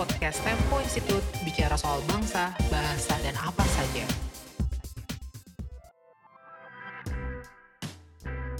podcast 0.00 0.40
Tempo 0.40 0.80
Institute 0.80 1.20
bicara 1.44 1.76
soal 1.76 2.00
bangsa, 2.08 2.56
bahasa, 2.72 3.20
dan 3.20 3.36
apa 3.36 3.60
saja. 3.68 4.29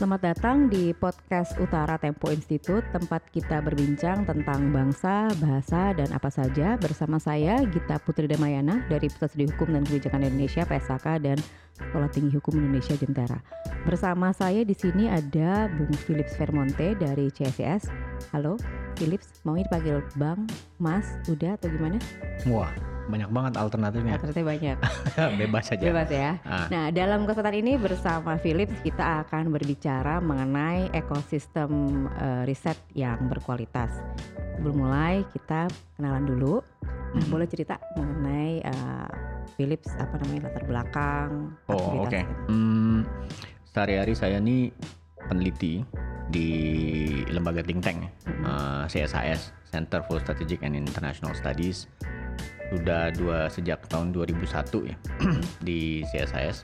Selamat 0.01 0.33
datang 0.33 0.73
di 0.73 0.97
podcast 0.97 1.61
Utara 1.61 2.01
Tempo 2.01 2.33
Institute, 2.33 2.81
tempat 2.89 3.21
kita 3.37 3.61
berbincang 3.61 4.25
tentang 4.25 4.73
bangsa, 4.73 5.29
bahasa, 5.37 5.93
dan 5.93 6.09
apa 6.17 6.33
saja 6.33 6.81
bersama 6.81 7.21
saya 7.21 7.61
Gita 7.69 8.01
Putri 8.01 8.25
Damayana 8.25 8.81
dari 8.89 9.13
Pusat 9.13 9.29
Studi 9.29 9.45
Hukum 9.53 9.77
dan 9.77 9.85
Kebijakan 9.85 10.25
Indonesia 10.25 10.65
(PSHK) 10.65 11.05
dan 11.21 11.37
Sekolah 11.77 12.09
Tinggi 12.09 12.33
Hukum 12.33 12.57
Indonesia 12.57 12.97
Jentera. 12.97 13.45
Bersama 13.85 14.33
saya 14.33 14.65
di 14.65 14.73
sini 14.73 15.05
ada 15.05 15.69
Bung 15.69 15.93
Philips 15.93 16.33
Vermonte 16.41 16.97
dari 16.97 17.29
CSIS. 17.29 17.93
Halo, 18.33 18.57
Philips, 18.97 19.45
mau 19.45 19.61
dipanggil 19.61 20.01
Bang, 20.17 20.49
Mas, 20.81 21.13
udah 21.29 21.61
atau 21.61 21.69
gimana? 21.69 22.01
Wah, 22.49 22.73
banyak 23.09 23.31
banget 23.31 23.53
alternatifnya. 23.57 24.15
Alternatif 24.19 24.45
banyak. 24.45 24.77
Bebas 25.41 25.65
saja. 25.67 25.85
Bebas 25.87 26.11
ya. 26.11 26.31
Ah. 26.45 26.67
Nah, 26.69 26.85
dalam 26.91 27.25
kesempatan 27.25 27.57
ini 27.59 27.73
bersama 27.77 28.37
Philips 28.37 28.77
kita 28.83 29.25
akan 29.25 29.49
berbicara 29.51 30.21
mengenai 30.21 30.93
ekosistem 30.93 31.71
eh, 32.13 32.43
riset 32.45 32.77
yang 32.93 33.31
berkualitas. 33.31 33.91
Sebelum 34.59 34.77
mulai 34.77 35.25
kita 35.33 35.71
kenalan 35.97 36.29
dulu. 36.29 36.61
Nah, 37.11 37.25
Mhm. 37.27 37.31
boleh 37.33 37.47
cerita 37.47 37.75
mengenai 37.97 38.63
eh, 38.63 39.09
Philips 39.55 39.91
apa 39.99 40.15
namanya 40.23 40.47
latar 40.47 40.65
belakang 40.65 41.31
Oh, 41.67 41.75
oke. 41.75 42.07
aktivitas 42.07 42.27
Hmm, 42.47 43.03
sehari-hari 43.67 44.15
saya 44.15 44.39
nih 44.39 44.71
peneliti 45.27 45.83
di 46.31 46.49
lembaga 47.27 47.61
think 47.61 47.83
tank 47.83 47.99
ya. 47.99 48.11
Mhm. 48.31 48.43
Eh, 48.47 48.85
CSIS 48.87 49.43
Center 49.71 50.03
for 50.05 50.19
Strategic 50.19 50.67
and 50.67 50.75
International 50.75 51.33
Studies 51.33 51.87
sudah 52.71 53.11
dua 53.15 53.51
sejak 53.51 53.83
tahun 53.91 54.15
2001 54.15 54.91
ya 54.91 54.97
di 55.67 56.07
CSIS 56.07 56.63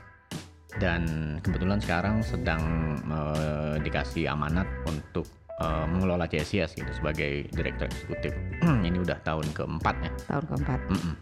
dan 0.77 1.35
kebetulan 1.41 1.81
sekarang 1.81 2.21
sedang 2.21 2.61
eh, 3.07 3.75
dikasih 3.81 4.29
amanat 4.29 4.67
untuk 4.85 5.25
eh, 5.57 5.85
mengelola 5.89 6.29
CSIS 6.29 6.77
gitu 6.77 6.91
sebagai 6.93 7.49
direktur 7.51 7.89
eksekutif. 7.89 8.33
Ini 8.87 8.97
udah 9.01 9.17
tahun 9.25 9.47
keempat 9.57 9.95
ya. 10.05 10.11
tahun 10.29 10.45
keempat. 10.53 10.79
Mm-mm. 10.93 11.13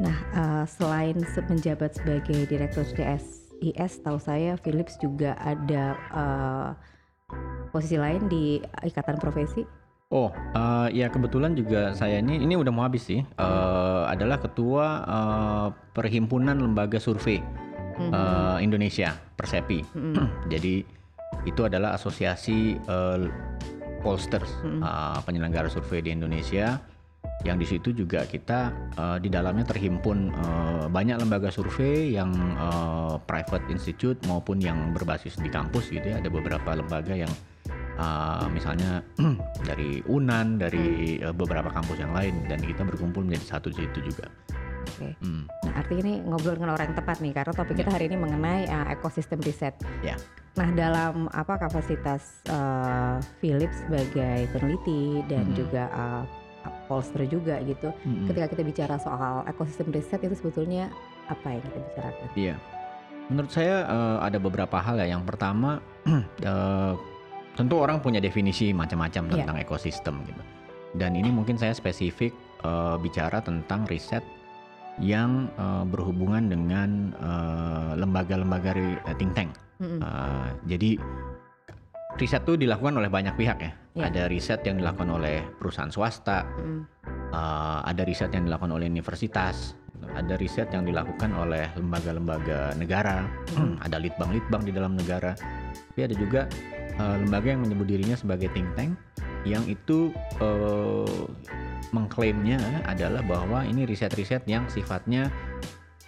Nah, 0.00 0.16
eh, 0.32 0.64
selain 0.66 1.16
se- 1.28 1.44
menjabat 1.44 2.00
sebagai 2.00 2.48
direktur 2.48 2.88
CSIS, 2.88 3.92
tahu 4.00 4.16
saya 4.16 4.56
Philips 4.58 4.96
juga 4.98 5.36
ada 5.38 5.84
eh, 5.94 6.68
posisi 7.70 8.00
lain 8.00 8.26
di 8.32 8.58
Ikatan 8.82 9.20
Profesi. 9.20 9.81
Oh, 10.12 10.28
eh, 10.28 10.88
ya 10.92 11.08
kebetulan 11.08 11.56
juga 11.56 11.96
saya 11.96 12.20
ini 12.20 12.36
ini 12.36 12.52
udah 12.52 12.68
mau 12.68 12.84
habis 12.84 13.08
sih. 13.08 13.24
Eh, 13.24 14.02
adalah 14.04 14.36
ketua 14.36 14.84
eh, 15.02 15.66
Perhimpunan 15.96 16.60
Lembaga 16.60 17.00
Survei 17.00 17.40
Mhm. 17.96 18.12
eh, 18.12 18.56
Indonesia 18.60 19.16
(Persepi). 19.34 19.80
Mhm. 19.96 20.14
Jadi 20.52 20.84
itu 21.48 21.60
adalah 21.64 21.96
asosiasi 21.96 22.76
eh, 22.76 23.18
pollsters 24.04 24.52
Mhm. 24.60 24.84
eh, 24.84 25.18
penyelenggara 25.24 25.72
survei 25.72 26.04
di 26.04 26.12
Indonesia. 26.12 26.76
Yang 27.42 27.56
di 27.58 27.66
situ 27.66 27.88
juga 27.96 28.28
kita 28.28 28.68
eh, 28.92 29.16
di 29.18 29.32
dalamnya 29.32 29.64
terhimpun 29.64 30.28
eh, 30.28 30.86
banyak 30.92 31.24
lembaga 31.24 31.48
survei 31.48 32.12
yang 32.12 32.36
eh, 32.36 33.16
private 33.24 33.64
institute 33.72 34.20
maupun 34.28 34.60
yang 34.60 34.92
berbasis 34.92 35.40
di 35.40 35.48
kampus 35.48 35.88
gitu 35.88 36.04
ya. 36.04 36.20
Ada 36.20 36.28
beberapa 36.28 36.76
lembaga 36.76 37.16
yang 37.16 37.32
uh, 37.96 38.46
misalnya 38.48 39.00
dari 39.68 40.00
Unan, 40.06 40.56
dari 40.56 41.18
uh, 41.20 41.32
beberapa 41.32 41.68
kampus 41.68 41.98
yang 41.98 42.12
lain 42.12 42.46
dan 42.46 42.60
kita 42.60 42.82
berkumpul 42.82 43.24
menjadi 43.24 43.58
satu 43.58 43.68
di 43.68 43.84
situ 43.84 44.12
juga. 44.12 44.26
Oke. 44.82 45.14
Hmm, 45.22 45.46
Nah, 45.62 45.72
artinya 45.78 46.02
ini 46.04 46.14
ngobrol 46.26 46.58
dengan 46.58 46.74
orang 46.74 46.90
yang 46.90 46.98
tepat 46.98 47.16
nih 47.22 47.32
karena 47.32 47.52
topik 47.54 47.74
kita 47.78 47.90
hari 47.90 48.10
ini 48.10 48.16
mengenai 48.18 48.66
uh, 48.66 48.86
ekosistem 48.90 49.38
riset. 49.40 49.72
Ya. 50.02 50.18
Nah, 50.52 50.68
dalam 50.74 51.32
apa 51.32 51.56
kapasitas 51.56 52.44
uh, 52.50 53.16
Philips 53.40 53.80
sebagai 53.86 54.50
peneliti 54.52 55.24
dan 55.24 55.48
Mhm. 55.48 55.54
juga 55.56 55.84
uh, 55.88 56.22
pollster 56.86 57.24
juga 57.26 57.58
gitu. 57.64 57.90
Mm-mm. 58.04 58.28
Ketika 58.30 58.46
kita 58.52 58.62
bicara 58.62 58.94
soal 58.98 59.42
ekosistem 59.48 59.90
riset 59.90 60.20
itu 60.20 60.34
sebetulnya 60.36 60.92
apa 61.26 61.56
yang 61.56 61.62
kita 61.62 61.78
bicarakan? 61.80 62.28
Iya. 62.36 62.54
Menurut 63.30 63.50
saya 63.50 63.86
uh, 63.86 64.18
ada 64.20 64.36
beberapa 64.36 64.76
hal 64.76 64.98
ya. 65.00 65.16
Yang 65.16 65.24
pertama, 65.24 65.80
uh, 66.44 66.92
tentu 67.52 67.76
orang 67.78 68.00
punya 68.00 68.18
definisi 68.18 68.72
macam-macam 68.72 69.28
Iya. 69.28 69.32
tentang 69.44 69.56
ekosistem 69.60 70.14
gitu. 70.24 70.42
Dan 70.92 71.16
ini 71.16 71.32
mungkin 71.32 71.56
saya 71.56 71.72
spesifik 71.72 72.32
uh, 72.64 72.96
bicara 72.96 73.40
tentang 73.40 73.88
riset 73.88 74.20
yang 75.00 75.48
uh, 75.56 75.88
berhubungan 75.88 76.52
dengan 76.52 77.16
uh, 77.16 77.96
lembaga-lembaga 77.96 78.76
uh, 79.08 79.16
think 79.16 79.32
tank. 79.32 79.50
Mm-mm. 79.80 80.04
Uh, 80.04 80.52
jadi 80.68 81.00
riset 82.20 82.44
itu 82.44 82.60
dilakukan 82.60 83.00
oleh 83.00 83.08
banyak 83.08 83.32
pihak 83.34 83.58
ya. 83.60 83.72
Iya. 83.92 84.02
Ada 84.08 84.22
riset 84.28 84.60
yang 84.64 84.76
dilakukan 84.80 85.08
oleh 85.08 85.40
perusahaan 85.56 85.88
swasta, 85.88 86.44
Mm-mm. 86.60 86.80
uh, 87.32 87.80
ada 87.84 88.04
riset 88.04 88.32
yang 88.32 88.44
dilakukan 88.48 88.72
oleh 88.72 88.88
universitas, 88.88 89.72
ada 90.12 90.36
riset 90.36 90.68
yang 90.72 90.84
dilakukan 90.84 91.32
oleh 91.32 91.72
lembaga-lembaga 91.76 92.76
negara, 92.76 93.24
Mhm. 93.56 93.80
ada 93.88 93.96
litbang-litbang 93.96 94.62
di 94.64 94.72
dalam 94.72 94.92
negara. 94.92 95.32
Tapi 95.92 96.00
ada 96.04 96.14
juga 96.16 96.40
uh, 96.98 97.16
lembaga 97.20 97.54
yang 97.54 97.62
menyebut 97.64 97.86
dirinya 97.88 98.16
sebagai 98.18 98.48
think 98.52 98.68
tank 98.74 98.92
yang 99.42 99.64
itu 99.66 100.14
uh, 100.38 101.26
mengklaimnya 101.90 102.58
adalah 102.88 103.20
bahwa 103.26 103.66
ini 103.66 103.84
riset-riset 103.84 104.46
yang 104.46 104.64
sifatnya 104.70 105.28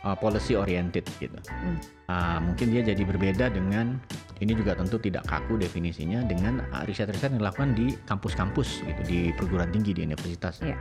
uh, 0.07 0.17
policy 0.17 0.55
oriented 0.55 1.05
gitu. 1.19 1.37
Hmm. 1.49 1.79
Uh, 2.09 2.39
mungkin 2.51 2.71
dia 2.71 2.83
jadi 2.85 3.03
berbeda 3.03 3.51
dengan 3.51 3.99
ini 4.43 4.53
juga 4.53 4.75
tentu 4.75 5.01
tidak 5.01 5.25
kaku 5.25 5.57
definisinya 5.57 6.23
dengan 6.27 6.63
uh, 6.71 6.85
riset-riset 6.87 7.33
yang 7.35 7.41
dilakukan 7.41 7.73
di 7.75 7.97
kampus-kampus 8.07 8.85
gitu 8.85 9.03
di 9.07 9.21
perguruan 9.35 9.73
tinggi 9.73 9.97
di 9.97 10.03
universitas. 10.05 10.61
Iya. 10.63 10.79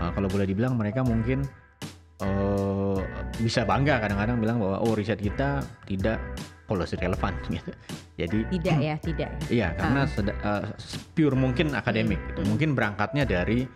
Uh, 0.00 0.10
kalau 0.10 0.26
boleh 0.26 0.48
dibilang 0.48 0.74
mereka 0.74 1.06
mungkin 1.06 1.46
uh, 2.24 2.98
bisa 3.38 3.62
bangga 3.62 4.02
kadang-kadang 4.02 4.42
bilang 4.42 4.58
bahwa 4.58 4.82
oh 4.82 4.94
riset 4.96 5.22
kita 5.22 5.62
tidak 5.86 6.18
policy 6.64 6.96
relevan 6.98 7.34
gitu. 7.48 7.72
Jadi 8.20 8.38
Tidak 8.46 8.76
ya, 8.78 8.94
tidak 9.02 9.30
ya. 9.34 9.40
Iya, 9.50 9.68
karena 9.74 10.00
seda- 10.06 10.38
uh, 10.46 10.70
pure 11.12 11.34
mungkin 11.34 11.74
akademik. 11.74 12.20
gitu. 12.30 12.40
Hmm. 12.46 12.50
Mungkin 12.54 12.68
berangkatnya 12.78 13.26
dari 13.26 13.66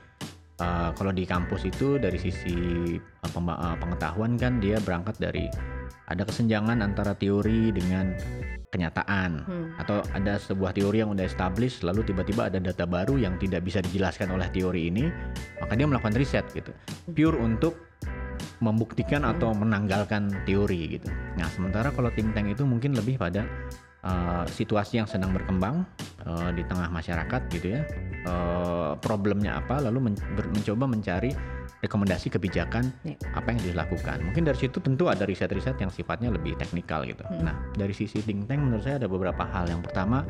uh, 0.62 0.91
kalau 0.94 1.10
di 1.10 1.27
kampus 1.27 1.66
itu 1.66 1.98
dari 1.98 2.16
sisi 2.16 2.54
uh, 2.97 3.28
uh, 3.34 3.77
pengetahuan 3.77 4.38
kan 4.38 4.62
dia 4.62 4.78
berangkat 4.78 5.19
dari 5.19 5.50
ada 6.09 6.25
kesenjangan 6.25 6.81
antara 6.81 7.12
teori 7.12 7.69
dengan 7.75 8.15
kenyataan 8.69 9.48
Hmm. 9.48 9.72
atau 9.81 10.04
ada 10.12 10.37
sebuah 10.37 10.77
teori 10.77 11.00
yang 11.00 11.10
udah 11.16 11.25
established 11.25 11.81
lalu 11.81 12.04
tiba-tiba 12.04 12.53
ada 12.53 12.60
data 12.60 12.84
baru 12.84 13.16
yang 13.16 13.41
tidak 13.41 13.65
bisa 13.65 13.81
dijelaskan 13.81 14.28
oleh 14.28 14.44
teori 14.53 14.93
ini, 14.93 15.09
maka 15.56 15.72
dia 15.72 15.88
melakukan 15.88 16.12
riset 16.16 16.44
gitu. 16.53 16.69
Pure 17.09 17.41
untuk 17.41 17.88
membuktikan 18.58 19.22
atau 19.22 19.54
menanggalkan 19.54 20.42
teori 20.42 20.98
gitu. 20.98 21.08
Nah, 21.38 21.46
sementara 21.50 21.94
kalau 21.94 22.10
think 22.10 22.34
tank 22.34 22.50
itu 22.50 22.66
mungkin 22.66 22.94
lebih 22.94 23.14
pada 23.14 23.46
uh, 24.02 24.42
situasi 24.50 24.98
yang 24.98 25.06
sedang 25.06 25.30
berkembang 25.30 25.86
uh, 26.26 26.50
di 26.50 26.66
tengah 26.66 26.91
masyarakat 26.91 27.41
gitu 27.54 27.78
ya. 27.78 27.82
Uh, 28.26 28.98
problemnya 28.98 29.62
apa 29.62 29.78
lalu 29.78 30.10
men- 30.10 30.24
ber- 30.34 30.50
mencoba 30.50 30.91
mencari 30.91 31.30
rekomendasi 31.78 32.34
kebijakan 32.34 32.91
Ya. 33.06 33.14
apa 33.38 33.54
yang 33.54 33.62
dilakukan. 33.62 34.26
Mungkin 34.26 34.42
dari 34.42 34.58
situ 34.58 34.82
tentu 34.82 35.06
ada 35.06 35.22
riset-riset 35.22 35.78
yang 35.78 35.94
sifatnya 35.94 36.34
lebih 36.34 36.58
teknikal 36.58 37.06
gitu. 37.06 37.22
Hmm. 37.22 37.47
Nah, 37.47 37.54
dari 37.78 37.94
sisi 37.94 38.18
think 38.18 38.50
tank 38.50 38.58
menurut 38.58 38.82
saya 38.82 38.98
ada 38.98 39.06
beberapa 39.06 39.47
hal. 39.47 39.70
Yang 39.70 39.86
pertama, 39.86 40.26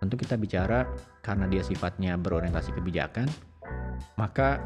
tentu 0.00 0.16
kita 0.16 0.40
bicara 0.40 0.88
karena 1.20 1.44
dia 1.44 1.60
sifatnya 1.60 2.16
berorientasi 2.16 2.72
kebijakan, 2.72 3.28
maka 4.16 4.60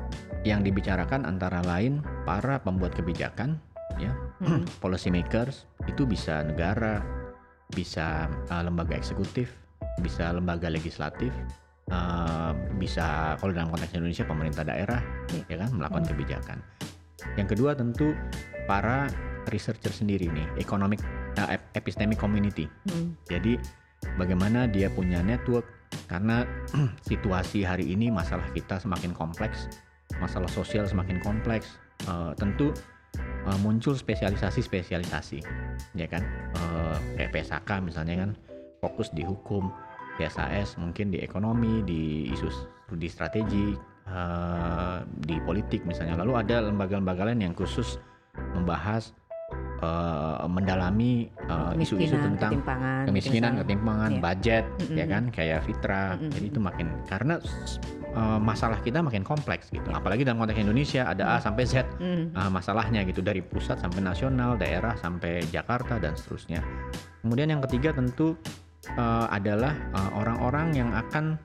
yang 0.45 0.61
dibicarakan 0.61 1.25
antara 1.25 1.63
lain 1.65 2.03
para 2.29 2.61
pembuat 2.61 2.93
kebijakan, 2.95 3.57
ya, 3.97 4.13
Mm-mm. 4.45 4.67
policy 4.83 5.09
makers 5.09 5.65
itu 5.87 6.05
bisa 6.05 6.43
negara, 6.45 7.01
bisa 7.73 8.29
uh, 8.51 8.63
lembaga 8.63 8.95
eksekutif, 8.99 9.55
bisa 10.03 10.35
lembaga 10.35 10.67
legislatif, 10.69 11.31
uh, 11.91 12.53
bisa 12.77 13.39
kalau 13.41 13.55
dalam 13.55 13.71
konteks 13.71 13.95
Indonesia 13.95 14.25
pemerintah 14.27 14.65
daerah, 14.67 15.01
Iya. 15.33 15.45
ya 15.49 15.57
kan 15.65 15.71
melakukan 15.75 16.05
Hmm. 16.05 16.11
kebijakan. 16.15 16.59
Yang 17.41 17.49
kedua 17.57 17.71
tentu 17.73 18.13
para 18.69 19.09
researcher 19.49 19.93
sendiri 19.93 20.29
nih, 20.29 20.45
economic 20.61 21.01
uh, 21.41 21.49
ep- 21.53 21.73
epistemic 21.77 22.17
community. 22.17 22.69
Mm. 22.89 23.17
Jadi 23.29 23.53
bagaimana 24.17 24.65
dia 24.69 24.89
punya 24.93 25.21
network 25.25 25.65
karena 26.07 26.45
situasi 27.11 27.65
hari 27.65 27.91
ini 27.93 28.11
masalah 28.13 28.45
kita 28.53 28.81
semakin 28.81 29.13
kompleks, 29.17 29.69
masalah 30.21 30.49
sosial 30.51 30.85
semakin 30.89 31.21
kompleks. 31.23 31.81
eh, 32.05 32.33
tentu 32.37 32.75
eh, 33.17 33.59
muncul 33.63 33.95
spesialisasi-spesialisasi, 33.95 35.39
ya 35.95 36.07
kan? 36.11 36.23
Eh, 36.59 36.97
kayak 37.17 37.31
PSAK 37.33 37.71
misalnya 37.81 38.27
kan 38.27 38.31
fokus 38.83 39.09
di 39.15 39.25
hukum, 39.25 39.73
PSAS 40.21 40.79
mungkin 40.79 41.11
di 41.11 41.19
ekonomi, 41.23 41.83
di 41.83 42.31
isu 42.31 42.49
studi 42.87 43.09
strategi, 43.11 43.75
uh, 44.09 45.03
di 45.25 45.37
politik 45.43 45.83
misalnya. 45.89 46.21
Lalu 46.23 46.33
ada 46.39 46.69
lembaga-lembaga 46.69 47.27
lain 47.27 47.51
yang 47.51 47.55
khusus 47.57 47.99
membahas 48.55 49.17
uh, 49.85 50.49
mendalami 50.49 51.29
uh, 51.47 51.77
isu-isu 51.77 52.17
Kemiskinan, 52.17 52.25
tentang 52.35 52.51
ketimpangan, 52.57 53.03
kemiskinan, 53.05 53.53
ketimpangan, 53.61 54.11
Iya. 54.17 54.21
budget, 54.25 54.65
Mm-mm. 54.81 54.97
ya 54.97 55.07
kan, 55.07 55.25
kayak 55.29 55.59
Fitra. 55.69 56.05
Mm-mm. 56.17 56.33
Jadi 56.33 56.47
itu 56.49 56.61
makin 56.65 56.87
karena 57.05 57.35
uh, 58.17 58.41
masalah 58.41 58.81
kita 58.81 59.05
makin 59.05 59.21
kompleks 59.23 59.69
gitu. 59.69 59.87
Apalagi 59.93 60.25
dalam 60.25 60.41
konteks 60.41 60.57
Indonesia 60.57 61.05
ada 61.05 61.37
A 61.37 61.43
sampai 61.43 61.65
Z 61.69 61.85
Mm. 62.01 62.33
uh, 62.33 62.51
masalahnya 62.51 63.05
gitu 63.05 63.21
dari 63.21 63.45
pusat 63.45 63.77
sampai 63.79 64.01
nasional, 64.01 64.57
daerah 64.57 64.97
sampai 64.97 65.45
Jakarta 65.53 66.01
dan 66.01 66.17
seterusnya. 66.17 66.65
Kemudian 67.21 67.53
yang 67.53 67.61
ketiga 67.69 67.93
tentu 67.93 68.35
uh, 68.97 69.27
adalah 69.29 69.77
uh, 69.93 70.11
orang-orang 70.19 70.73
yang 70.73 70.91
akan 70.93 71.37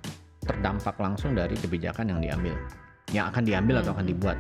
terdampak 0.44 0.96
langsung 0.98 1.36
dari 1.38 1.54
kebijakan 1.54 2.10
yang 2.10 2.20
diambil, 2.24 2.56
yang 3.14 3.30
akan 3.30 3.44
diambil 3.46 3.76
atau 3.84 3.92
akan 3.94 4.06
dibuat. 4.08 4.38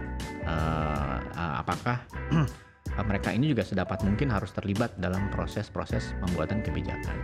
Uh, 0.48 1.18
uh, 1.38 1.54
apakah 1.62 2.01
uh, 2.34 2.48
mereka 3.06 3.31
ini 3.31 3.53
juga 3.53 3.63
sedapat 3.63 4.03
mungkin 4.03 4.33
harus 4.33 4.51
terlibat 4.51 4.95
dalam 5.00 5.30
proses-proses 5.31 6.13
pembuatan 6.24 6.62
kebijakan. 6.65 7.15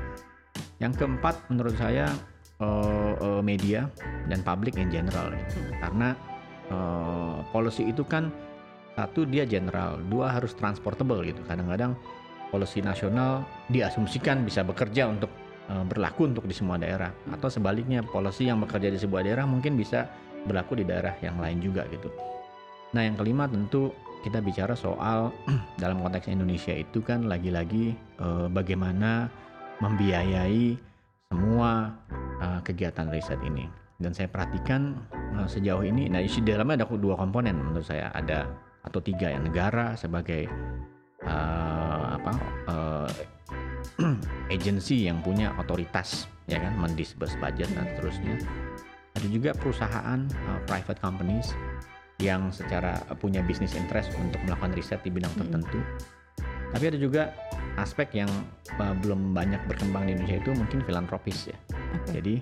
Yang 0.79 1.03
keempat 1.03 1.35
menurut 1.51 1.75
saya 1.75 2.11
uh, 2.59 3.13
uh, 3.19 3.41
media 3.41 3.91
dan 4.27 4.43
publik 4.43 4.79
in 4.79 4.91
general 4.91 5.31
karena 5.79 6.15
uh, 6.71 7.43
policy 7.51 7.89
itu 7.91 8.03
kan 8.07 8.31
satu 8.95 9.27
dia 9.27 9.43
general, 9.43 9.99
dua 10.07 10.31
harus 10.31 10.55
transportable 10.55 11.19
gitu. 11.27 11.43
Kadang-kadang 11.43 11.99
policy 12.47 12.79
nasional 12.79 13.43
diasumsikan 13.67 14.47
bisa 14.47 14.63
bekerja 14.63 15.11
untuk 15.11 15.27
berlaku 15.65 16.29
untuk 16.29 16.45
di 16.45 16.53
semua 16.53 16.77
daerah 16.77 17.09
atau 17.33 17.49
sebaliknya 17.49 18.05
policy 18.05 18.45
yang 18.45 18.61
bekerja 18.61 18.93
di 18.93 19.01
sebuah 19.01 19.25
daerah 19.25 19.49
mungkin 19.49 19.73
bisa 19.73 20.05
berlaku 20.45 20.77
di 20.77 20.85
daerah 20.85 21.17
yang 21.25 21.41
lain 21.41 21.57
juga 21.57 21.89
gitu. 21.89 22.13
Nah, 22.93 23.01
yang 23.01 23.17
kelima 23.17 23.49
tentu 23.49 23.91
kita 24.25 24.41
bicara 24.41 24.73
soal 24.73 25.29
dalam 25.81 26.01
konteks 26.01 26.25
Indonesia 26.33 26.73
itu 26.73 27.05
kan 27.05 27.29
lagi-lagi 27.29 27.93
uh, 28.17 28.49
bagaimana 28.49 29.29
membiayai 29.77 30.73
semua 31.29 31.93
uh, 32.41 32.59
kegiatan 32.65 33.05
riset 33.13 33.37
ini. 33.45 33.69
Dan 34.01 34.17
saya 34.17 34.27
perhatikan 34.27 34.97
uh, 35.37 35.45
sejauh 35.45 35.85
ini, 35.85 36.09
nah 36.09 36.19
isi 36.19 36.41
dalamnya 36.41 36.83
ada 36.83 36.97
dua 36.97 37.13
komponen 37.15 37.53
menurut 37.61 37.85
saya 37.85 38.09
ada 38.17 38.49
atau 38.81 38.99
tiga 38.99 39.29
ya 39.29 39.39
negara 39.39 39.93
sebagai 39.93 40.49
uh, 41.23 42.17
apa 42.17 42.33
uh, 42.65 43.09
agensi 44.55 45.05
yang 45.05 45.21
punya 45.21 45.53
otoritas 45.61 46.27
ya 46.49 46.61
kan 46.61 46.73
mendisburse 46.81 47.37
budget 47.37 47.69
dan 47.77 47.85
seterusnya. 47.93 48.35
Ada 49.15 49.27
juga 49.31 49.55
perusahaan 49.55 50.19
uh, 50.27 50.59
private 50.67 50.99
companies 50.99 51.55
yang 52.23 52.47
secara 52.51 52.95
punya 53.19 53.43
business 53.43 53.75
interest 53.75 54.15
untuk 54.15 54.39
melakukan 54.47 54.71
riset 54.71 55.03
di 55.03 55.11
bidang 55.11 55.31
Mm-mm. 55.35 55.41
tertentu. 55.51 55.79
Tapi 56.71 56.83
ada 56.91 56.99
juga 56.99 57.23
aspek 57.79 58.23
yang 58.23 58.31
uh, 58.79 58.95
belum 58.99 59.31
banyak 59.35 59.59
berkembang 59.67 60.07
di 60.07 60.15
Indonesia 60.15 60.39
itu 60.43 60.51
mungkin 60.55 60.79
filantropis 60.83 61.51
ya. 61.51 61.57
Oke. 61.95 62.19
Jadi 62.19 62.35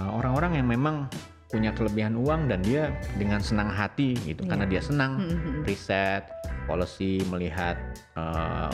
uh, 0.00 0.12
orang-orang 0.20 0.60
yang 0.60 0.68
memang 0.68 1.08
punya 1.52 1.68
kelebihan 1.76 2.16
uang 2.16 2.48
dan 2.48 2.64
dia 2.64 2.96
dengan 3.20 3.44
senang 3.44 3.68
hati 3.68 4.16
gitu 4.24 4.48
karena 4.48 4.64
Iya. 4.64 4.80
dia 4.80 4.82
senang 4.88 5.12
Mm-mm. 5.20 5.68
riset, 5.68 6.24
policy, 6.64 7.20
melihat 7.28 7.76
uh, 8.16 8.72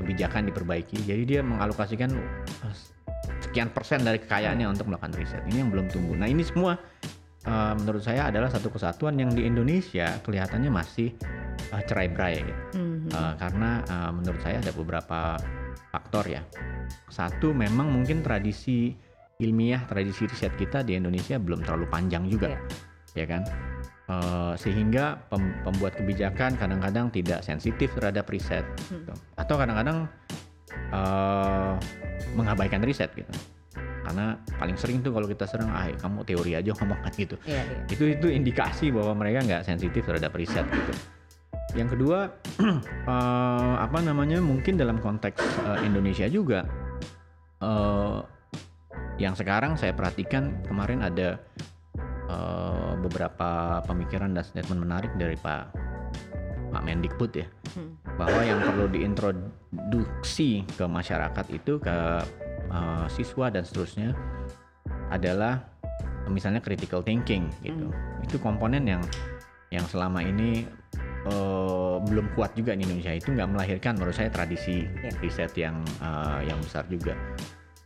kebijakan 0.00 0.48
diperbaiki. 0.48 1.04
Jadi 1.04 1.22
dia 1.36 1.40
mengalokasikan 1.44 2.16
sekian 3.44 3.68
persen 3.68 4.08
dari 4.08 4.16
kekayaannya 4.24 4.72
untuk 4.72 4.88
melakukan 4.88 5.12
riset. 5.20 5.44
Ini 5.52 5.68
yang 5.68 5.70
belum 5.72 5.92
tumbuh. 5.92 6.16
Nah 6.16 6.24
ini 6.24 6.40
semua 6.40 6.80
uh, 7.46 7.72
menurut 7.78 8.02
saya 8.04 8.28
adalah 8.28 8.50
satu 8.50 8.68
kesatuan 8.72 9.16
yang 9.16 9.30
di 9.32 9.44
Indonesia 9.44 10.18
kelihatannya 10.20 10.70
masih 10.72 11.14
uh, 11.72 11.82
cerai-berai 11.84 12.34
gitu. 12.44 12.62
Mhm. 12.80 13.08
Uh, 13.12 13.34
karena 13.38 13.70
uh, 13.88 14.10
menurut 14.12 14.40
saya 14.42 14.60
ada 14.60 14.72
beberapa 14.72 15.38
faktor 15.92 16.24
ya. 16.26 16.42
Satu 17.08 17.54
memang 17.54 17.90
mungkin 17.90 18.20
tradisi 18.20 18.92
ilmiah, 19.42 19.82
tradisi 19.86 20.26
riset 20.30 20.54
kita 20.54 20.86
di 20.86 20.94
Indonesia 20.94 21.38
belum 21.38 21.66
terlalu 21.66 21.86
panjang 21.90 22.26
juga, 22.30 22.54
ya 23.18 23.26
kan? 23.26 23.42
Uh, 24.04 24.52
sehingga 24.54 25.16
pem- 25.32 25.56
pembuat 25.64 25.96
kebijakan 25.96 26.60
kadang-kadang 26.60 27.08
tidak 27.08 27.40
sensitif 27.40 27.88
terhadap 27.96 28.28
riset, 28.28 28.62
Hmm. 28.92 29.00
gitu. 29.00 29.14
atau 29.40 29.54
kadang-kadang 29.56 29.98
uh, 30.92 31.74
mengabaikan 32.36 32.84
riset 32.84 33.10
gitu. 33.16 33.30
Karena 34.04 34.36
paling 34.60 34.76
sering 34.76 35.00
tuh 35.00 35.10
kalau 35.10 35.24
kita 35.24 35.48
serang, 35.48 35.72
ah 35.72 35.88
kamu 35.88 36.22
teori 36.22 36.52
aja 36.54 36.70
ngomong 36.76 37.00
kan 37.00 37.12
gitu 37.16 37.40
Iya, 37.48 37.62
iya. 37.64 37.78
itu 37.88 38.04
itu 38.12 38.26
indikasi 38.28 38.92
bahwa 38.92 39.16
mereka 39.16 39.40
nggak 39.42 39.62
sensitif 39.64 40.04
terhadap 40.04 40.36
riset 40.36 40.68
gitu. 40.68 40.92
Yang 41.74 41.98
kedua 41.98 42.18
eh, 43.10 43.74
apa 43.80 43.98
namanya 43.98 44.38
mungkin 44.38 44.76
dalam 44.76 45.00
konteks 45.00 45.40
eh, 45.64 45.88
Indonesia 45.88 46.28
juga 46.28 46.68
eh, 47.58 48.18
yang 49.16 49.34
sekarang 49.34 49.74
saya 49.74 49.94
perhatikan 49.94 50.62
kemarin 50.68 51.02
ada 51.02 51.40
eh, 52.28 52.92
beberapa 53.00 53.80
pemikiran 53.82 54.34
dan 54.34 54.44
statement 54.44 54.84
menarik 54.84 55.10
dari 55.18 55.34
Pak 55.34 55.62
Pak 56.70 56.82
Mendikbud 56.84 57.32
ya 57.34 57.48
Hmm. 57.74 57.98
bahwa 58.14 58.38
yang 58.46 58.62
perlu 58.62 58.86
diintroduksi 58.86 60.62
ke 60.78 60.86
masyarakat 60.86 61.42
itu 61.50 61.82
ke 61.82 62.22
uh, 62.74 63.06
siswa 63.06 63.48
dan 63.48 63.62
seterusnya 63.62 64.10
adalah 65.14 65.62
misalnya 66.28 66.58
critical 66.58 67.00
thinking 67.00 67.48
gitu. 67.62 67.88
Itu 68.26 68.36
komponen 68.42 68.84
yang 68.84 69.02
yang 69.72 69.84
selama 69.88 70.22
ini 70.22 70.66
uh, 71.30 71.98
belum 72.04 72.34
kuat 72.34 72.54
juga 72.58 72.76
di 72.76 72.84
Indonesia 72.86 73.14
itu 73.14 73.32
nggak 73.34 73.48
melahirkan 73.54 73.96
menurut 73.98 74.16
saya 74.16 74.30
tradisi 74.30 74.86
Ya. 75.02 75.10
riset 75.22 75.52
yang 75.56 75.80
uh, 76.02 76.40
yang 76.42 76.58
besar 76.60 76.84
juga. 76.90 77.14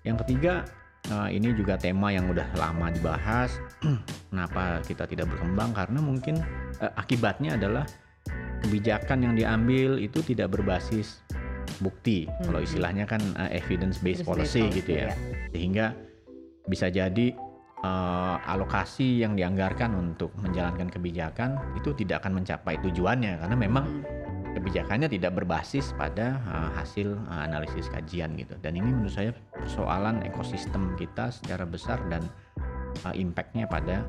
Yang 0.06 0.24
ketiga 0.26 0.64
uh, 1.12 1.28
ini 1.28 1.52
juga 1.54 1.76
tema 1.78 2.10
yang 2.14 2.30
udah 2.30 2.46
lama 2.56 2.88
dibahas. 2.92 3.58
Kenapa 4.30 4.80
kita 4.86 5.04
tidak 5.08 5.26
berkembang? 5.30 5.74
Karena 5.74 5.98
mungkin 6.02 6.40
uh, 6.82 6.92
akibatnya 6.94 7.58
adalah 7.58 7.84
kebijakan 8.62 9.24
yang 9.24 9.34
diambil 9.38 9.96
itu 10.02 10.20
tidak 10.20 10.52
berbasis 10.52 11.22
bukti. 11.78 12.28
Kalau 12.44 12.60
Mhm. 12.60 12.66
istilahnya 12.66 13.04
kan 13.08 13.22
uh, 13.34 13.50
evidence 13.50 13.98
based 14.02 14.26
policy 14.26 14.66
policy, 14.66 14.78
gitu 14.82 14.90
ya. 14.98 15.08
ya. 15.08 15.14
Sehingga 15.54 15.86
bisa 16.68 16.92
jadi 16.92 17.32
uh, 17.80 18.36
alokasi 18.44 19.22
yang 19.22 19.38
dianggarkan 19.38 19.94
untuk 19.94 20.34
menjalankan 20.42 20.90
kebijakan 20.90 21.56
itu 21.78 21.94
tidak 21.96 22.26
akan 22.26 22.42
mencapai 22.42 22.76
tujuannya 22.82 23.40
karena 23.40 23.56
memang 23.56 23.86
Hmm. 23.88 24.02
kebijakannya 24.58 25.06
tidak 25.06 25.38
berbasis 25.38 25.94
pada 25.94 26.42
uh, 26.50 26.70
hasil 26.74 27.14
uh, 27.30 27.46
analisis 27.46 27.86
kajian 27.88 28.34
gitu. 28.34 28.58
Dan 28.58 28.74
ini 28.74 28.90
menurut 28.90 29.14
saya 29.14 29.30
persoalan 29.54 30.24
ekosistem 30.26 30.98
kita 30.98 31.30
secara 31.30 31.62
besar 31.62 32.02
dan 32.10 32.26
uh, 33.06 33.14
impactnya 33.14 33.70
pada 33.70 34.02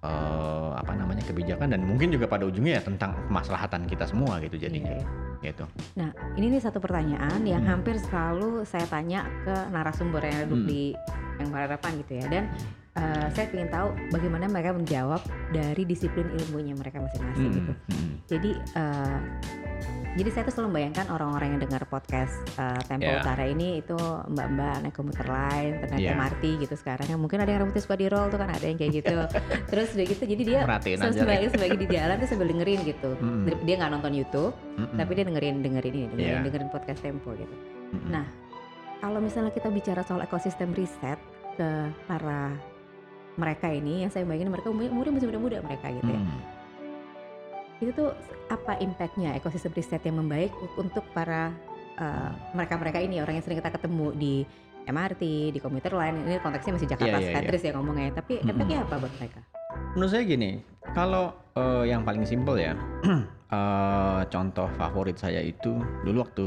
uh, 0.00 0.72
apa 0.76 0.92
namanya 0.96 1.20
kebijakan 1.24 1.72
dan 1.72 1.84
mungkin 1.84 2.08
juga 2.08 2.24
pada 2.24 2.48
ujungnya 2.48 2.80
ya 2.80 2.82
tentang 2.82 3.12
kemaslahatan 3.28 3.84
kita 3.84 4.08
semua 4.08 4.40
gitu 4.40 4.56
jadinya 4.56 4.96
Iya, 4.96 5.04
iya. 5.04 5.50
gitu. 5.52 5.64
Nah, 5.96 6.10
ini 6.36 6.56
nih 6.56 6.62
satu 6.62 6.80
pertanyaan 6.80 7.40
yang 7.44 7.64
Hmm. 7.64 7.80
hampir 7.80 7.96
selalu 8.00 8.64
saya 8.64 8.84
tanya 8.88 9.24
ke 9.44 9.54
narasumber 9.70 10.24
yang 10.24 10.48
duduk 10.48 10.60
Hmm. 10.64 10.68
di 10.68 10.82
yang 11.40 11.48
berhadapan 11.48 11.90
gitu 12.04 12.12
ya. 12.16 12.26
Dan 12.28 12.44
eh, 12.92 13.26
saya 13.30 13.46
ingin 13.48 13.68
tahu 13.68 13.88
bagaimana 14.10 14.44
mereka 14.46 14.70
menjawab 14.72 15.20
dari 15.50 15.82
disiplin 15.84 16.26
ilmunya 16.36 16.74
mereka 16.74 16.98
masing-masing 16.98 17.46
Mm, 17.46 17.54
gitu. 17.54 17.72
mm, 17.88 18.10
Jadi 18.26 18.50
eh, 18.74 19.18
jadi 20.10 20.26
saya 20.28 20.42
tuh 20.42 20.52
selalu 20.52 20.68
membayangkan 20.68 21.06
orang-orang 21.08 21.48
yang 21.54 21.60
dengar 21.62 21.86
podcast 21.86 22.34
eh, 22.56 22.82
Tempo 22.84 23.06
Ya. 23.06 23.22
Utara 23.22 23.46
ini 23.46 23.78
itu 23.78 23.94
mbak-mbak 24.26 24.82
naik 24.82 24.90
komuter 24.92 25.22
lain, 25.22 25.86
naik 25.86 26.02
Ya. 26.02 26.18
MRT 26.18 26.42
gitu 26.58 26.74
sekarang. 26.74 27.06
Yang 27.06 27.20
mungkin 27.22 27.38
ada 27.38 27.46
yang 27.48 27.62
rambutnya 27.62 27.78
suka 27.80 27.94
di 27.94 28.10
roll 28.10 28.26
tuh 28.26 28.36
kan 28.36 28.50
ada 28.50 28.64
yang 28.64 28.74
kayak 28.74 28.92
gitu. 28.96 29.16
Terus 29.70 29.94
udah 29.94 30.06
gitu 30.06 30.22
jadi 30.26 30.42
dia 30.42 30.60
sebagai 31.14 31.46
sebagai 31.54 31.78
di 31.78 31.86
jalan 31.86 32.14
tuh 32.18 32.26
sambil 32.26 32.46
dengerin 32.48 32.80
gitu. 32.82 33.10
Mm. 33.16 33.44
Dia 33.62 33.74
nggak 33.78 33.90
nonton 33.92 34.12
YouTube, 34.12 34.54
Mm, 34.74 34.82
mm, 34.84 34.96
tapi 34.98 35.10
dia 35.14 35.24
dengerin 35.24 35.54
dengerin 35.60 35.94
ini 35.94 36.06
dengerin 36.10 36.34
Iya. 36.34 36.42
dengerin 36.42 36.70
podcast 36.70 37.00
Tempo 37.00 37.30
gitu. 37.34 37.54
mm, 37.54 37.94
mm. 37.96 38.10
Nah, 38.10 38.26
kalau 38.98 39.18
misalnya 39.18 39.50
kita 39.50 39.70
bicara 39.70 40.02
soal 40.02 40.20
ekosistem 40.20 40.74
riset 40.74 41.22
ke 41.54 41.70
para 42.04 42.50
mereka 43.38 43.70
ini, 43.70 44.06
yang 44.06 44.10
saya 44.10 44.26
bayangin 44.26 44.50
mereka 44.50 44.70
umurnya, 44.70 44.90
umurnya 44.90 45.12
masih 45.18 45.28
muda-muda 45.30 45.56
mereka 45.62 45.86
gitu 45.90 46.10
ya. 46.10 46.20
Mm. 46.20 46.40
Itu 47.80 47.90
tuh 47.96 48.10
apa 48.50 48.72
impactnya 48.82 49.30
ekosistem 49.38 49.72
riset 49.72 50.02
yang 50.04 50.20
membaik 50.20 50.52
untuk 50.76 51.06
para 51.16 51.54
uh, 51.96 52.30
mereka-mereka 52.52 52.98
ini 53.00 53.22
orang 53.22 53.38
yang 53.38 53.44
sering 53.46 53.58
kita 53.62 53.72
ketemu 53.72 54.06
di 54.18 54.34
MRT, 54.90 55.22
di 55.54 55.58
komuter 55.62 55.92
lain. 55.92 56.24
Ini 56.26 56.40
konteksnya 56.40 56.72
masih 56.76 56.88
Jakarta 56.88 57.18
Iya, 57.20 57.30
iya, 57.30 57.34
sentris 57.36 57.62
ya 57.62 57.72
ngomongnya. 57.76 58.10
Tapi 58.16 58.32
Mm-mm. 58.40 58.50
efeknya 58.50 58.78
apa 58.84 58.94
buat 58.98 59.14
mereka? 59.20 59.40
Menurut 59.94 60.10
saya 60.10 60.22
gini, 60.26 60.50
kalau 60.92 61.34
eh, 61.54 61.84
yang 61.90 62.02
paling 62.02 62.24
simpel 62.24 62.56
ya, 62.58 62.74
eh, 63.56 64.20
contoh 64.28 64.68
favorit 64.74 65.16
saya 65.16 65.40
itu 65.42 65.78
dulu 66.06 66.26
waktu 66.26 66.46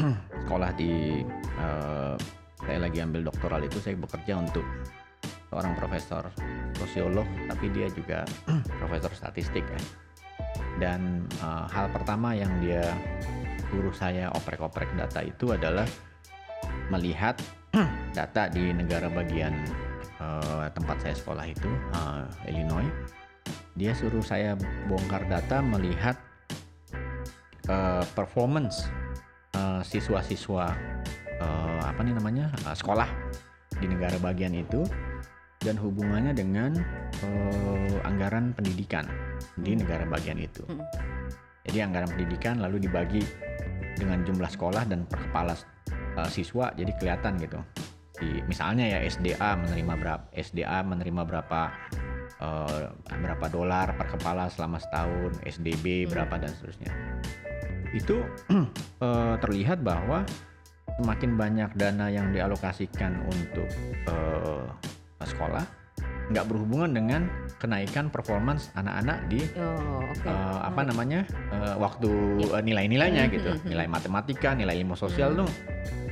sekolah 0.44 0.70
di, 0.74 1.22
eh, 1.40 2.14
saya 2.64 2.78
lagi 2.80 2.98
ambil 3.04 3.28
doktoral 3.28 3.60
itu 3.62 3.78
saya 3.78 3.94
bekerja 3.98 4.40
untuk 4.40 4.64
seorang 5.50 5.74
profesor 5.76 6.28
sosiolog 6.78 7.26
tapi 7.48 7.70
dia 7.72 7.88
juga 7.92 8.24
profesor 8.80 9.12
statistik 9.12 9.64
ya. 9.64 9.80
Dan 10.78 11.26
uh, 11.42 11.66
hal 11.70 11.90
pertama 11.90 12.34
yang 12.34 12.50
dia 12.58 12.94
suruh 13.70 13.94
saya 13.94 14.30
oprek-oprek 14.34 14.90
data 14.94 15.22
itu 15.22 15.54
adalah 15.54 15.86
melihat 16.90 17.38
data 18.18 18.50
di 18.50 18.70
negara 18.74 19.10
bagian 19.10 19.54
uh, 20.18 20.66
tempat 20.70 21.02
saya 21.02 21.14
sekolah 21.14 21.46
itu 21.46 21.70
uh, 21.94 22.26
Illinois. 22.46 22.86
Dia 23.74 23.90
suruh 23.94 24.22
saya 24.22 24.54
bongkar 24.86 25.26
data 25.26 25.58
melihat 25.58 26.14
uh, 27.66 28.06
performance 28.14 28.86
uh, 29.58 29.82
siswa-siswa 29.82 30.70
uh, 31.42 31.80
apa 31.82 32.00
nih 32.06 32.14
namanya 32.14 32.54
uh, 32.66 32.76
sekolah 32.76 33.08
di 33.82 33.86
negara 33.90 34.14
bagian 34.22 34.54
itu 34.54 34.86
dan 35.64 35.80
hubungannya 35.80 36.36
dengan 36.36 36.76
uh, 37.24 37.96
anggaran 38.04 38.52
pendidikan 38.52 39.08
di 39.56 39.74
negara 39.74 40.04
bagian 40.04 40.36
itu. 40.36 40.62
Hmm. 40.68 40.84
Jadi 41.64 41.80
anggaran 41.80 42.12
pendidikan 42.12 42.60
lalu 42.60 42.84
dibagi 42.84 43.24
dengan 43.96 44.20
jumlah 44.22 44.50
sekolah 44.52 44.84
dan 44.84 45.08
per 45.08 45.24
kepala 45.24 45.56
uh, 46.20 46.28
siswa 46.28 46.70
jadi 46.76 46.92
kelihatan 47.00 47.40
gitu. 47.40 47.58
Di, 48.14 48.44
misalnya 48.46 48.86
ya 48.86 48.98
SDA 49.02 49.58
menerima 49.58 49.94
berapa 49.98 50.24
SDA 50.36 50.86
menerima 50.86 51.22
berapa 51.26 51.60
uh, 52.38 52.92
berapa 53.08 53.46
dolar 53.50 53.96
per 53.96 54.06
kepala 54.14 54.46
selama 54.52 54.78
setahun, 54.78 55.34
SDB 55.48 56.06
berapa 56.06 56.36
dan 56.38 56.52
seterusnya. 56.52 56.92
Itu 57.96 58.22
uh, 59.00 59.34
terlihat 59.42 59.82
bahwa 59.82 60.22
semakin 61.00 61.34
banyak 61.34 61.70
dana 61.74 62.06
yang 62.06 62.30
dialokasikan 62.30 63.26
untuk 63.26 63.66
uh, 64.06 64.68
sekolah 65.26 65.64
nggak 66.24 66.48
berhubungan 66.48 66.88
dengan 66.88 67.28
kenaikan 67.60 68.08
performance 68.08 68.72
anak-anak 68.72 69.28
di 69.28 69.44
Oh, 69.60 70.00
oke. 70.00 70.24
uh, 70.24 70.64
apa 70.64 70.72
Menarik. 70.72 70.88
namanya 70.88 71.20
uh, 71.52 71.76
waktu 71.76 72.08
uh, 72.48 72.62
nilai-nilainya 72.64 73.28
Hmm, 73.28 73.34
gitu 73.34 73.50
hmm, 73.52 73.60
hmm. 73.60 73.68
nilai 73.68 73.86
matematika 73.86 74.56
nilai 74.56 74.76
ilmu 74.80 74.96
sosial 74.96 75.36
Hmm. 75.36 75.44
tuh 75.44 75.50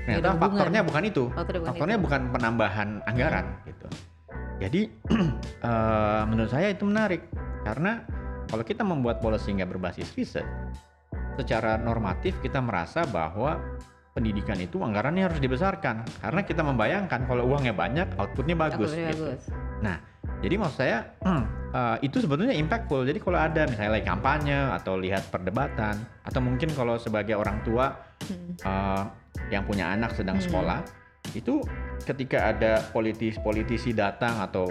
ternyata 0.04 0.34
faktornya 0.36 0.80
bukan 0.82 1.02
itu 1.06 1.24
Faktornya 1.30 1.60
bukan 1.62 1.70
faktornya 1.72 1.96
itu. 1.96 2.04
bukan 2.04 2.20
penambahan 2.28 2.88
anggaran 3.06 3.46
gitu 3.64 3.86
jadi 4.60 4.80
uh, 5.64 6.22
menurut 6.30 6.50
saya 6.50 6.68
itu 6.68 6.84
menarik 6.84 7.24
karena 7.64 8.04
kalau 8.46 8.62
kita 8.62 8.84
membuat 8.84 9.24
policy 9.24 9.48
nggak 9.54 9.70
berbasis 9.70 10.12
riset 10.12 10.44
secara 11.32 11.80
normatif 11.80 12.36
kita 12.44 12.60
merasa 12.60 13.08
bahwa 13.08 13.56
pendidikan 14.12 14.60
itu 14.60 14.76
anggarannya 14.80 15.24
harus 15.24 15.40
dibesarkan 15.40 16.04
karena 16.20 16.40
kita 16.44 16.60
membayangkan 16.60 17.24
kalau 17.24 17.48
uangnya 17.48 17.72
banyak 17.72 18.12
outputnya 18.20 18.56
bagus 18.56 18.92
Outputnya 18.92 19.08
gitu. 19.12 19.24
bagus. 19.32 19.42
Jadi 20.42 20.54
maksud 20.58 20.78
saya 20.78 20.98
hmm, 21.22 21.42
eh, 21.70 21.96
itu 22.06 22.18
sebetulnya 22.18 22.54
impactful. 22.54 23.06
Jadi 23.06 23.18
kalau 23.22 23.38
ada 23.38 23.62
misalnya 23.66 23.98
lagi 23.98 24.06
kampanye 24.06 24.58
atau 24.74 24.94
lihat 24.98 25.30
perdebatan 25.30 25.94
atau 26.22 26.40
mungkin 26.42 26.70
kalau 26.74 26.98
sebagai 26.98 27.38
orang 27.38 27.62
tua 27.62 27.94
Hmm. 28.22 28.54
eh, 28.54 29.02
yang 29.50 29.66
punya 29.66 29.90
anak 29.90 30.14
sedang 30.14 30.38
Hmm. 30.38 30.46
sekolah 30.46 30.78
itu 31.34 31.58
ketika 32.06 32.54
ada 32.54 32.82
politis-politisi 32.94 33.94
datang 33.94 34.38
atau 34.38 34.70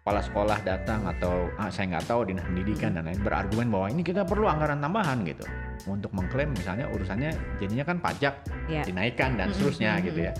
kepala 0.00 0.20
sekolah 0.24 0.58
datang 0.64 1.04
atau 1.04 1.52
ah, 1.60 1.68
saya 1.68 1.92
nggak 1.92 2.08
tahu 2.08 2.24
dinas 2.24 2.44
pendidikan 2.48 2.96
dan 2.96 3.04
lain 3.04 3.20
berargumen 3.20 3.68
bahwa 3.68 3.86
ini 3.92 4.00
kita 4.00 4.24
perlu 4.24 4.48
anggaran 4.48 4.80
tambahan 4.80 5.20
gitu 5.28 5.44
untuk 5.84 6.08
mengklaim 6.16 6.50
misalnya 6.56 6.88
urusannya 6.88 7.30
jadinya 7.60 7.84
kan 7.84 7.96
pajak 8.00 8.34
Ya. 8.70 8.80
dinaikkan 8.86 9.36
dan 9.36 9.52
seterusnya 9.52 9.98
mm-mm. 9.98 10.06
gitu 10.08 10.20
ya. 10.30 10.32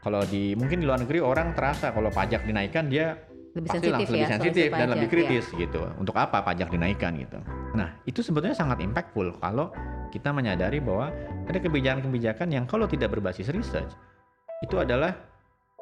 Kalau 0.00 0.22
di 0.24 0.54
mungkin 0.54 0.80
di 0.80 0.86
luar 0.86 1.00
negeri 1.02 1.18
orang 1.20 1.52
terasa 1.56 1.90
kalau 1.90 2.08
pajak 2.08 2.46
dinaikkan 2.46 2.86
dia 2.88 3.18
Lebih 3.50 3.66
pasti 3.66 3.78
sensitif 3.82 3.92
langsung 3.98 4.14
ya. 4.14 4.14
lebih 4.14 4.30
sensitif 4.30 4.68
dan 4.70 4.86
lebih 4.94 5.08
ya. 5.08 5.12
kritis 5.12 5.44
gitu. 5.50 5.80
Untuk 5.98 6.14
apa 6.14 6.38
pajak 6.40 6.68
dinaikkan 6.70 7.12
gitu. 7.18 7.38
Nah, 7.74 7.98
itu 8.06 8.20
sebetulnya 8.22 8.54
sangat 8.54 8.78
impactful 8.78 9.36
kalau 9.42 9.74
kita 10.10 10.30
menyadari 10.30 10.78
bahwa 10.78 11.10
ada 11.48 11.58
kebijakan-kebijakan 11.58 12.48
yang 12.52 12.64
kalau 12.68 12.86
tidak 12.86 13.10
berbasis 13.10 13.50
research 13.50 13.90
itu 14.60 14.76
adalah 14.78 15.16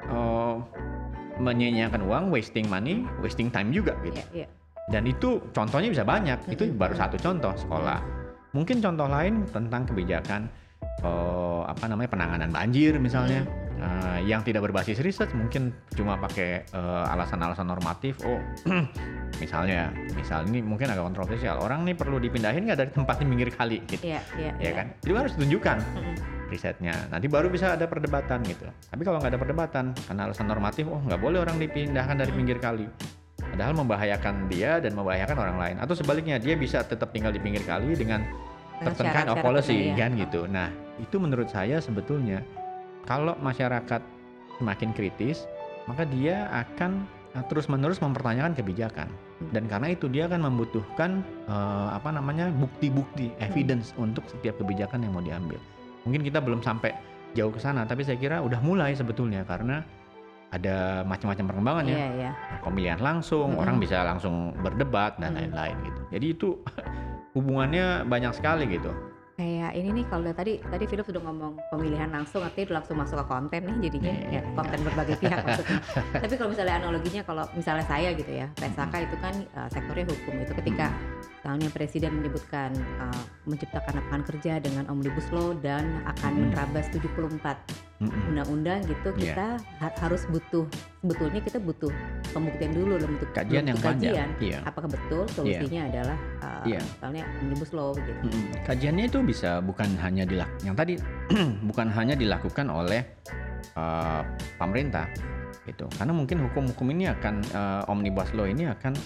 eh, 0.00 0.54
menyia-nyiakan 1.38 2.02
uang, 2.04 2.24
wasting 2.34 2.66
money, 2.66 3.06
wasting 3.22 3.48
time 3.48 3.70
juga 3.70 3.94
gitu. 4.02 4.18
Iya, 4.18 4.44
iya. 4.44 4.48
Dan 4.88 5.04
itu 5.04 5.40
contohnya 5.52 5.92
bisa 5.92 6.04
banyak. 6.04 6.48
Itu 6.48 6.72
baru 6.74 6.96
satu 6.96 7.16
contoh 7.20 7.52
sekolah. 7.54 8.00
Mungkin 8.56 8.80
contoh 8.80 9.06
lain 9.06 9.44
tentang 9.52 9.84
kebijakan 9.84 10.48
eh, 11.04 11.62
apa 11.68 11.84
namanya 11.86 12.08
penanganan 12.08 12.48
banjir 12.48 12.96
misalnya 12.96 13.44
eh, 13.76 14.24
yang 14.24 14.40
tidak 14.40 14.64
berbasis 14.64 15.04
riset 15.04 15.28
mungkin 15.36 15.76
cuma 15.92 16.16
pakai 16.16 16.64
eh, 16.64 17.12
alasan-alasan 17.12 17.68
normatif. 17.68 18.16
Oh, 18.24 18.40
misalnya, 19.42 19.92
misal 20.16 20.48
ini 20.48 20.64
mungkin 20.64 20.88
agak 20.88 21.04
kontroversial. 21.04 21.60
Orang 21.60 21.84
nih 21.84 21.92
perlu 21.92 22.16
dipindahin 22.16 22.64
nggak 22.64 22.78
dari 22.80 22.90
tempat 22.90 23.20
di 23.20 23.24
pinggir 23.28 23.52
kali 23.52 23.84
gitu, 23.84 24.08
Iya, 24.08 24.20
iya, 24.40 24.52
ya 24.56 24.72
kan? 24.72 24.86
Itu 25.04 25.12
harus 25.14 25.36
ditunjukkan 25.36 25.76
Mm-mm. 25.94 26.37
Risetnya. 26.48 26.96
Nanti 27.12 27.28
baru 27.28 27.52
bisa 27.52 27.76
ada 27.76 27.84
perdebatan 27.84 28.40
gitu. 28.44 28.66
Tapi 28.88 29.02
kalau 29.04 29.20
nggak 29.20 29.36
ada 29.36 29.40
perdebatan 29.40 29.84
karena 30.08 30.20
alasan 30.28 30.48
normatif, 30.48 30.88
oh 30.88 31.00
nggak 31.04 31.20
boleh 31.20 31.38
orang 31.44 31.60
dipindahkan 31.60 32.16
dari 32.18 32.32
pinggir 32.32 32.58
kali. 32.58 32.88
Padahal 33.38 33.72
membahayakan 33.76 34.50
dia 34.50 34.82
dan 34.82 34.92
membahayakan 34.98 35.36
orang 35.38 35.56
lain. 35.56 35.76
Atau 35.80 35.94
sebaliknya 35.94 36.36
dia 36.36 36.58
bisa 36.58 36.82
tetap 36.84 37.14
tinggal 37.14 37.30
di 37.32 37.40
pinggir 37.40 37.62
kali 37.64 37.94
dengan 37.94 38.24
Dengan 38.78 38.94
certain 38.94 39.10
kind 39.10 39.28
of 39.30 39.38
syarat-syarat 39.38 39.46
policy 39.46 39.74
tertentu, 39.74 39.88
ya. 39.88 39.96
kan 39.96 40.10
gitu. 40.14 40.40
Nah 40.46 40.68
itu 40.98 41.16
menurut 41.18 41.48
saya 41.48 41.76
sebetulnya 41.78 42.38
kalau 43.06 43.34
masyarakat 43.40 44.02
semakin 44.58 44.90
kritis, 44.92 45.46
maka 45.86 46.04
dia 46.04 46.50
akan 46.50 47.06
terus 47.46 47.70
menerus 47.70 48.02
mempertanyakan 48.02 48.58
kebijakan. 48.58 49.08
Hmm. 49.08 49.50
Dan 49.54 49.64
karena 49.70 49.94
itu 49.94 50.10
dia 50.10 50.26
akan 50.26 50.50
membutuhkan 50.50 51.22
eh, 51.46 51.88
apa 51.94 52.10
namanya 52.10 52.50
bukti-bukti, 52.50 53.30
Hmm. 53.34 53.46
evidence 53.46 53.94
untuk 53.94 54.26
setiap 54.26 54.58
kebijakan 54.58 55.06
yang 55.06 55.14
mau 55.14 55.22
diambil. 55.22 55.58
Mungkin 56.08 56.24
kita 56.24 56.40
belum 56.40 56.64
sampai 56.64 56.96
jauh 57.36 57.52
ke 57.52 57.60
sana, 57.60 57.84
tapi 57.84 58.00
saya 58.00 58.16
kira 58.16 58.40
udah 58.40 58.64
mulai 58.64 58.96
sebetulnya 58.96 59.44
karena 59.44 59.84
ada 60.48 61.04
macam-macam 61.04 61.44
perkembangan 61.44 61.84
ya 61.84 61.92
Iya, 61.92 62.08
iya. 62.16 62.30
pemilihan 62.64 62.96
langsung, 63.04 63.52
Mm-mm. 63.52 63.60
orang 63.60 63.76
bisa 63.76 64.00
langsung 64.00 64.56
berdebat 64.64 65.20
dan 65.20 65.36
Mm. 65.36 65.44
lain-lain 65.44 65.76
gitu. 65.84 66.00
Jadi 66.08 66.26
itu 66.32 66.48
hubungannya 67.36 68.08
banyak 68.08 68.32
sekali 68.32 68.64
gitu. 68.72 68.88
Kayak 69.36 69.70
ini 69.78 70.02
nih 70.02 70.04
kalau 70.10 70.34
tadi 70.34 70.58
tadi 70.66 70.84
Philip 70.88 71.06
sudah 71.06 71.22
ngomong 71.22 71.62
pemilihan 71.70 72.10
langsung 72.10 72.42
artinya 72.42 72.74
udah 72.74 72.76
langsung 72.82 72.96
masuk 72.98 73.16
ke 73.22 73.26
konten 73.30 73.60
nih 73.70 73.76
jadinya 73.86 74.10
Iya, 74.10 74.24
ya 74.24 74.30
iya. 74.34 74.52
konten 74.56 74.78
berbagai 74.82 75.16
pihak 75.22 75.38
maksudnya. 75.46 75.78
Tapi 76.26 76.34
kalau 76.34 76.50
misalnya 76.50 76.74
analoginya 76.82 77.22
kalau 77.22 77.44
misalnya 77.54 77.84
saya 77.86 78.08
gitu 78.18 78.32
ya, 78.34 78.46
PSK 78.58 78.94
itu 79.04 79.16
kan 79.22 79.34
uh, 79.54 79.68
sektornya 79.70 80.06
hukum 80.10 80.34
itu 80.42 80.52
ketika 80.58 80.90
misalnya 81.38 81.70
presiden 81.70 82.18
menyebutkan 82.18 82.74
uh, 82.98 83.22
menciptakan 83.46 84.02
lapangan 84.02 84.22
kerja 84.26 84.58
dengan 84.58 84.90
omnibus 84.90 85.30
law 85.30 85.54
dan 85.54 86.02
akan 86.04 86.34
Mm-mm. 86.34 86.42
menerabas 86.50 86.90
74 86.90 87.38
Mm-mm. 88.02 88.30
undang-undang 88.34 88.82
gitu 88.84 89.08
Iya. 89.14 89.22
kita 89.22 89.48
ha- 89.78 89.96
harus 89.98 90.26
butuh 90.26 90.66
sebetulnya 90.98 91.40
kita 91.40 91.58
butuh 91.58 91.94
pembuktian 92.28 92.74
dulu 92.74 92.98
dalam 92.98 93.14
bentuk 93.14 93.28
Kajian 93.32 93.46
dalam 93.54 93.68
yang 93.70 93.78
bentuk 93.78 93.88
panjang. 93.94 94.12
kajian. 94.12 94.28
Iya. 94.42 94.58
apakah 94.66 94.88
betul 94.90 95.22
solusinya 95.30 95.82
adalah 95.86 96.16
uh, 96.42 96.62
Iya. 96.66 96.80
misalnya 96.82 97.22
omnibus 97.38 97.70
law 97.70 97.90
gitu 97.94 98.12
Mm-mm. 98.26 98.44
Kajiannya 98.66 99.04
itu 99.06 99.18
bisa 99.22 99.50
bukan 99.62 99.88
hanya 100.02 100.26
dilak 100.26 100.50
yang 100.66 100.74
tadi 100.74 100.98
bukan 101.70 101.86
hanya 101.88 102.18
dilakukan 102.18 102.66
oleh 102.66 103.06
uh, 103.78 104.26
pemerintah 104.58 105.06
gitu. 105.64 105.84
Karena 105.94 106.10
mungkin 106.10 106.40
hukum-hukum 106.48 106.88
ini 106.90 107.12
akan 107.12 107.34
uh, 107.52 107.82
omnibus 107.86 108.32
law 108.32 108.48
ini 108.48 108.64
akan 108.66 108.96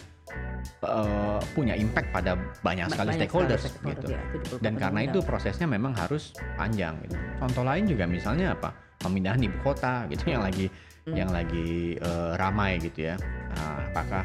uh, 0.85 1.40
punya 1.54 1.75
impact 1.78 2.09
pada 2.11 2.38
banyak 2.61 2.90
sekali 2.90 3.09
Banyak 3.14 3.21
stakeholders 3.26 3.62
stakeholders, 3.66 4.11
gitu. 4.11 4.14
ya, 4.14 4.21
74 4.61 4.64
Dan 4.64 4.75
karena 4.78 5.00
itu 5.07 5.19
prosesnya 5.23 5.66
memang 5.66 5.92
harus 5.95 6.35
panjang 6.59 6.95
gitu. 7.07 7.16
Contoh 7.38 7.64
lain 7.66 7.85
juga 7.87 8.04
misalnya 8.07 8.54
apa? 8.54 8.71
Pemindahan 9.02 9.42
ibu 9.42 9.59
kota 9.66 10.07
gitu 10.11 10.31
yang 10.31 10.45
lagi 10.47 10.71
Hmm. 11.02 11.19
yang 11.19 11.35
lagi 11.35 11.99
eh, 11.99 12.33
ramai 12.38 12.78
gitu 12.78 13.11
ya. 13.11 13.19
Nah, 13.19 13.90
apakah 13.90 14.23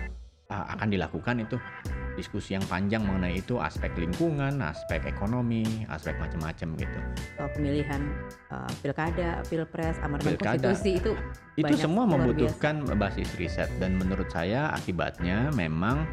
ah, 0.54 0.78
akan 0.78 0.94
dilakukan 0.94 1.42
itu 1.42 1.58
diskusi 2.18 2.58
yang 2.58 2.66
panjang 2.66 3.06
mengenai 3.06 3.38
itu 3.38 3.62
aspek 3.62 3.94
lingkungan, 3.94 4.58
aspek 4.66 5.06
ekonomi, 5.06 5.86
aspek 5.88 6.18
macam-macam 6.18 6.74
gitu. 6.82 7.00
Soal 7.38 7.50
pemilihan 7.54 8.02
uh, 8.50 8.66
pilkada, 8.82 9.46
pilpres, 9.46 10.02
amandemen 10.02 10.34
Pilkada. 10.34 10.74
konstitusi 10.74 10.98
itu 10.98 11.12
Itu 11.54 11.74
semua 11.78 12.10
membutuhkan 12.10 12.82
basis 12.98 13.30
riset 13.38 13.70
dan 13.78 14.02
menurut 14.02 14.28
saya 14.34 14.74
akibatnya 14.74 15.54
memang 15.54 16.06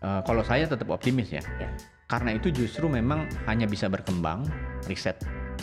eh, 0.00 0.20
kalau 0.24 0.44
saya 0.44 0.64
tetap 0.64 0.88
optimis 0.92 1.32
ya. 1.32 1.44
Ya. 1.60 1.68
Karena 2.08 2.36
itu 2.36 2.48
justru 2.48 2.88
memang 2.88 3.28
hanya 3.48 3.68
bisa 3.68 3.88
berkembang 3.88 4.44
riset 4.88 5.20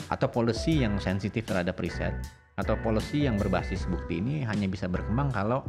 atau 0.10 0.30
policy 0.30 0.86
yang 0.86 1.02
sensitif 1.02 1.50
terhadap 1.50 1.78
riset 1.82 2.14
atau 2.58 2.74
policy 2.82 3.26
yang 3.30 3.38
berbasis 3.38 3.86
bukti 3.86 4.18
ini 4.22 4.42
hanya 4.46 4.66
bisa 4.66 4.90
berkembang 4.90 5.30
kalau 5.30 5.62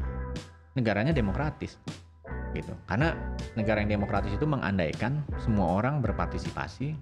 negaranya 0.72 1.12
demokratis 1.12 1.76
gitu. 2.54 2.72
Karena 2.88 3.14
negara 3.54 3.82
yang 3.82 4.00
demokratis 4.00 4.32
itu 4.34 4.44
mengandaikan 4.44 5.24
semua 5.40 5.80
orang 5.80 6.00
berpartisipasi 6.00 6.94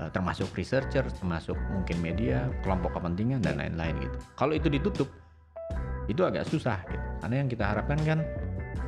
eh, 0.00 0.10
termasuk 0.12 0.50
researcher, 0.56 1.04
termasuk 1.06 1.56
mungkin 1.70 2.00
media, 2.00 2.48
kelompok 2.66 2.98
kepentingan 2.98 3.40
dan 3.44 3.60
lain-lain 3.60 3.96
gitu. 4.02 4.16
Kalau 4.36 4.52
itu 4.56 4.68
ditutup 4.68 5.08
itu 6.10 6.22
agak 6.26 6.48
susah 6.48 6.82
gitu. 6.90 7.06
Karena 7.22 7.34
yang 7.38 7.48
kita 7.48 7.64
harapkan 7.64 7.98
kan 8.02 8.18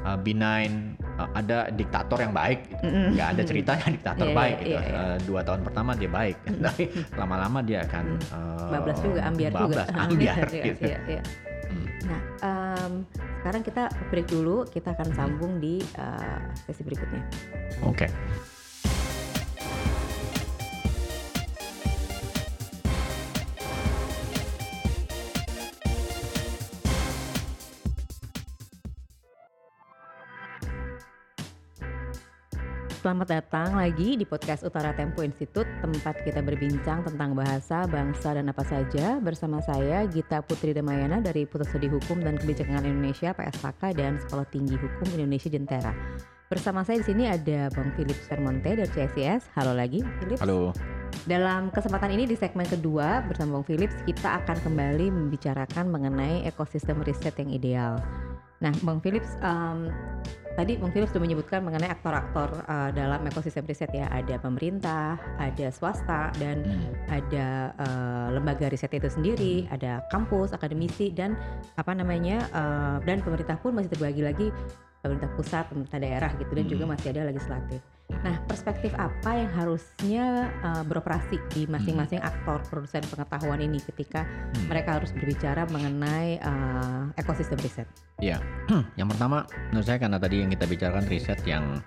uh, 0.05 0.19
benign 0.21 0.95
uh, 1.17 1.29
ada 1.35 1.73
diktator 1.73 2.19
yang 2.21 2.35
baik 2.37 2.69
gitu. 2.69 2.85
Nggak 3.17 3.29
ada 3.35 3.43
ceritanya 3.43 3.89
diktator 3.91 4.27
Iya, 4.35 4.37
baik 4.37 4.57
iya, 4.57 4.63
gitu 4.63 4.71
iya, 4.71 4.81
iya. 4.85 4.99
Uh, 5.01 5.17
dua 5.25 5.41
tahun 5.43 5.61
pertama 5.65 5.91
dia 5.97 6.11
baik 6.11 6.37
tapi 6.67 6.85
lama-lama 7.17 7.59
dia 7.65 7.79
akan 7.85 8.05
uh, 8.31 8.71
bablas 8.71 8.99
juga 9.01 9.21
ambiar 9.25 9.53
juga 9.53 9.65
bablas, 9.65 9.89
ambiar 10.05 10.37
Iya, 10.51 10.65
gitu 10.69 10.83
iya, 10.85 10.99
iya. 11.09 11.23
Hmm. 11.75 11.87
nah 12.07 12.21
em, 12.41 12.93
sekarang 13.43 13.63
kita 13.67 13.83
break 14.09 14.31
dulu 14.31 14.63
kita 14.65 14.95
akan 14.95 15.11
Hmm. 15.11 15.17
sambung 15.19 15.53
di 15.59 15.83
eh, 15.83 16.39
sesi 16.65 16.81
berikutnya 16.81 17.23
oke 17.83 18.07
Selamat 33.05 33.37
datang 33.37 33.77
lagi 33.77 34.17
di 34.17 34.25
podcast 34.25 34.65
Utara 34.65 34.97
Tempo 34.97 35.21
Institute, 35.21 35.69
tempat 35.85 36.25
kita 36.25 36.41
berbincang 36.41 37.05
tentang 37.05 37.37
bahasa, 37.37 37.85
bangsa, 37.85 38.33
dan 38.33 38.49
apa 38.49 38.65
saja. 38.65 39.21
Bersama 39.21 39.61
saya 39.61 40.09
Gita 40.09 40.41
Putri 40.41 40.73
Damayana 40.73 41.21
dari 41.21 41.45
Pusat 41.45 41.69
Studi 41.69 41.93
Hukum 41.93 42.25
dan 42.25 42.41
Kebijakan 42.41 42.81
Indonesia 42.89 43.37
(PSHK) 43.37 43.93
dan 43.93 44.17
Sekolah 44.25 44.49
Tinggi 44.49 44.81
Hukum 44.81 45.21
Indonesia 45.21 45.53
Jentera. 45.53 45.93
Bersama 46.49 46.81
saya 46.81 47.05
di 47.05 47.13
sini 47.13 47.29
ada 47.29 47.69
Bang 47.77 47.93
Philip 47.93 48.17
Sermonte 48.25 48.73
dari 48.73 48.89
CSIS. 48.89 49.53
Halo 49.53 49.77
lagi, 49.77 50.01
Philip. 50.01 50.41
halo 50.41 50.73
Dalam 51.29 51.69
kesempatan 51.77 52.09
ini 52.09 52.25
di 52.25 52.41
segmen 52.41 52.65
kedua 52.65 53.21
bersama 53.29 53.61
Bang 53.61 53.69
Philips 53.69 54.01
kita 54.09 54.41
akan 54.41 54.57
kembali 54.65 55.13
membicarakan 55.13 55.93
mengenai 55.93 56.49
ekosistem 56.49 57.05
riset 57.05 57.37
yang 57.37 57.53
ideal. 57.53 58.01
Nah, 58.65 58.73
Bang 58.81 59.05
Philips 59.05 59.37
em, 59.45 59.93
tadi 60.55 60.79
Bang 60.79 60.91
Philips 60.95 61.11
sudah 61.11 61.23
menyebutkan 61.23 61.61
mengenai 61.63 61.91
aktor-aktor 61.91 62.63
eh, 62.65 62.91
dalam 62.95 63.21
ekosistem 63.27 63.67
riset 63.67 63.91
ya, 63.91 64.07
ada 64.11 64.39
pemerintah, 64.39 65.19
ada 65.39 65.67
swasta 65.71 66.31
dan 66.39 66.63
Hmm. 66.65 66.91
ada 67.11 67.47
eh, 67.77 68.27
lembaga 68.35 68.67
riset 68.71 68.91
itu 68.95 69.11
sendiri, 69.11 69.55
ada 69.71 70.01
kampus, 70.09 70.55
akademisi 70.55 71.11
dan 71.13 71.37
apa 71.77 71.93
namanya 71.93 72.47
eh, 72.51 72.97
dan 73.05 73.21
pemerintah 73.21 73.59
pun 73.61 73.75
masih 73.75 73.91
terbagi 73.93 74.23
lagi 74.25 74.47
pemerintah 75.05 75.29
pusat, 75.37 75.69
pemerintah 75.69 76.01
daerah 76.01 76.31
gitu 76.41 76.53
dan 76.57 76.65
juga 76.65 76.85
Hmm. 76.89 76.93
masih 76.97 77.09
ada 77.13 77.23
legislatif. 77.29 77.94
Nah, 78.05 78.37
perspektif 78.45 78.93
apa 78.97 79.37
yang 79.37 79.53
harusnya 79.53 80.53
uh, 80.61 80.85
beroperasi 80.85 81.41
di 81.57 81.65
masing-masing 81.65 82.21
aktor 82.21 82.61
produsen 82.69 83.01
pengetahuan 83.09 83.61
ini 83.61 83.81
ketika 83.81 84.25
Hmm. 84.25 84.71
mereka 84.71 85.01
harus 85.01 85.11
berbicara 85.13 85.67
mengenai 85.69 86.41
uh, 86.41 87.11
ekosistem 87.17 87.59
riset? 87.61 87.89
yang 89.01 89.09
pertama 89.11 89.45
menurut 89.73 89.87
saya 89.89 89.99
karena 90.01 90.17
tadi 90.17 90.41
yang 90.41 90.51
kita 90.53 90.65
bicarakan 90.65 91.05
riset 91.09 91.41
yang 91.45 91.81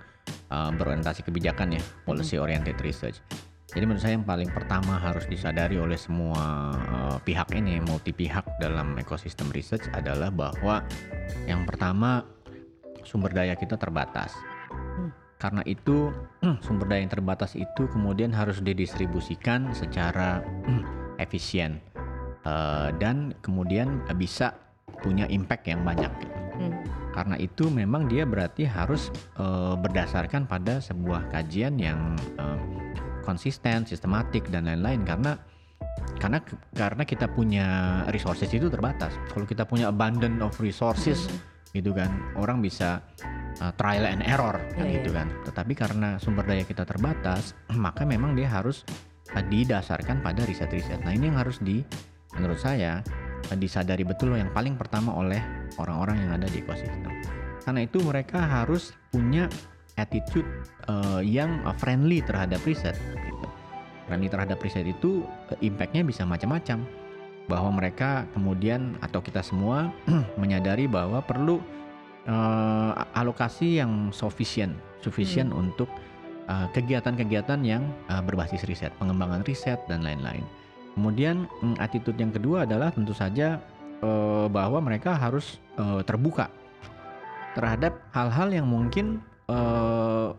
uh, 0.52 0.70
berorientasi 0.74 1.24
kebijakan 1.26 1.78
ya 1.78 1.82
policy 2.06 2.38
oriented 2.38 2.78
research 2.84 3.22
jadi 3.68 3.84
menurut 3.84 4.00
saya 4.04 4.16
yang 4.16 4.28
paling 4.28 4.50
pertama 4.52 4.96
harus 4.96 5.28
disadari 5.28 5.76
oleh 5.76 6.00
semua 6.00 6.72
uh, 6.76 7.18
pihak 7.24 7.52
ini 7.56 7.84
multi 7.84 8.16
pihak 8.16 8.46
dalam 8.64 8.96
ekosistem 8.96 9.52
research 9.52 9.88
adalah 9.92 10.32
bahwa 10.32 10.84
yang 11.50 11.68
pertama 11.68 12.24
sumber 13.04 13.32
daya 13.32 13.56
kita 13.56 13.76
terbatas 13.80 14.36
Hmm. 14.68 15.10
Karena 15.38 15.62
itu 15.66 16.10
sumber 16.66 16.90
daya 16.90 17.06
yang 17.06 17.14
terbatas 17.14 17.54
itu 17.54 17.86
kemudian 17.94 18.34
harus 18.34 18.62
didistribusikan 18.62 19.74
secara 19.74 20.42
efisien 21.22 21.82
Uh, 22.48 22.96
dan 22.96 23.36
kemudian 23.44 24.00
bisa 24.16 24.56
punya 25.04 25.28
impact 25.28 25.68
yang 25.68 25.84
banyak. 25.84 26.08
Hmm. 26.56 26.74
Karena 27.12 27.36
itu 27.36 27.68
memang 27.68 28.08
dia 28.08 28.24
berarti 28.24 28.64
harus 28.64 29.10
eh, 29.36 29.76
berdasarkan 29.76 30.46
pada 30.46 30.80
sebuah 30.80 31.34
kajian 31.34 31.76
yang 31.76 32.16
eh, 32.38 32.60
konsisten, 33.26 33.84
sistematik 33.84 34.48
dan 34.54 34.70
lain-lain 34.70 35.04
karena 35.04 35.36
karena 36.22 36.40
karena 36.72 37.04
kita 37.04 37.26
punya 37.28 37.66
resources 38.14 38.48
itu 38.54 38.70
terbatas. 38.70 39.12
Kalau 39.34 39.44
kita 39.44 39.66
punya 39.66 39.90
abundant 39.90 40.40
of 40.40 40.54
resources 40.62 41.28
gitu 41.74 41.92
kan, 41.92 42.10
orang 42.40 42.64
bisa 42.64 43.04
eh, 43.62 43.74
trial 43.76 44.06
and 44.06 44.24
error 44.26 44.58
kan 44.76 44.86
Iya, 44.88 45.02
gitu 45.02 45.12
iya. 45.14 45.24
kan. 45.24 45.28
Tetapi 45.48 45.74
karena 45.74 46.10
sumber 46.22 46.46
daya 46.46 46.64
kita 46.64 46.84
terbatas, 46.86 47.54
maka 47.86 48.06
memang 48.06 48.34
dia 48.38 48.50
harus 48.50 48.84
eh, 49.36 49.44
didasarkan 49.44 50.22
pada 50.22 50.44
riset-riset. 50.46 51.02
Nah, 51.04 51.14
ini 51.14 51.30
yang 51.32 51.40
harus 51.40 51.60
di 51.62 51.82
menurut 52.38 52.60
saya 52.60 53.02
eh, 53.50 53.58
disadari 53.58 54.06
betul 54.06 54.36
yang 54.38 54.52
paling 54.54 54.78
pertama 54.78 55.16
oleh 55.16 55.40
orang-orang 55.82 56.28
yang 56.28 56.32
ada 56.38 56.48
di 56.50 56.62
ekosistem. 56.62 57.12
Karena 57.68 57.84
itu 57.84 58.00
mereka 58.00 58.40
harus 58.40 58.96
punya 59.12 59.52
attitude 59.98 60.48
eh, 60.88 61.22
yang 61.26 61.66
friendly 61.82 62.22
terhadap 62.24 62.62
riset. 62.64 62.96
Gitu. 62.96 63.48
Friendly 64.08 64.32
terhadap 64.32 64.62
riset 64.62 64.88
itu 64.88 65.26
eh, 65.52 65.60
impactnya 65.66 66.06
bisa 66.06 66.24
macam-macam. 66.24 66.86
Bahwa 67.48 67.72
mereka 67.80 68.28
kemudian 68.36 69.00
atau 69.00 69.24
kita 69.24 69.40
semua 69.40 69.92
menyadari 70.42 70.88
bahwa 70.88 71.20
perlu 71.24 71.60
eh, 72.28 72.92
alokasi 73.16 73.80
yang 73.80 74.12
sufficient, 74.12 74.76
sufficient 75.00 75.50
untuk 75.56 75.88
eh, 76.52 76.68
kegiatan-kegiatan 76.76 77.64
yang 77.64 77.88
eh, 78.12 78.22
berbasis 78.22 78.68
riset, 78.68 78.92
pengembangan 79.00 79.42
riset 79.48 79.80
dan 79.88 80.04
lain-lain. 80.04 80.44
Kemudian 80.94 81.48
mm, 81.64 81.80
attitude 81.80 82.20
yang 82.20 82.34
kedua 82.36 82.68
adalah 82.68 82.92
tentu 82.92 83.16
saja 83.16 83.58
eh, 84.04 84.48
bahwa 84.52 84.84
mereka 84.84 85.16
harus 85.16 85.58
eh, 85.80 86.02
terbuka 86.04 86.52
terhadap 87.58 87.98
hal-hal 88.14 88.54
yang 88.54 88.68
mungkin 88.70 89.24
eh, 89.50 90.30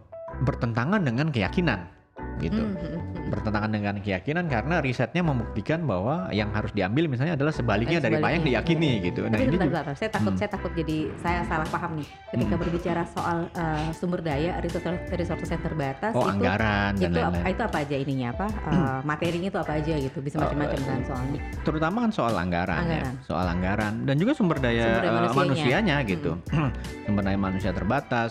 bertentangan 0.44 1.02
dengan 1.02 1.32
keyakinan 1.32 1.97
gitu. 2.40 2.58
Hmm, 2.60 2.74
hmm, 2.74 2.90
hmm. 2.90 3.28
Bertentangan 3.28 3.70
dengan 3.70 3.94
keyakinan 3.98 4.44
karena 4.46 4.74
risetnya 4.78 5.20
membuktikan 5.20 5.82
bahwa 5.82 6.30
yang 6.30 6.48
harus 6.48 6.70
diambil 6.70 7.06
misalnya 7.06 7.34
adalah 7.34 7.50
sebaliknya 7.50 7.98
Eh, 7.98 8.02
dari 8.02 8.16
apa 8.16 8.28
yang 8.28 8.40
sebaliknya. 8.40 8.50
diyakini 8.64 8.90
Iya. 8.90 9.04
gitu. 9.04 9.20
Nah, 9.22 9.30
Tapi 9.30 9.42
ini 9.42 9.50
bentar, 9.50 9.66
juga 9.66 9.78
bentar, 9.80 9.94
saya 9.94 10.10
takut 10.10 10.26
Hmm. 10.28 10.38
saya 10.38 10.50
takut 10.50 10.72
jadi 10.72 10.98
saya 11.16 11.38
salah 11.44 11.68
paham 11.68 11.92
nih 11.94 12.08
ketika 12.28 12.48
Hmm. 12.50 12.62
berbicara 12.62 13.02
soal 13.06 13.38
uh, 13.52 13.88
sumber 13.92 14.20
daya 14.20 14.52
resources 14.58 14.78
resources 15.10 15.48
yang 15.48 15.60
terbatas 15.60 16.12
oh 16.12 16.22
itu 16.22 16.30
anggaran 16.32 16.92
dan 16.94 17.08
itu 17.08 17.18
apa, 17.18 17.28
lain-lain. 17.30 17.52
itu 17.52 17.62
apa 17.62 17.76
aja 17.78 17.96
ininya 17.96 18.28
apa 18.32 18.46
uh, 18.64 18.98
materinya 19.02 19.48
itu 19.48 19.58
apa 19.58 19.72
aja 19.74 19.94
gitu 19.94 20.18
bisa 20.18 20.36
Oh, 20.36 20.42
macam-macam 20.42 20.78
eh, 20.78 20.86
kan 20.86 21.00
soalnya 21.04 21.40
terutama 21.60 21.96
kan 22.00 22.12
soal 22.12 22.34
anggaran, 22.34 22.78
Anggaran. 22.80 23.12
ya, 23.12 23.24
soal 23.24 23.46
anggaran 23.46 23.94
dan 24.02 24.14
juga 24.16 24.32
sumber 24.32 24.58
daya, 24.58 24.86
Sumber 24.86 25.02
daya 25.02 25.12
manusianya. 25.12 25.42
manusianya 25.42 25.96
gitu. 26.04 26.30
sumber 27.04 27.22
daya 27.24 27.38
manusia 27.38 27.70
terbatas, 27.70 28.30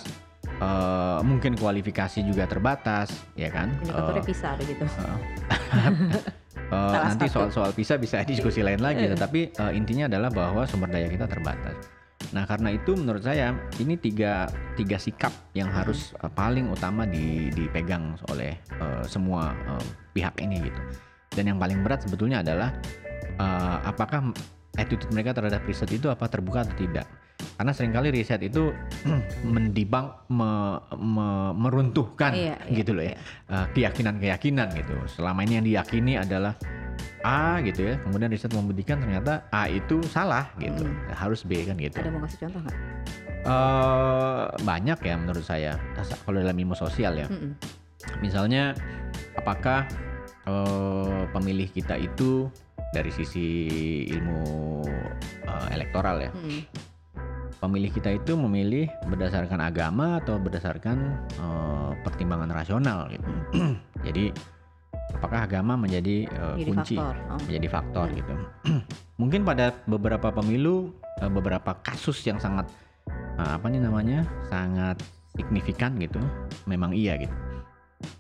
eh, 0.58 1.20
mungkin 1.22 1.54
kualifikasi 1.54 2.22
juga 2.22 2.46
terbatas, 2.46 3.14
ya 3.34 3.50
kan? 3.50 3.72
indikatornya 3.82 4.24
pisah 4.26 4.54
begitu 4.58 4.84
eh, 4.84 5.18
Salah 6.68 7.08
nanti 7.08 7.26
soal-soal 7.32 7.72
bisa 7.72 7.96
bisa 7.96 8.20
diskusi 8.30 8.60
lain 8.60 8.82
lagi, 8.84 9.08
Eh. 9.08 9.12
tetapi 9.16 9.56
eh, 9.56 9.72
intinya 9.74 10.12
adalah 10.12 10.30
bahwa 10.34 10.68
sumber 10.68 10.92
daya 10.92 11.08
kita 11.08 11.24
terbatas. 11.24 11.78
Nah 12.34 12.44
karena 12.44 12.76
itu 12.76 12.92
menurut 12.98 13.24
saya 13.24 13.56
ini 13.80 13.96
tiga 13.96 14.52
tiga 14.76 15.00
sikap 15.00 15.32
yang 15.56 15.72
harus 15.72 16.12
eh, 16.20 16.28
paling 16.28 16.68
utama 16.68 17.08
di- 17.08 17.48
dipegang 17.56 18.20
oleh 18.28 18.58
eh, 18.58 19.04
semua 19.08 19.56
eh, 19.56 19.84
pihak 20.12 20.36
ini 20.44 20.60
gitu. 20.68 20.82
Dan 21.32 21.56
yang 21.56 21.60
paling 21.62 21.86
berat 21.86 22.04
sebetulnya 22.04 22.44
adalah 22.44 22.74
eh, 23.38 23.78
apakah 23.86 24.34
attitude 24.76 25.10
mereka 25.14 25.34
terhadap 25.34 25.64
riset 25.64 25.90
itu 25.90 26.12
apa 26.12 26.28
terbuka 26.28 26.68
atau 26.68 26.76
tidak. 26.76 27.08
Karena 27.38 27.74
sering 27.74 27.90
kali 27.90 28.10
riset 28.10 28.42
itu 28.42 28.70
mendibang, 29.46 30.14
me- 30.30 30.78
me- 30.94 31.54
meruntuhkan 31.54 32.34
Iya, 32.34 32.56
iya, 32.66 32.76
gitu 32.76 32.92
loh 32.94 33.04
ya 33.04 33.14
iya. 33.14 33.18
eh, 33.50 33.66
keyakinan-keyakinan 33.74 34.68
gitu. 34.74 34.94
Selama 35.10 35.42
ini 35.42 35.54
yang 35.58 35.66
diyakini 35.66 36.18
adalah 36.18 36.54
A 37.22 37.58
gitu 37.60 37.82
ya, 37.84 37.96
kemudian 38.00 38.30
riset 38.30 38.54
membuktikan 38.54 38.98
ternyata 38.98 39.46
A 39.50 39.68
itu 39.68 40.00
salah 40.06 40.48
gitu, 40.58 40.86
Mm. 40.86 41.12
harus 41.12 41.42
B 41.44 41.66
kan 41.66 41.76
gitu. 41.76 41.98
ada 41.98 42.10
mau 42.10 42.22
kasih 42.22 42.46
contoh 42.46 42.62
nggak 42.62 42.78
Eh, 43.48 44.44
banyak 44.62 45.00
ya 45.02 45.16
menurut 45.16 45.40
saya 45.42 45.80
kalau 46.26 46.38
dalam 46.38 46.52
ilmu 46.54 46.76
sosial 46.76 47.16
ya. 47.16 47.28
Mm-mm. 47.28 47.56
Misalnya 48.20 48.76
apakah 49.34 49.88
eh, 50.44 51.24
pemilih 51.32 51.70
kita 51.70 51.96
itu 51.96 52.52
dari 52.92 53.08
sisi 53.10 53.48
ilmu 54.08 54.42
eh, 55.44 55.68
elektoral 55.72 56.20
ya, 56.20 56.32
Mm-mm. 56.32 56.60
Pemilih 57.58 57.90
kita 57.90 58.14
itu 58.14 58.38
memilih 58.38 58.86
berdasarkan 59.10 59.60
agama 59.62 60.22
atau 60.22 60.38
berdasarkan 60.38 60.98
eh, 61.38 61.92
pertimbangan 62.06 62.54
rasional 62.54 63.10
gitu. 63.10 63.30
Jadi 64.08 64.32
apakah 65.16 65.48
agama 65.48 65.80
menjadi 65.80 66.28
jadi 66.28 66.64
kunci 66.68 66.96
faktor 67.00 67.16
oh. 67.32 67.40
menjadi 67.48 67.68
faktor 67.72 68.08
Hmm. 68.08 68.18
gitu. 68.20 68.34
Mungkin 69.22 69.42
pada 69.48 69.74
beberapa 69.90 70.30
pemilu 70.30 70.94
eh, 71.24 71.32
beberapa 71.32 71.72
kasus 71.82 72.22
yang 72.28 72.38
sangat 72.38 72.70
eh, 73.10 73.52
apa 73.58 73.66
nih 73.72 73.82
namanya 73.82 74.24
sangat 74.52 75.00
signifikan 75.34 75.98
gitu, 76.02 76.22
memang 76.66 76.94
iya 76.94 77.18
gitu. 77.18 77.34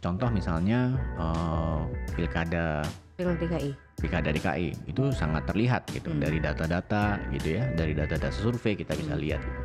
Contoh 0.02 0.30
misalnya 0.34 0.95
eh, 1.17 1.80
pilkada 2.17 2.82
Pilkada 3.17 3.38
DKI. 3.41 3.87
Pilkada 3.97 4.29
DKI 4.29 4.88
itu 4.88 5.10
sangat 5.10 5.49
terlihat 5.49 5.89
gitu 5.89 6.13
Hmm. 6.13 6.21
dari 6.21 6.38
data-data 6.38 7.17
gitu 7.33 7.57
ya 7.57 7.65
dari 7.73 7.91
data-data 7.91 8.29
survei 8.29 8.77
kita 8.77 8.93
bisa 8.93 9.17
Hmm. 9.17 9.21
lihat 9.21 9.41
gitu. 9.41 9.62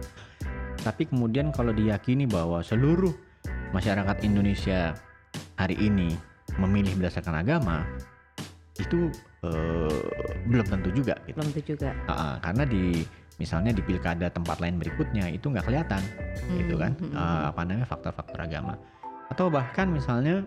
tapi 0.82 1.06
kemudian 1.06 1.54
kalau 1.54 1.70
diyakini 1.70 2.26
bahwa 2.26 2.58
seluruh 2.58 3.12
masyarakat 3.70 4.16
Indonesia 4.24 4.96
hari 5.54 5.78
ini 5.78 6.16
memilih 6.58 6.98
berdasarkan 6.98 7.38
agama 7.38 7.86
itu 8.76 9.12
eh, 9.42 10.00
belum 10.46 10.64
tentu 10.64 10.90
juga 10.92 11.18
gitu 11.26 11.34
Belum 11.38 11.50
itu 11.50 11.62
juga. 11.74 11.90
Ah, 12.06 12.14
ah, 12.14 12.34
karena 12.40 12.62
di 12.62 13.02
misalnya 13.36 13.70
di 13.70 13.82
pilkada 13.82 14.30
tempat 14.30 14.58
lain 14.58 14.78
berikutnya 14.78 15.28
itu 15.28 15.50
nggak 15.50 15.66
kelihatan 15.66 16.02
gitu 16.56 16.78
kan 16.78 16.94
Hmm, 16.94 17.10
hmm, 17.10 17.16
eh, 17.16 17.42
apa 17.50 17.60
namanya 17.62 17.86
faktor-faktor 17.86 18.38
agama 18.38 18.74
atau 19.28 19.50
bahkan 19.50 19.86
misalnya 19.86 20.46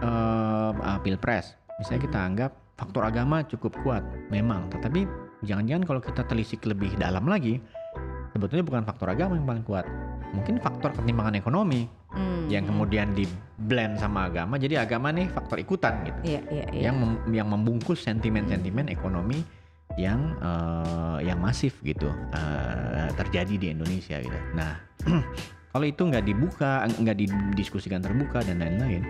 ah, 0.00 1.00
pilpres 1.00 1.56
misalnya 1.76 2.02
kita 2.04 2.18
Hmm. 2.20 2.28
anggap 2.32 2.52
faktor 2.74 3.06
agama 3.06 3.46
cukup 3.46 3.74
kuat 3.82 4.02
memang 4.30 4.68
tetapi 4.70 5.06
jangan-jangan 5.46 5.84
kalau 5.86 6.00
kita 6.02 6.22
telisik 6.26 6.66
lebih 6.66 6.90
dalam 6.98 7.26
lagi 7.26 7.62
sebetulnya 8.34 8.64
bukan 8.66 8.82
faktor 8.82 9.14
agama 9.14 9.38
yang 9.38 9.46
paling 9.46 9.66
kuat 9.66 9.86
mungkin 10.34 10.58
faktor 10.58 10.90
ketimpangan 10.94 11.38
ekonomi 11.38 11.86
Hmm, 12.14 12.46
yang 12.46 12.62
hmm. 12.62 12.70
kemudian 12.70 13.10
di 13.10 13.26
blend 13.66 13.98
sama 13.98 14.30
agama 14.30 14.54
jadi 14.54 14.86
agama 14.86 15.10
nih 15.10 15.26
faktor 15.34 15.58
ikutan 15.58 15.98
gitu 16.06 16.18
Iya, 16.22 16.40
iya, 16.46 16.66
iya. 16.70 16.82
yang 16.90 16.96
mem- 17.02 17.22
yang 17.34 17.50
membungkus 17.50 18.06
sentimen-sentimen 18.06 18.86
ekonomi 18.86 19.42
yang 19.98 20.38
eh, 20.38 21.26
yang 21.26 21.42
masif 21.42 21.74
gitu 21.82 22.06
eh, 22.30 23.10
terjadi 23.18 23.54
di 23.58 23.66
Indonesia 23.74 24.18
gitu. 24.22 24.38
Nah, 24.54 24.78
kalau 25.74 25.86
itu 25.86 26.02
nggak 26.06 26.22
dibuka, 26.22 26.86
nggak 26.86 27.18
didiskusikan 27.18 28.02
terbuka 28.02 28.42
dan 28.46 28.62
lain-lain, 28.62 29.02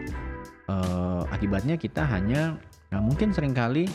eh, 0.68 1.22
akibatnya 1.28 1.76
kita 1.76 2.04
hanya 2.08 2.56
nah 2.94 3.02
mungkin 3.02 3.34
sering 3.34 3.50
kali 3.50 3.90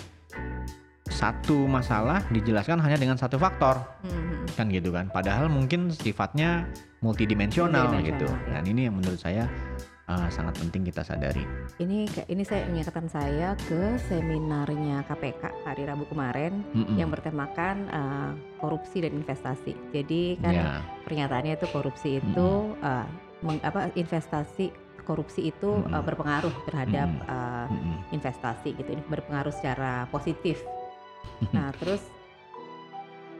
satu 1.09 1.65
masalah 1.65 2.21
dijelaskan 2.29 2.77
hanya 2.77 2.95
dengan 2.95 3.15
satu 3.15 3.39
faktor 3.39 3.79
Hmm, 4.03 4.11
hmm. 4.11 4.45
kan 4.53 4.67
gitu 4.67 4.91
kan. 4.91 5.07
Padahal 5.09 5.47
mungkin 5.47 5.87
sifatnya 5.89 6.67
multidimensional 6.99 7.87
Multidimensional, 7.89 8.03
gitu. 8.05 8.27
ya. 8.27 8.59
Dan 8.59 8.63
ini 8.67 8.81
yang 8.85 8.95
menurut 8.95 9.17
saya 9.17 9.47
eh, 10.05 10.27
sangat 10.29 10.59
penting 10.59 10.83
kita 10.83 11.01
sadari. 11.01 11.41
Ini 11.77 12.05
ini 12.27 12.43
saya 12.43 12.67
mengingatkan 12.67 13.07
saya 13.07 13.57
ke 13.57 13.97
seminarnya 14.05 15.01
KPK 15.05 15.65
hari 15.65 15.87
Rabu 15.87 16.05
kemarin 16.05 16.61
Mm-mm. 16.71 16.95
yang 16.95 17.09
bertemakan 17.09 17.89
eh, 17.89 18.31
korupsi 18.57 19.01
dan 19.01 19.15
investasi. 19.15 19.73
Jadi 19.89 20.37
kan 20.39 20.53
Ya. 20.53 20.67
pernyataannya 21.03 21.55
itu 21.55 21.67
korupsi 21.71 22.19
itu 22.19 22.49
eh, 22.79 23.05
meng- 23.41 23.63
apa 23.63 23.89
investasi 23.93 24.69
korupsi 25.09 25.49
itu 25.49 25.81
eh, 25.81 25.89
Mm-mm. 25.89 26.05
berpengaruh 26.05 26.53
terhadap 26.69 27.09
Mm-mm. 27.09 27.33
eh, 27.33 27.65
Mm-mm. 27.73 27.97
investasi 28.13 28.77
gitu 28.77 28.89
ini 28.93 29.01
berpengaruh 29.09 29.49
secara 29.49 30.05
positif. 30.13 30.61
Nah 31.49 31.73
terus 31.73 32.05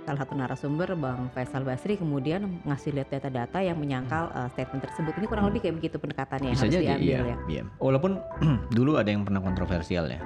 salah 0.10 0.26
satu 0.26 0.34
narasumber 0.34 0.98
Bang 0.98 1.30
Faisal 1.38 1.62
Basri 1.62 1.94
kemudian 1.94 2.66
ngasih 2.66 2.98
lihat 2.98 3.14
data-data 3.14 3.62
yang 3.62 3.78
menyangkal 3.78 4.34
eh, 4.34 4.50
statement 4.58 4.82
tersebut. 4.90 5.14
Ini 5.22 5.26
kurang 5.30 5.46
lebih 5.54 5.62
kayak 5.62 5.76
begitu 5.78 6.02
pendekatannya 6.02 6.50
yang 6.50 6.58
bisa 6.58 6.66
harus 6.66 6.74
jadi 6.74 6.86
diambil 6.98 7.06
iya, 7.06 7.20
ya. 7.22 7.38
iya. 7.46 7.64
Walaupun 7.78 8.12
dulu 8.78 8.98
ada 8.98 9.10
yang 9.14 9.22
pernah 9.22 9.46
kontroversial 9.46 10.10
ya. 10.10 10.22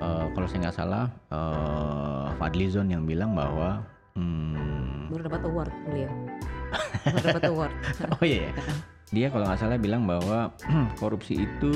Eh, 0.00 0.26
kalau 0.32 0.46
saya 0.46 0.70
nggak 0.70 0.76
salah, 0.78 1.04
eh 1.28 2.28
Fadlizon 2.38 2.88
yang 2.88 3.04
bilang 3.04 3.36
bahwa 3.36 3.84
hmm, 4.16 5.12
Baru 5.12 5.22
dapat 5.26 5.42
award 5.44 5.72
beliau. 5.90 6.12
Baru 7.04 7.24
dapat 7.34 7.44
award. 7.50 7.74
oh 8.14 8.22
iya, 8.24 8.48
ya. 8.48 8.52
Dia 9.10 9.26
kalau 9.26 9.42
nggak 9.44 9.58
salah 9.58 9.76
bilang 9.76 10.06
bahwa 10.06 10.54
korupsi 11.00 11.42
itu 11.42 11.72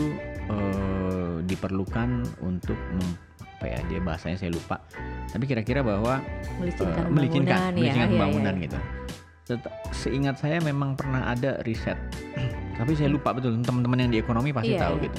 eh, 0.46 1.34
diperlukan 1.42 2.22
untuk 2.40 2.78
apa 3.42 3.64
ya 3.66 3.78
dia 3.88 4.00
bahasanya 4.00 4.36
saya 4.36 4.50
lupa. 4.50 4.78
Tapi 5.30 5.44
kira-kira 5.44 5.80
bahwa 5.80 6.22
Melicinkan 6.58 7.04
eh, 7.04 7.10
melicinkan, 7.10 7.58
pembangunan 7.58 7.70
ya. 7.70 7.74
melicinkan 7.74 7.78
Iya, 7.78 7.92
iya, 7.94 8.06
pembangunan 8.10 8.54
iya. 8.54 8.64
gitu. 8.64 8.78
Seingat 9.92 10.36
saya 10.40 10.56
memang 10.60 10.96
pernah 10.96 11.28
ada 11.28 11.60
riset, 11.62 11.98
tapi 12.80 12.92
saya 12.94 13.10
lupa 13.10 13.34
betul. 13.34 13.56
Teman-teman 13.60 13.98
yang 14.00 14.10
di 14.10 14.18
ekonomi 14.18 14.50
pasti 14.50 14.72
Iya, 14.72 14.88
tahu 14.88 14.96
iya. 15.00 15.04
gitu. 15.10 15.18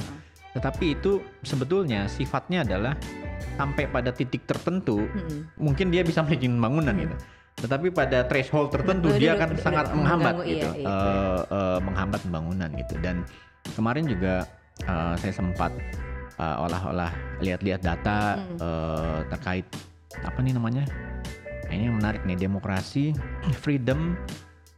Tetapi 0.56 0.84
itu 0.88 1.12
sebetulnya 1.44 2.08
sifatnya 2.08 2.64
adalah 2.64 2.96
sampai 3.56 3.84
pada 3.86 4.08
titik 4.08 4.44
tertentu 4.44 5.04
Mm-mm. 5.04 5.48
mungkin 5.56 5.88
dia 5.88 6.00
bisa 6.00 6.24
melicinkan 6.24 6.60
bangunan 6.60 6.92
Hmm. 6.92 7.04
gitu. 7.04 7.16
Tetapi 7.66 7.90
pada 7.90 8.22
threshold 8.30 8.70
tertentu 8.70 9.10
Betul, 9.10 9.18
dia 9.18 9.34
akan 9.34 9.48
sangat 9.58 9.86
menghambat 9.90 10.34
mengganggu, 10.38 10.52
gitu, 10.54 10.68
iya, 10.78 10.86
iya, 10.86 10.94
Eh, 10.94 11.40
eh, 11.50 11.78
menghambat 11.82 12.20
pembangunan 12.22 12.70
gitu. 12.78 12.94
Dan 13.02 13.26
kemarin 13.74 14.06
juga 14.06 14.46
eh, 14.86 15.14
saya 15.18 15.32
sempat 15.34 15.74
eh, 16.38 16.62
olah-olah 16.62 17.10
lihat-lihat 17.42 17.82
data 17.82 18.38
Hmm. 18.38 18.56
eh, 18.62 19.20
terkait 19.34 19.66
apa 20.22 20.38
nih 20.38 20.54
namanya? 20.54 20.84
Nah, 21.66 21.72
ini 21.74 21.90
yang 21.90 21.98
menarik 21.98 22.22
nih 22.22 22.38
demokrasi, 22.38 23.10
freedom 23.66 24.14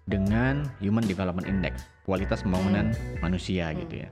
dengan 0.09 0.65
Human 0.81 1.05
Development 1.05 1.45
Index, 1.45 1.85
kualitas 2.09 2.41
pembangunan 2.41 2.97
manusia 3.21 3.69
Hmm. 3.69 3.85
gitu 3.85 3.95
ya. 4.03 4.11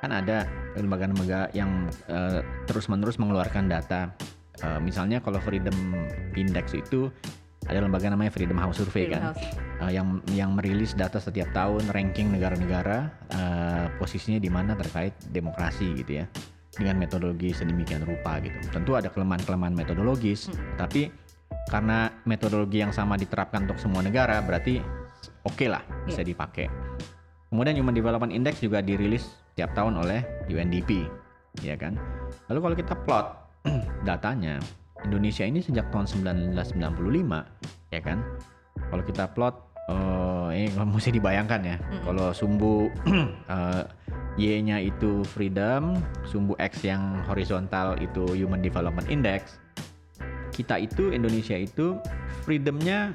Kan 0.00 0.16
ada 0.16 0.48
lembaga-lembaga 0.72 1.52
yang 1.52 1.92
eh, 2.08 2.40
terus-menerus 2.64 3.20
mengeluarkan 3.20 3.68
data. 3.68 4.08
Eh, 4.62 4.80
misalnya 4.80 5.18
kalau 5.18 5.42
Freedom 5.42 5.74
Index 6.32 6.72
itu 6.72 7.10
ada 7.64 7.78
lembaga 7.80 8.06
namanya 8.06 8.28
Freedom 8.28 8.56
House 8.56 8.78
Survey 8.78 9.08
Freedom 9.08 9.12
kan, 9.14 9.22
House. 9.32 9.44
eh, 9.80 9.92
yang 9.92 10.06
yang 10.30 10.50
merilis 10.52 10.92
data 10.92 11.16
setiap 11.16 11.48
tahun 11.50 11.88
ranking 11.90 12.30
negara-negara 12.30 12.98
eh, 13.30 13.86
posisinya 13.96 14.36
di 14.36 14.48
mana 14.48 14.74
terkait 14.74 15.12
demokrasi 15.28 15.96
gitu 15.96 16.20
ya 16.20 16.26
dengan 16.74 16.98
metodologi 16.98 17.54
sedemikian 17.54 18.02
rupa 18.02 18.42
gitu. 18.42 18.56
Tentu 18.68 18.94
ada 18.94 19.06
kelemahan-kelemahan 19.08 19.72
metodologis, 19.72 20.50
Hmm. 20.50 20.58
tapi 20.76 21.06
karena 21.64 22.12
metodologi 22.24 22.82
yang 22.82 22.90
sama 22.90 23.14
diterapkan 23.14 23.64
untuk 23.64 23.78
semua 23.78 24.02
negara 24.02 24.42
berarti 24.42 24.82
oke 25.42 25.64
lah 25.64 25.80
bisa 26.04 26.20
Iya. 26.20 26.34
dipakai. 26.34 26.66
Kemudian 27.48 27.78
Human 27.78 27.94
Development 27.94 28.28
Index 28.28 28.58
juga 28.58 28.82
dirilis 28.82 29.22
tiap 29.54 29.70
tahun 29.72 29.94
oleh 29.94 30.26
UNDP, 30.50 31.06
ya 31.62 31.78
kan. 31.78 31.94
Lalu 32.50 32.58
kalau 32.60 32.76
kita 32.76 32.94
plot 33.06 33.26
datanya, 34.08 34.58
Indonesia 35.04 35.44
ini 35.44 35.60
sejak 35.60 35.92
tahun 35.92 36.08
1995, 36.08 37.44
ya 37.92 38.00
kan. 38.00 38.18
Kalau 38.90 39.04
kita 39.04 39.24
plot, 39.36 39.54
eh 39.92 40.64
ini 40.64 40.68
mesti 40.96 41.12
dibayangkan 41.12 41.60
ya. 41.62 41.76
Mm-mm. 41.78 42.02
Kalau 42.08 42.28
sumbu 42.32 42.74
eh, 43.54 43.84
Y-nya 44.34 44.82
itu 44.82 45.22
freedom, 45.22 45.94
sumbu 46.26 46.58
X 46.58 46.82
yang 46.82 47.22
horizontal 47.30 47.94
itu 48.02 48.26
Human 48.34 48.58
Development 48.58 49.06
Index. 49.06 49.62
Kita 50.50 50.78
itu 50.78 51.14
Indonesia 51.14 51.54
itu 51.54 51.98
freedomnya 52.42 53.14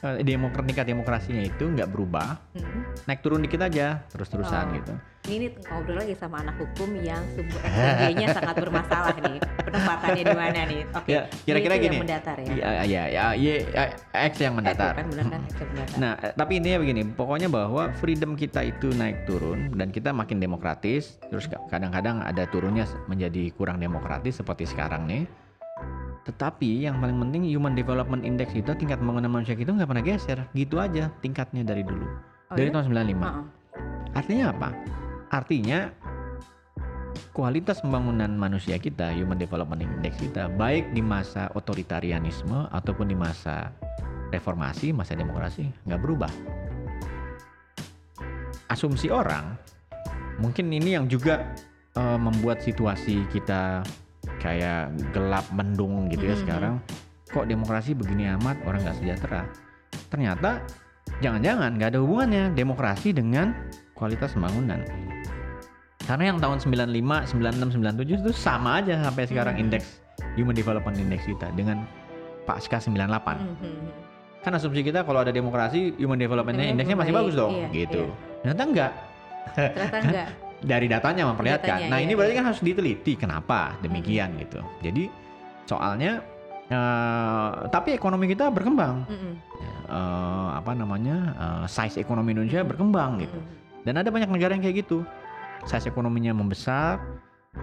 eh, 0.00 0.22
demokrat 0.22 0.64
tingkat 0.64 0.86
demokrasinya 0.86 1.42
itu 1.42 1.64
nggak 1.66 1.88
berubah, 1.88 2.40
Mm-mm. 2.52 2.80
naik 3.04 3.20
turun 3.20 3.40
dikit 3.40 3.60
aja 3.60 4.00
terus-terusan 4.08 4.64
Oh. 4.66 4.76
gitu. 4.76 4.94
Ini 5.20 5.52
ngobrol 5.62 6.00
lagi 6.00 6.16
sama 6.16 6.40
anak 6.40 6.56
hukum 6.56 6.96
yang 6.96 7.20
sumber 7.30 7.60
nya 8.16 8.32
sangat 8.32 8.56
bermasalah 8.56 9.14
nih. 9.20 9.38
Penempatannya 9.60 10.22
di 10.24 10.34
mana 10.34 10.60
nih? 10.64 10.80
Oke. 10.98 11.08
Ya, 11.08 11.20
kira-kira 11.44 11.74
gini. 11.76 11.92
Yang 11.92 12.04
mendatar 12.08 12.36
ya. 12.40 12.48
Iya, 12.48 12.70
iya, 12.82 13.02
ya, 13.06 13.24
Y, 13.36 13.46
eh, 13.68 13.90
X 14.10 14.32
yang 14.40 14.56
mendatar. 14.56 14.96
Kan 14.96 15.06
benar 15.12 15.26
kan 15.28 15.40
X 15.44 15.54
yang 15.54 15.70
mendatar. 15.70 15.96
Nah, 16.00 16.12
eh, 16.18 16.32
tapi 16.32 16.52
intinya 16.56 16.78
begini, 16.80 17.02
pokoknya 17.06 17.48
bahwa 17.48 17.92
freedom 17.94 18.32
kita 18.32 18.64
itu 18.64 18.90
naik 18.90 19.28
turun 19.28 19.76
dan 19.76 19.92
kita 19.92 20.10
makin 20.10 20.40
demokratis, 20.40 21.20
terus 21.28 21.46
ka- 21.46 21.60
kadang-kadang 21.68 22.24
ada 22.24 22.48
turunnya 22.48 22.88
menjadi 23.04 23.52
kurang 23.52 23.76
demokratis 23.76 24.40
seperti 24.40 24.64
sekarang 24.64 25.04
nih. 25.04 25.28
Tetapi 26.28 26.84
yang 26.84 27.00
paling 27.00 27.16
penting 27.16 27.48
Human 27.48 27.72
Development 27.72 28.20
Index 28.20 28.52
itu 28.52 28.70
tingkat 28.76 29.00
pembangunan 29.00 29.40
manusia 29.40 29.56
kita 29.56 29.72
nggak 29.72 29.88
pernah 29.88 30.04
geser, 30.04 30.38
gitu 30.52 30.76
aja 30.76 31.08
tingkatnya 31.24 31.64
dari 31.64 31.80
dulu, 31.80 32.04
Oh, 32.50 32.56
dari 32.58 32.68
ya? 32.68 32.74
tahun 32.76 32.84
95. 32.92 33.24
Heeh. 33.24 33.44
Artinya 34.10 34.44
apa? 34.52 34.68
Artinya 35.30 35.78
kualitas 37.30 37.78
pembangunan 37.80 38.28
manusia 38.34 38.76
kita, 38.76 39.14
Human 39.14 39.38
Development 39.38 39.80
Index 39.80 40.18
kita, 40.18 40.50
baik 40.50 40.90
di 40.92 41.00
masa 41.00 41.48
otoritarianisme 41.54 42.68
ataupun 42.74 43.06
di 43.08 43.16
masa 43.16 43.70
reformasi, 44.34 44.90
masa 44.90 45.14
demokrasi, 45.14 45.70
nggak 45.86 46.00
berubah. 46.02 46.32
Asumsi 48.70 49.10
orang, 49.10 49.58
mungkin 50.38 50.70
ini 50.70 50.94
yang 50.94 51.10
juga 51.10 51.42
eh, 51.94 52.18
membuat 52.18 52.62
situasi 52.62 53.26
kita 53.30 53.82
kayak 54.40 54.90
gelap 55.12 55.46
mendung 55.52 56.08
gitu 56.08 56.24
ya 56.26 56.34
Mhm. 56.34 56.42
sekarang. 56.42 56.74
Kok 57.30 57.46
demokrasi 57.46 57.94
begini 57.94 58.26
amat, 58.40 58.58
orang 58.66 58.82
nggak 58.82 58.96
sejahtera? 58.98 59.46
Ternyata 60.10 60.64
jangan-jangan 61.20 61.70
nggak 61.78 61.88
ada 61.94 62.00
hubungannya 62.02 62.44
demokrasi 62.56 63.14
dengan 63.14 63.54
kualitas 63.94 64.34
pembangunan. 64.34 64.82
Karena 66.02 66.34
yang 66.34 66.42
tahun 66.42 66.58
95, 66.58 67.22
96, 67.22 67.70
97 67.70 68.18
itu 68.18 68.32
sama 68.34 68.82
aja 68.82 68.98
sampai 68.98 69.30
sekarang 69.30 69.54
Mhm. 69.54 69.62
indeks 69.62 70.02
Human 70.34 70.56
Development 70.56 70.96
Index 70.98 71.22
kita 71.22 71.54
dengan 71.54 71.86
pasca 72.48 72.82
98. 72.82 73.38
Mhm. 73.38 73.78
Kan 74.40 74.56
asumsi 74.56 74.80
kita 74.80 75.04
kalau 75.04 75.20
ada 75.20 75.30
demokrasi 75.30 75.94
Human 76.00 76.16
Development 76.18 76.56
Memang 76.56 76.72
Indexnya 76.74 76.96
masih 76.96 77.12
bagus 77.14 77.34
dong 77.36 77.52
iya, 77.54 77.68
gitu. 77.70 78.08
iya. 78.08 78.14
Ternyata 78.42 78.62
enggak. 78.64 78.92
Ternyata 79.54 79.98
enggak. 80.00 80.28
dari 80.60 80.86
datanya 80.86 81.24
memperlihatkan. 81.32 81.88
Datanya, 81.88 81.90
nah 81.90 81.98
iya, 81.98 82.06
ini 82.08 82.12
berarti 82.16 82.32
iya. 82.36 82.38
kan 82.40 82.46
harus 82.52 82.60
diteliti 82.60 83.12
kenapa 83.16 83.76
demikian 83.80 84.36
gitu. 84.36 84.60
Jadi 84.84 85.08
soalnya 85.64 86.20
eh, 86.68 87.48
tapi 87.72 87.96
ekonomi 87.96 88.28
kita 88.28 88.52
berkembang. 88.52 89.08
Mm-mm. 89.08 89.34
Eh, 89.90 90.48
apa 90.54 90.72
namanya 90.76 91.16
eh, 91.34 91.64
size 91.66 91.98
ekonomi 91.98 92.36
Indonesia 92.36 92.62
berkembang 92.62 93.24
gitu. 93.24 93.38
Mm-mm. 93.40 93.84
Dan 93.88 93.96
ada 93.96 94.12
banyak 94.12 94.28
negara 94.28 94.52
yang 94.52 94.62
kayak 94.62 94.84
gitu. 94.84 95.02
Size 95.64 95.92
ekonominya 95.92 96.32
membesar, 96.32 97.00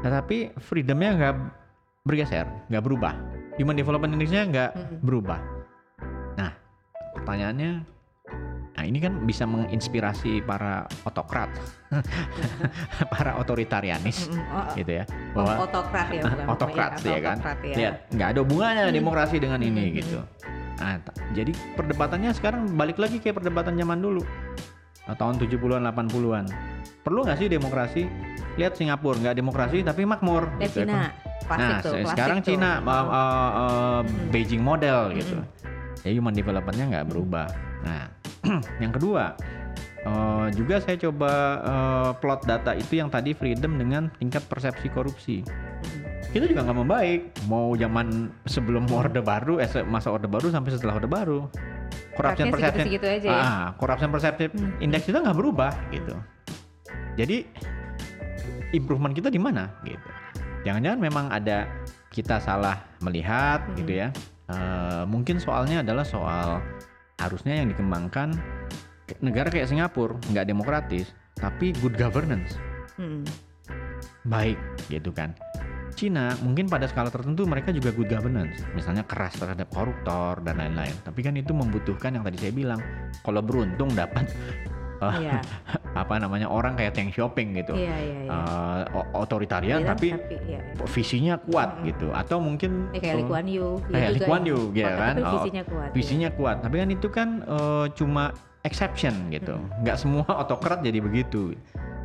tetapi 0.05 0.53
freedomnya 0.61 1.17
nggak 1.17 1.33
bergeser, 2.05 2.45
nggak 2.69 2.83
berubah. 2.85 3.13
Human 3.57 3.73
Development 3.73 4.13
Index-nya 4.13 4.43
nggak 4.49 4.71
Mm-mm. 4.73 4.97
berubah. 5.01 5.41
Nah, 6.37 6.53
pertanyaannya, 7.17 7.96
nah 8.77 8.85
ini 8.85 9.01
kan 9.01 9.25
bisa 9.25 9.43
menginspirasi 9.43 10.45
para 10.45 10.85
otokrat, 11.01 11.49
para 13.13 13.41
otoritarianis, 13.41 14.29
Mm-mm. 14.29 14.53
Oh, 14.53 14.69
gitu 14.77 15.01
ya, 15.01 15.03
oh, 15.33 15.41
bahwa 15.41 15.65
otokrat 15.65 16.07
ya 16.13 16.21
bukan 16.21 16.45
otokrat 16.53 16.91
iya, 17.01 17.09
ya 17.09 17.19
kan, 17.19 17.37
otokrat 17.41 17.59
ya. 17.65 17.75
lihat 17.75 17.95
nggak 18.13 18.27
ada 18.29 18.39
hubungannya 18.45 18.83
Hmm. 18.85 18.93
demokrasi 18.93 19.35
dengan 19.41 19.59
ini 19.65 19.83
Hmm. 19.89 19.95
gitu. 19.97 20.19
Nah, 20.77 21.01
jadi 21.33 21.51
perdebatannya 21.73 22.31
sekarang 22.37 22.69
balik 22.77 23.01
lagi 23.01 23.17
kayak 23.17 23.41
perdebatan 23.41 23.73
zaman 23.73 23.97
dulu, 23.97 24.21
Nah, 25.07 25.15
tahun 25.15 25.39
70-an 25.39 25.87
80-an. 25.87 26.45
Perlu 27.01 27.23
nggak 27.23 27.39
sih 27.39 27.47
demokrasi? 27.47 28.03
Lihat 28.59 28.75
Singapura 28.75 29.15
nggak 29.17 29.35
demokrasi 29.39 29.79
tapi 29.79 30.03
makmur. 30.03 30.51
Dan 30.59 30.67
gitu 30.67 30.83
ya. 30.83 30.85
Cina 30.85 31.01
klasik 31.47 31.63
Nah, 31.63 31.79
tuh 31.79 31.93
sekarang 32.11 32.37
tuh. 32.43 32.47
Cina 32.51 32.71
uh, 32.77 32.91
uh, 32.91 33.07
uh, 33.07 33.99
Hmm. 34.03 34.29
Beijing 34.29 34.59
model 34.59 35.15
gitu. 35.15 35.39
Mm-mm. 35.39 36.03
Ya 36.03 36.11
human 36.11 36.35
development-nya 36.35 36.85
nggak 36.91 37.05
berubah. 37.07 37.47
Nah, 37.87 38.11
yang 38.83 38.91
kedua 38.95 39.35
uh, 40.07 40.47
juga 40.53 40.79
saya 40.79 40.95
coba 40.97 41.31
uh, 41.63 42.11
plot 42.17 42.47
data 42.47 42.71
itu 42.73 42.99
yang 42.99 43.11
tadi 43.11 43.35
freedom 43.35 43.75
dengan 43.75 44.07
tingkat 44.17 44.43
persepsi 44.47 44.87
korupsi. 44.91 45.43
Itu 46.31 46.43
juga 46.43 46.63
nggak 46.67 46.77
membaik. 46.77 47.21
Mau 47.47 47.73
zaman 47.79 48.29
sebelum 48.45 48.87
orde 48.91 49.23
baru, 49.23 49.63
eh, 49.63 49.69
masa 49.87 50.11
orde 50.11 50.27
baru 50.27 50.51
sampai 50.51 50.69
setelah 50.75 50.99
orde 50.99 51.09
baru. 51.09 51.47
Corruption 52.17 52.49
Tracknya 52.49 52.53
perception, 52.53 52.85
segitu-segitu 52.89 53.07
aja 53.07 53.29
ya. 53.29 53.41
ah, 53.41 53.65
corruption 53.77 54.09
Hmm. 54.09 54.73
index 54.81 55.05
kita 55.05 55.21
nggak 55.21 55.37
berubah 55.37 55.71
gitu. 55.93 56.15
Jadi 57.13 57.45
improvement 58.73 59.13
kita 59.13 59.29
di 59.29 59.39
mana 59.39 59.69
gitu. 59.85 60.09
Jangan-jangan 60.65 60.99
memang 60.99 61.25
ada 61.31 61.69
kita 62.09 62.41
salah 62.41 62.81
melihat 63.05 63.63
Hmm. 63.63 63.77
gitu 63.79 63.93
ya. 64.01 64.07
Eh, 64.47 65.03
mungkin 65.05 65.37
soalnya 65.37 65.83
adalah 65.83 66.07
soal 66.07 66.63
harusnya 67.17 67.57
yang 67.57 67.67
dikembangkan 67.73 68.33
ke- 69.09 69.19
negara 69.25 69.49
kayak 69.49 69.69
Singapura 69.69 70.17
nggak 70.31 70.45
demokratis 70.45 71.09
tapi 71.37 71.73
good 71.81 71.97
governance 71.97 72.57
Mm-mm. 72.97 73.25
baik 74.25 74.57
gitu 74.89 75.13
kan. 75.13 75.33
Cina 75.97 76.37
mungkin 76.45 76.69
pada 76.69 76.85
skala 76.85 77.09
tertentu 77.09 77.49
mereka 77.49 77.73
juga 77.73 77.89
good 77.89 78.05
governance, 78.05 78.61
misalnya 78.77 79.01
keras 79.01 79.33
terhadap 79.33 79.65
koruptor 79.73 80.37
dan 80.45 80.61
lain-lain. 80.61 80.93
Tapi 81.01 81.25
kan 81.25 81.33
itu 81.33 81.57
membutuhkan 81.57 82.13
yang 82.13 82.21
tadi 82.21 82.37
saya 82.37 82.53
bilang, 82.53 82.77
kalau 83.25 83.41
beruntung 83.41 83.89
dapat 83.97 84.29
eh, 84.99 85.13
Iya, 85.19 85.39
apa 86.01 86.13
namanya 86.15 86.47
orang 86.47 86.73
kayak 86.73 86.93
Teng 86.93 87.09
Shopping 87.09 87.53
gitu, 87.55 87.73
iya, 87.73 87.95
iya. 87.95 88.19
iya. 88.23 88.31
Eh, 88.31 88.81
o- 88.93 89.09
otoritarian 89.17 89.81
Iya, 89.81 89.89
tapi 89.89 90.07
iya, 90.13 90.39
iya. 90.47 90.59
visinya 90.85 91.35
kuat 91.39 91.69
Mm-mm. 91.75 91.87
gitu, 91.87 92.07
atau 92.11 92.37
mungkin 92.37 92.89
Ya, 92.91 92.99
kayak 93.01 93.15
Lee 93.15 93.25
Kuan 93.25 93.45
Yew. 93.45 93.69
kayak 93.83 94.09
Lee 94.09 94.15
juga 94.15 94.25
Kuan 94.25 94.41
yang 94.41 94.47
Yew, 94.49 94.61
gitu 94.71 94.87
kuat, 94.87 94.99
kan. 94.99 95.13
Oh, 95.17 95.31
visinya 95.35 95.63
kuat. 95.63 95.87
iya. 95.87 95.95
visinya 95.95 96.29
kuat. 96.31 96.57
Tapi 96.59 96.75
kan 96.77 96.89
itu 96.89 97.07
kan 97.07 97.29
eh, 97.43 97.85
cuma 97.93 98.23
exception 98.61 99.15
gitu, 99.29 99.55
Mm-mm. 99.55 99.81
nggak 99.81 99.97
semua 99.97 100.25
otokrat 100.43 100.81
jadi 100.81 100.99
begitu. 100.99 101.53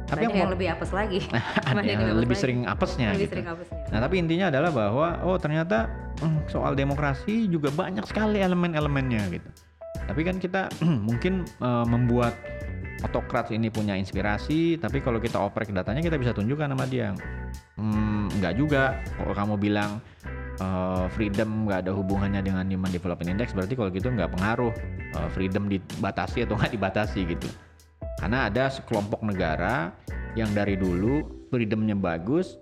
Tapi 0.03 0.29
Banyak 0.29 0.37
yang 0.37 0.53
lebih 0.53 0.69
apes 0.69 0.91
lagi. 0.93 1.21
ada 1.69 1.81
yang 1.81 2.05
yang 2.05 2.19
lebih 2.19 2.37
apes 2.37 2.43
sering 2.43 2.61
apesnya 2.65 3.09
lebih 3.11 3.25
gitu. 3.25 3.33
sering 3.33 3.49
apesnya. 3.49 3.81
Nah, 3.89 4.01
tapi 4.01 4.15
intinya 4.19 4.47
adalah 4.49 4.71
bahwa 4.71 5.09
oh 5.25 5.37
ternyata 5.37 5.89
hmm, 6.21 6.47
soal 6.47 6.77
demokrasi 6.77 7.49
juga 7.49 7.73
banyak 7.73 8.05
sekali 8.05 8.37
elemen-elemennya 8.39 9.23
gitu. 9.33 9.49
Tapi 10.03 10.21
kan 10.21 10.37
kita 10.37 10.69
mungkin 11.09 11.49
eh, 11.49 11.87
membuat 11.89 12.37
otokrat 13.03 13.51
ini 13.51 13.69
punya 13.69 13.99
inspirasi, 13.99 14.79
tapi 14.79 15.03
kalau 15.03 15.19
kita 15.19 15.39
oprek 15.39 15.75
datanya 15.75 16.01
kita 16.01 16.17
bisa 16.17 16.33
tunjukkan 16.33 16.71
sama 16.73 16.87
dia. 16.87 17.13
Hmm, 17.77 18.31
enggak 18.39 18.55
juga. 18.57 19.03
Kalau 19.19 19.35
kamu 19.35 19.55
bilang 19.59 19.99
eh, 20.63 21.07
freedom 21.13 21.67
nggak 21.67 21.87
ada 21.89 21.93
hubungannya 21.93 22.41
dengan 22.41 22.65
Human 22.71 22.91
Development 22.95 23.29
Index, 23.29 23.53
berarti 23.53 23.75
kalau 23.75 23.91
gitu 23.91 24.09
nggak 24.09 24.31
pengaruh 24.39 24.73
eh, 25.19 25.29
freedom 25.35 25.67
dibatasi 25.67 26.47
atau 26.47 26.55
nggak 26.55 26.73
dibatasi 26.73 27.21
gitu. 27.27 27.49
Karena 28.23 28.47
ada 28.47 28.71
sekelompok 28.71 29.27
negara 29.27 29.91
yang 30.39 30.49
dari 30.55 30.79
dulu 30.79 31.47
freedomnya 31.51 31.99
bagus, 31.99 32.57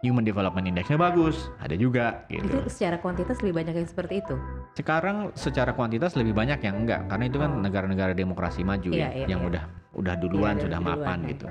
Human 0.00 0.22
Development 0.22 0.60
Indexnya 0.62 0.94
bagus, 0.94 1.48
ada 1.56 1.72
juga 1.72 2.28
Itu 2.28 2.44
gitu. 2.44 2.56
secara 2.68 3.00
kuantitas 3.00 3.40
lebih 3.40 3.54
banyak 3.56 3.74
yang 3.74 3.88
seperti 3.88 4.20
itu. 4.20 4.36
Sekarang 4.74 5.32
secara 5.32 5.72
kuantitas 5.72 6.12
lebih 6.14 6.32
banyak 6.32 6.60
yang 6.60 6.84
enggak, 6.84 7.08
karena 7.08 7.24
itu 7.24 7.38
kan 7.38 7.50
Oh. 7.50 7.60
negara-negara 7.60 8.12
demokrasi 8.12 8.60
maju 8.60 8.90
Iya, 8.90 9.08
ya, 9.08 9.08
iya, 9.14 9.26
yang 9.26 9.40
iya. 9.42 9.48
udah 9.48 9.64
udah 9.96 10.14
duluan 10.18 10.54
Iya, 10.54 10.68
sudah 10.68 10.78
duluan, 10.78 10.98
mapan 11.00 11.18
iya. 11.18 11.28
gitu. 11.32 11.46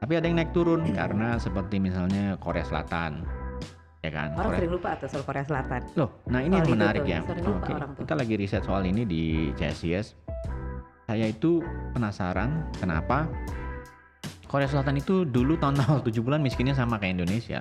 Tapi 0.00 0.12
ada 0.12 0.26
yang 0.26 0.36
naik 0.36 0.50
turun 0.50 0.80
karena 0.98 1.28
seperti 1.38 1.76
misalnya 1.78 2.34
Korea 2.36 2.66
Selatan, 2.66 3.22
ya 4.00 4.10
kan? 4.10 4.28
Orang 4.32 4.42
Korea- 4.44 4.58
sering 4.58 4.72
lupa 4.74 4.90
tuh 4.98 5.08
soal 5.08 5.22
Korea 5.22 5.44
Selatan. 5.44 5.80
Loh, 5.94 6.10
nah 6.26 6.40
ini 6.40 6.50
Soal 6.50 6.58
yang 6.58 6.66
itu 6.66 6.74
menarik 6.74 7.02
ya. 7.04 7.20
Oke, 7.22 7.72
orang 7.72 7.90
tuh. 7.94 8.02
kita 8.02 8.14
lagi 8.16 8.34
riset 8.34 8.62
soal 8.62 8.82
ini 8.82 9.02
di 9.02 9.22
CSIS. 9.54 10.06
Saya 11.04 11.28
itu 11.28 11.60
penasaran 11.92 12.50
kenapa 12.74 13.28
Korea 14.54 14.70
Selatan 14.70 15.02
itu 15.02 15.26
dulu 15.26 15.58
tahun-tahun 15.58 16.06
70-an 16.06 16.38
miskinnya 16.38 16.78
sama 16.78 17.02
kayak 17.02 17.18
Indonesia. 17.18 17.58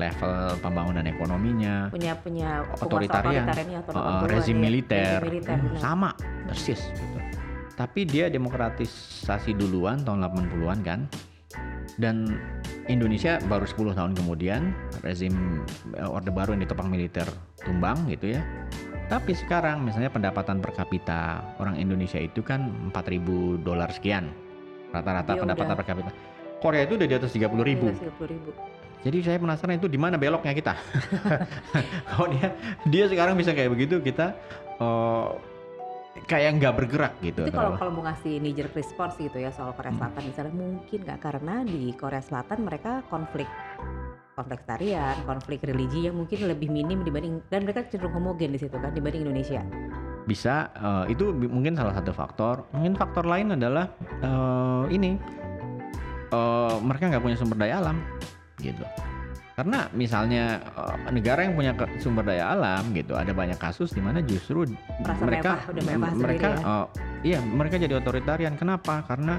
Level 0.00 0.56
pembangunan 0.64 1.04
ekonominya, 1.04 1.92
Punya 1.92 2.16
punya 2.16 2.64
Otoritarian. 2.80 3.44
uh, 3.92 4.24
rezim 4.24 4.56
militer, 4.56 5.20
Rezim 5.20 5.28
militer, 5.28 5.56
hmm, 5.60 5.76
sama 5.76 6.16
persis 6.48 6.80
gitu. 6.80 7.18
Tapi 7.76 8.08
dia 8.08 8.32
demokratisasi 8.32 9.52
duluan 9.52 10.00
tahun 10.00 10.24
80-an 10.24 10.80
kan. 10.80 11.00
Dan 12.00 12.40
Indonesia 12.88 13.36
baru 13.44 13.68
10 13.68 13.92
tahun 13.92 14.12
kemudian 14.16 14.72
rezim 15.04 15.60
eh, 15.92 16.08
Orde 16.08 16.32
Baru 16.32 16.56
yang 16.56 16.64
ditopang 16.64 16.88
militer 16.88 17.28
tumbang 17.60 18.00
gitu 18.08 18.32
ya. 18.32 18.40
Tapi 19.12 19.36
sekarang 19.36 19.84
misalnya 19.84 20.08
pendapatan 20.08 20.64
per 20.64 20.72
kapita 20.72 21.44
orang 21.60 21.76
Indonesia 21.76 22.16
itu 22.16 22.40
kan 22.40 22.72
4.000 22.96 23.60
dolar 23.60 23.92
sekian. 23.92 24.43
Rata-rata 24.94 25.32
Dia 25.34 25.42
pendapatan 25.42 25.66
udah- 25.66 25.78
per 25.78 25.86
kapita. 25.86 26.10
Korea 26.62 26.82
itu 26.86 26.94
udah 26.94 27.04
di 27.04 27.14
atas 27.14 27.30
30.000 27.30 27.60
ribu. 27.60 27.86
Iya, 27.90 28.08
30.000. 28.08 28.50
Jadi 29.04 29.18
saya 29.20 29.36
penasaran 29.36 29.76
itu 29.76 29.84
di 29.84 30.00
mana 30.00 30.16
beloknya 30.16 30.54
kita. 30.54 30.72
Kalau 32.08 32.26
dia 32.30 32.48
dia 32.88 33.04
sekarang 33.04 33.36
bisa 33.36 33.52
kayak 33.52 33.68
begitu 33.68 34.00
kita 34.00 34.32
eh, 34.80 35.28
kayak 36.24 36.56
nggak 36.56 36.72
bergerak 36.74 37.12
gitu. 37.20 37.44
Itu 37.44 37.52
kalau 37.52 37.76
kalau 37.76 37.90
mau 37.92 38.08
ngasih 38.08 38.40
knee 38.40 38.54
jerk 38.54 38.72
response 38.72 39.18
gitu 39.18 39.36
ya 39.36 39.52
soal 39.52 39.74
Korea 39.74 39.92
Hmm. 39.92 40.00
Selatan 40.00 40.22
misalnya 40.24 40.54
mungkin 40.54 40.98
nggak 41.04 41.20
karena 41.20 41.54
di 41.64 41.92
Korea 41.92 42.22
Selatan 42.22 42.64
mereka 42.64 43.04
konflik 43.10 43.50
konflik 44.32 44.64
tarian, 44.64 45.14
konflik 45.22 45.60
religi 45.62 46.08
yang 46.08 46.16
mungkin 46.16 46.48
lebih 46.48 46.66
minim 46.66 47.04
dibanding 47.04 47.38
dan 47.46 47.62
mereka 47.62 47.86
cenderung 47.86 48.14
homogen 48.14 48.50
di 48.50 48.58
situ 48.58 48.74
kan 48.74 48.90
dibanding 48.90 49.22
Indonesia. 49.22 49.60
Bisa 50.24 50.72
eh, 50.74 51.14
itu 51.14 51.30
mungkin 51.32 51.76
salah 51.76 51.94
satu 51.96 52.12
faktor. 52.12 52.68
Mungkin 52.72 52.96
faktor 52.96 53.24
lain 53.28 53.56
adalah 53.56 53.92
eh, 54.24 54.84
ini 54.92 55.16
eh, 56.32 56.76
mereka 56.80 57.12
nggak 57.12 57.24
punya 57.24 57.36
sumber 57.36 57.56
daya 57.60 57.80
alam 57.80 58.00
gitu. 58.60 58.84
Karena 59.54 59.86
misalnya 59.94 60.58
negara 61.14 61.46
yang 61.46 61.54
punya 61.54 61.78
sumber 62.02 62.26
daya 62.26 62.58
alam 62.58 62.90
gitu, 62.90 63.14
ada 63.14 63.30
banyak 63.30 63.54
kasus 63.54 63.94
di 63.94 64.02
mana 64.02 64.18
justru 64.18 64.66
Merasa 64.98 65.22
mereka 65.22 65.50
mewah, 65.54 65.70
udah 65.70 65.84
mewah 65.86 66.12
mereka 66.18 66.48
ya. 66.50 66.58
eh, 66.58 66.86
iya 67.22 67.38
mereka 67.38 67.76
jadi 67.78 67.94
otoritarian. 68.02 68.58
Kenapa? 68.58 69.06
Karena 69.06 69.38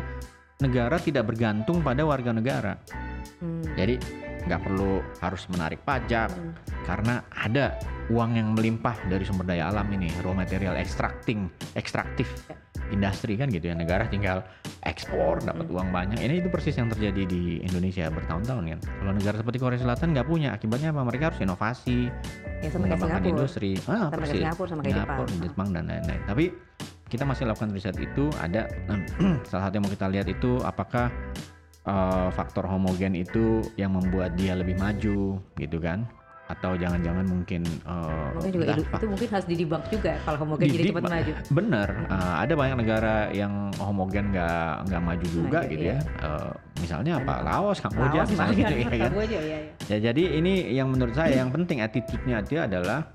negara 0.64 0.96
tidak 1.04 1.28
bergantung 1.28 1.84
pada 1.84 2.08
warga 2.08 2.32
negara. 2.32 2.80
Hmm. 3.44 3.60
Jadi 3.76 4.00
nggak 4.46 4.62
perlu 4.62 5.02
harus 5.20 5.44
menarik 5.50 5.82
pajak 5.82 6.30
Hmm. 6.30 6.54
karena 6.86 7.16
ada 7.32 7.74
uang 8.08 8.32
yang 8.34 8.54
melimpah 8.54 8.94
dari 9.06 9.22
sumber 9.22 9.46
daya 9.46 9.68
alam 9.68 9.90
ini, 9.90 10.14
raw 10.22 10.32
material 10.32 10.74
extracting, 10.76 11.50
ekstraktif 11.74 12.30
industri 12.88 13.34
kan 13.34 13.50
gitu 13.50 13.66
ya. 13.66 13.74
Negara 13.74 14.06
tinggal 14.06 14.46
ekspor 14.82 15.42
dapat 15.42 15.66
uang 15.66 15.90
banyak. 15.90 16.22
Ini 16.22 16.38
itu 16.38 16.54
persis 16.54 16.78
yang 16.78 16.86
terjadi 16.86 17.26
di 17.26 17.58
Indonesia 17.60 18.06
bertahun-tahun 18.08 18.64
kan. 18.68 18.80
Kalau 18.86 19.12
negara 19.12 19.36
seperti 19.36 19.58
Korea 19.58 19.82
Selatan 19.82 20.14
nggak 20.14 20.28
punya, 20.30 20.54
akibatnya 20.54 20.94
apa? 20.94 21.02
Mereka 21.02 21.34
harus 21.34 21.40
inovasi, 21.42 22.14
Ya 22.62 22.70
sama 22.70 22.86
mengembangkan 22.86 23.02
Singapura. 23.20 23.34
industri. 23.34 23.72
Ah, 23.84 24.06
Sama 24.06 24.14
persis. 24.14 24.38
Singapura 24.38 24.68
sama 24.70 24.82
kayak 24.82 24.94
Jepang. 24.96 25.18
Singapura, 25.18 25.44
Jepang 25.44 25.68
dan 25.74 25.84
lain-lain. 25.90 26.22
Tapi 26.24 26.46
kita 27.06 27.24
masih 27.24 27.44
lakukan 27.46 27.70
riset 27.70 27.98
itu 27.98 28.30
ada 28.38 28.70
salah 29.50 29.64
satu 29.66 29.74
yang 29.74 29.84
mau 29.84 29.92
kita 29.92 30.06
lihat 30.06 30.28
itu 30.28 30.62
apakah 30.62 31.10
eh, 31.86 32.30
faktor 32.34 32.66
homogen 32.66 33.14
itu 33.14 33.62
yang 33.78 33.94
membuat 33.94 34.34
dia 34.36 34.54
lebih 34.54 34.76
maju 34.76 35.40
gitu 35.56 35.78
kan 35.80 36.06
atau 36.46 36.78
jangan-jangan 36.78 37.26
mungkin 37.26 37.66
eh, 37.66 38.30
Mungkin 38.38 38.52
juga 38.54 38.66
entah 38.78 39.02
itu, 39.02 39.06
mungkin 39.10 39.28
harus 39.34 39.48
didibak 39.50 39.82
juga 39.90 40.14
kalau 40.22 40.38
homogen 40.46 40.70
jadi 40.70 40.94
cepat 40.94 41.04
maju. 41.10 41.32
bener 41.50 41.90
eh, 42.06 42.34
ada 42.46 42.54
banyak 42.54 42.78
negara 42.86 43.16
yang 43.34 43.74
homogen 43.82 44.30
nggak 44.30 44.86
nggak 44.86 45.02
maju 45.02 45.26
juga 45.26 45.60
Maju, 45.66 45.72
gitu 45.74 45.86
iya. 45.90 45.98
ya 45.98 46.02
Eh, 46.22 46.52
misalnya 46.86 47.12
apa 47.18 47.34
Laos 47.42 47.82
Kamboja 47.82 48.14
Laos, 48.22 48.30
misalnya 48.30 48.56
gitu 48.62 48.74
ya 48.78 48.86
kan 48.94 49.00
Kamboja, 49.10 49.38
iya, 49.42 49.58
iya. 49.58 49.60
Ya 49.90 49.98
jadi 50.14 50.24
ini 50.38 50.54
yang 50.70 50.94
menurut 50.94 51.18
saya 51.18 51.34
yang 51.42 51.50
penting 51.50 51.82
attitude-nya 51.82 52.46
dia 52.46 52.70
adalah 52.70 53.10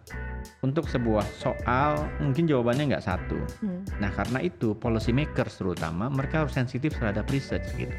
untuk 0.60 0.90
sebuah 0.90 1.24
soal 1.38 2.10
mungkin 2.18 2.44
jawabannya 2.50 2.92
nggak 2.92 3.04
satu. 3.06 3.38
Hmm. 3.62 3.80
Nah 4.02 4.10
karena 4.10 4.42
itu 4.42 4.74
policy 4.74 5.14
makers 5.14 5.56
terutama 5.56 6.10
mereka 6.10 6.44
harus 6.44 6.52
sensitif 6.52 6.98
terhadap 6.98 7.30
research 7.30 7.64
gitu. 7.78 7.94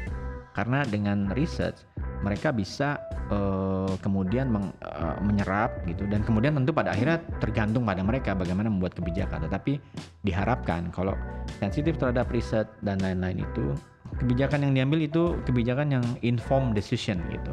Karena 0.52 0.84
dengan 0.84 1.32
research 1.32 1.84
mereka 2.22 2.52
bisa 2.54 3.00
eh, 3.32 3.94
kemudian 4.04 4.52
meng- 4.52 4.76
eh, 4.84 5.18
menyerap 5.24 5.82
gitu 5.88 6.04
dan 6.06 6.22
kemudian 6.22 6.54
tentu 6.54 6.70
pada 6.76 6.92
akhirnya 6.92 7.18
tergantung 7.40 7.82
pada 7.82 8.04
mereka 8.04 8.36
bagaimana 8.36 8.68
membuat 8.68 8.92
kebijakan. 8.94 9.48
Tetapi 9.48 9.80
diharapkan 10.22 10.92
kalau 10.92 11.16
sensitif 11.58 11.96
terhadap 11.96 12.28
research 12.30 12.68
dan 12.84 13.00
lain-lain 13.00 13.42
itu 13.42 13.72
kebijakan 14.20 14.68
yang 14.68 14.72
diambil 14.76 15.00
itu 15.02 15.40
kebijakan 15.48 15.98
yang 16.00 16.04
informed 16.20 16.76
decision 16.76 17.18
gitu. 17.32 17.52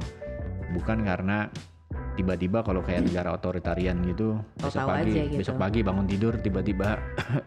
Bukan 0.76 1.02
karena 1.08 1.50
tiba-tiba 2.20 2.62
kalau 2.62 2.84
kayak 2.84 3.08
negara 3.08 3.32
otoritarian 3.32 3.96
gitu 4.04 4.36
besok 4.60 4.92
pagi 4.92 5.16
aja 5.16 5.24
gitu. 5.32 5.40
besok 5.40 5.56
pagi 5.56 5.80
bangun 5.82 6.06
tidur 6.06 6.34
tiba-tiba 6.36 7.00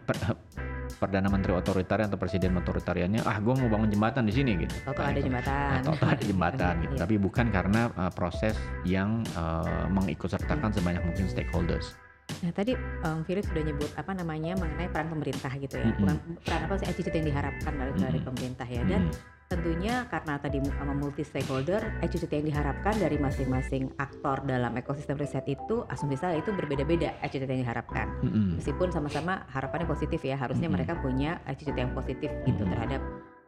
perdana 0.93 1.27
menteri 1.27 1.51
otoritarian 1.51 2.07
atau 2.07 2.15
presiden 2.15 2.53
otoritariannya 2.55 3.21
ah 3.21 3.37
gue 3.37 3.53
mau 3.53 3.67
bangun 3.67 3.89
jembatan 3.89 4.23
di 4.23 4.33
sini 4.33 4.51
gitu 4.59 4.75
Tahu-tahu 4.83 4.99
Nah, 4.99 5.09
ada 5.09 5.17
itu. 5.17 5.27
jembatan. 5.27 5.67
Nah, 5.67 5.81
tahu-tahu 5.81 6.09
ada 6.09 6.23
jembatan 6.23 6.73
gitu 6.79 6.93
Iya. 6.95 7.01
tapi 7.01 7.15
bukan 7.17 7.45
karena 7.49 7.81
uh, 7.93 8.09
proses 8.09 8.55
yang 8.83 9.09
uh, 9.33 9.85
mengikutsertakan 9.87 10.65
Hmm. 10.65 10.75
sebanyak 10.75 11.03
mungkin 11.03 11.25
stakeholders 11.25 11.93
Nah 12.39 12.49
tadi 12.49 12.71
um, 13.03 13.19
Philip 13.21 13.43
sudah 13.43 13.63
nyebut 13.63 13.91
apa 13.93 14.11
namanya 14.11 14.55
mengenai 14.55 14.87
peran 14.87 15.07
pemerintah 15.07 15.51
gitu 15.53 15.75
ya, 15.75 15.85
Mm-mm. 15.85 15.99
bukan 15.99 16.15
peran 16.39 16.61
apa 16.63 16.75
sih 16.77 16.87
attitude 16.87 17.11
yang 17.13 17.27
diharapkan 17.27 17.73
dari, 17.73 17.91
dari 17.93 18.15
Mm-mm. 18.15 18.27
pemerintah 18.31 18.63
ya. 18.65 18.81
Dan 18.81 19.01
Mm. 19.05 19.32
Tentunya 19.53 20.09
karena 20.09 20.41
tadi 20.41 20.57
sama 20.81 20.97
multi 20.97 21.21
stakeholder, 21.21 22.01
attitude 22.01 22.33
yang 22.33 22.49
diharapkan 22.49 22.97
dari 22.97 23.21
masing-masing 23.21 23.93
aktor 24.01 24.41
dalam 24.49 24.73
ekosistem 24.73 25.21
riset 25.21 25.45
itu, 25.45 25.85
asumsi 25.93 26.17
saya 26.17 26.41
itu 26.41 26.49
berbeda-beda 26.49 27.13
attitude 27.21 27.53
yang 27.53 27.61
diharapkan. 27.61 28.09
Mm-mm. 28.25 28.57
Meskipun 28.57 28.89
sama-sama 28.89 29.45
harapannya 29.53 29.85
positif 29.85 30.25
ya, 30.25 30.33
harusnya 30.33 30.65
Mm-mm. 30.65 30.81
mereka 30.81 30.97
punya 30.97 31.37
attitude 31.45 31.77
yang 31.77 31.93
positif 31.93 32.33
gitu 32.49 32.65
Mm-mm. 32.65 32.73
terhadap 32.73 33.01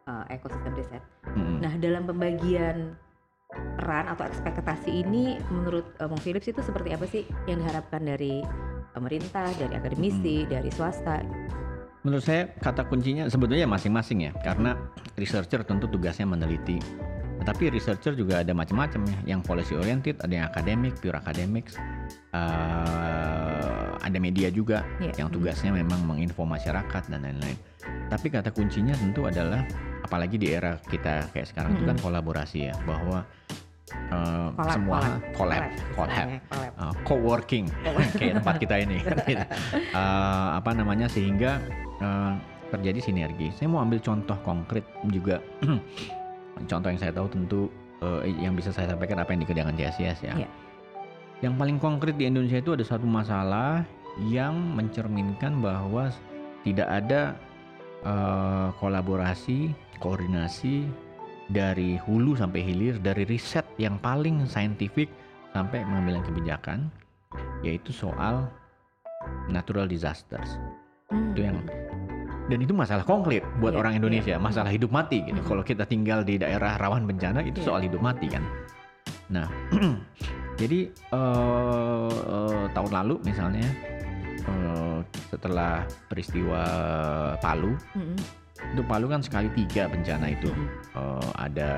uh, 0.06 0.26
ekosistem 0.30 0.78
riset. 0.78 1.02
Mm-mm. 1.34 1.66
Nah 1.66 1.74
dalam 1.82 2.06
pembagian 2.06 2.94
peran 3.82 4.06
atau 4.10 4.30
ekspektasi 4.30 5.06
ini 5.06 5.42
menurut 5.50 5.86
uh, 5.98 6.06
Bung 6.06 6.22
Philips 6.22 6.46
itu 6.46 6.62
seperti 6.62 6.94
apa 6.94 7.10
sih 7.10 7.26
yang 7.50 7.66
diharapkan 7.66 8.06
dari 8.06 8.46
pemerintah, 8.94 9.50
dari 9.58 9.74
akademisi, 9.74 10.46
dari 10.46 10.70
swasta? 10.70 11.26
Menurut 12.06 12.22
saya 12.22 12.54
kata 12.62 12.86
kuncinya 12.86 13.26
sebetulnya 13.26 13.66
masing-masing 13.66 14.30
ya, 14.30 14.32
karena 14.46 14.78
researcher 15.18 15.66
tentu 15.66 15.90
tugasnya 15.90 16.30
meneliti. 16.30 16.78
Tapi 17.42 17.74
researcher 17.74 18.14
juga 18.14 18.46
ada 18.46 18.54
macam-macam 18.54 19.02
ya, 19.10 19.36
yang 19.36 19.42
policy 19.42 19.74
oriented, 19.74 20.22
ada 20.22 20.34
yang 20.34 20.46
akademik, 20.54 20.94
pure 21.02 21.18
academics, 21.18 21.78
eh, 22.34 23.90
ada 23.98 24.18
media 24.22 24.54
juga 24.54 24.86
Iya. 25.02 25.26
yang 25.26 25.30
tugasnya 25.34 25.74
memang 25.74 26.06
menginfo 26.06 26.46
masyarakat 26.46 27.10
dan 27.10 27.26
lain-lain. 27.26 27.58
Tapi 28.10 28.30
kata 28.30 28.54
kuncinya 28.54 28.94
tentu 28.94 29.26
adalah, 29.26 29.66
apalagi 30.06 30.38
di 30.38 30.54
era 30.54 30.78
kita 30.78 31.34
kayak 31.34 31.50
sekarang 31.50 31.74
itu 31.78 31.90
kan 31.90 31.98
kolaborasi 32.02 32.70
ya, 32.70 32.74
bahwa 32.86 33.26
eh, 33.94 34.48
Collab, 34.56 34.74
semua 34.74 34.98
collab, 34.98 35.22
collab, 35.36 35.64
collab, 35.94 36.08
istilahnya, 36.10 36.40
collab. 36.50 36.72
uh, 36.82 36.94
co-working 37.06 37.66
kayak 38.18 38.34
tempat 38.42 38.56
kita 38.58 38.76
ini. 38.82 38.98
Uh, 39.96 40.60
apa 40.60 40.76
namanya 40.76 41.08
sehingga 41.08 41.60
uh, 42.04 42.36
terjadi 42.74 43.00
sinergi. 43.00 43.48
Saya 43.56 43.72
mau 43.72 43.80
ambil 43.80 44.04
contoh 44.04 44.36
konkret 44.44 44.84
juga 45.08 45.40
contoh 46.72 46.88
yang 46.92 47.00
saya 47.00 47.12
tahu 47.16 47.28
tentu 47.32 47.62
uh, 48.04 48.24
yang 48.26 48.56
bisa 48.56 48.76
saya 48.76 48.92
sampaikan 48.92 49.24
apa 49.24 49.32
yang 49.32 49.48
dikerjakan 49.48 49.76
CSIS 49.76 50.20
ya. 50.26 50.34
Iya. 50.36 50.50
Yang 51.44 51.54
paling 51.60 51.78
konkret 51.80 52.16
di 52.16 52.28
Indonesia 52.28 52.60
itu 52.60 52.76
ada 52.76 52.84
satu 52.84 53.08
masalah 53.08 53.84
yang 54.28 54.56
mencerminkan 54.76 55.60
bahwa 55.60 56.08
tidak 56.64 56.88
ada 56.88 57.36
uh, 58.08 58.72
kolaborasi, 58.80 59.76
koordinasi 60.00 60.88
dari 61.50 61.98
hulu 62.02 62.34
sampai 62.34 62.66
hilir, 62.66 62.98
dari 62.98 63.24
riset 63.28 63.66
yang 63.78 64.02
paling 64.02 64.50
saintifik 64.50 65.10
sampai 65.54 65.86
mengambil 65.86 66.22
kebijakan, 66.26 66.90
yaitu 67.62 67.94
soal 67.94 68.50
natural 69.50 69.86
disasters. 69.86 70.58
Hmm. 71.10 71.32
Itu 71.34 71.42
yang 71.46 71.58
dan 72.46 72.62
itu 72.62 72.78
masalah 72.78 73.02
konkret 73.02 73.42
buat 73.58 73.74
Iya, 73.74 73.82
orang 73.82 73.94
Indonesia, 73.98 74.36
masalah 74.38 74.70
hidup 74.70 74.94
mati 74.94 75.26
gitu. 75.26 75.42
Mhm. 75.42 75.50
Kalau 75.50 75.64
kita 75.66 75.84
tinggal 75.90 76.22
di 76.22 76.38
daerah 76.38 76.78
rawan 76.78 77.10
bencana 77.10 77.42
itu 77.42 77.58
Iya. 77.62 77.68
soal 77.74 77.82
hidup 77.82 78.02
mati 78.06 78.30
kan. 78.30 78.46
Nah, 79.34 79.50
jadi 80.62 80.86
eh, 80.94 82.12
eh, 82.14 82.66
tahun 82.70 82.92
lalu 82.94 83.16
misalnya 83.26 83.66
eh, 84.46 85.00
setelah 85.34 85.90
peristiwa 86.06 86.62
Palu, 87.42 87.74
Mm-mm. 87.98 88.45
Itu 88.56 88.82
Palu 88.84 89.12
kan 89.12 89.20
sekali 89.20 89.52
tiga 89.52 89.86
bencana 89.86 90.32
itu. 90.32 90.48
Mm-mm. 90.48 90.96
Eh, 90.96 91.30
ada 91.36 91.72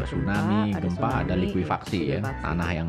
Gempa, 0.00 0.06
tsunami, 0.08 0.60
ada 0.72 0.80
gempa, 0.80 1.08
ada 1.12 1.24
tsunami, 1.28 1.42
likuifaksi 1.44 1.98
iya, 1.98 2.08
ya, 2.08 2.18
likuifaksi. 2.24 2.42
tanah 2.42 2.70
yang 2.72 2.88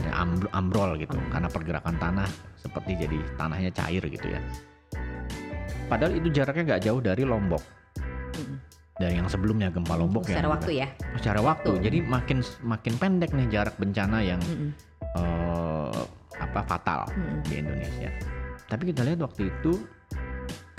tuh 0.00 0.08
ya. 0.08 0.12
ambrol 0.56 0.90
gitu, 0.96 1.16
Hmm. 1.20 1.28
karena 1.28 1.48
pergerakan 1.48 1.94
tanah 1.96 2.28
seperti 2.56 2.90
jadi 2.96 3.18
tanahnya 3.36 3.70
cair 3.70 4.02
gitu 4.06 4.26
ya. 4.26 4.40
Padahal 5.86 6.12
itu 6.14 6.28
jaraknya 6.30 6.62
nggak 6.66 6.82
jauh 6.82 7.00
dari 7.00 7.22
Lombok, 7.22 7.62
Mm-mm. 8.32 8.56
dari 8.96 9.14
yang 9.18 9.28
sebelumnya 9.28 9.68
gempa 9.68 9.94
Lombok 9.94 10.24
Secara 10.24 10.46
yang 10.46 10.54
waktu 10.56 10.70
ya. 10.72 10.88
secara 11.18 11.40
waktu. 11.42 11.68
Waktu. 11.68 11.84
Jadi 11.84 11.98
makin 12.00 12.38
makin 12.62 12.94
pendek 12.96 13.30
nih 13.34 13.46
jarak 13.50 13.74
bencana 13.76 14.22
yang 14.22 14.40
Mm-mm. 14.40 14.70
eh, 15.18 16.00
apa 16.38 16.60
fatal 16.64 17.04
Mm-mm. 17.10 17.44
di 17.44 17.54
Indonesia. 17.58 18.10
Tapi 18.64 18.88
kita 18.88 19.02
lihat 19.02 19.18
waktu 19.20 19.50
itu 19.50 19.82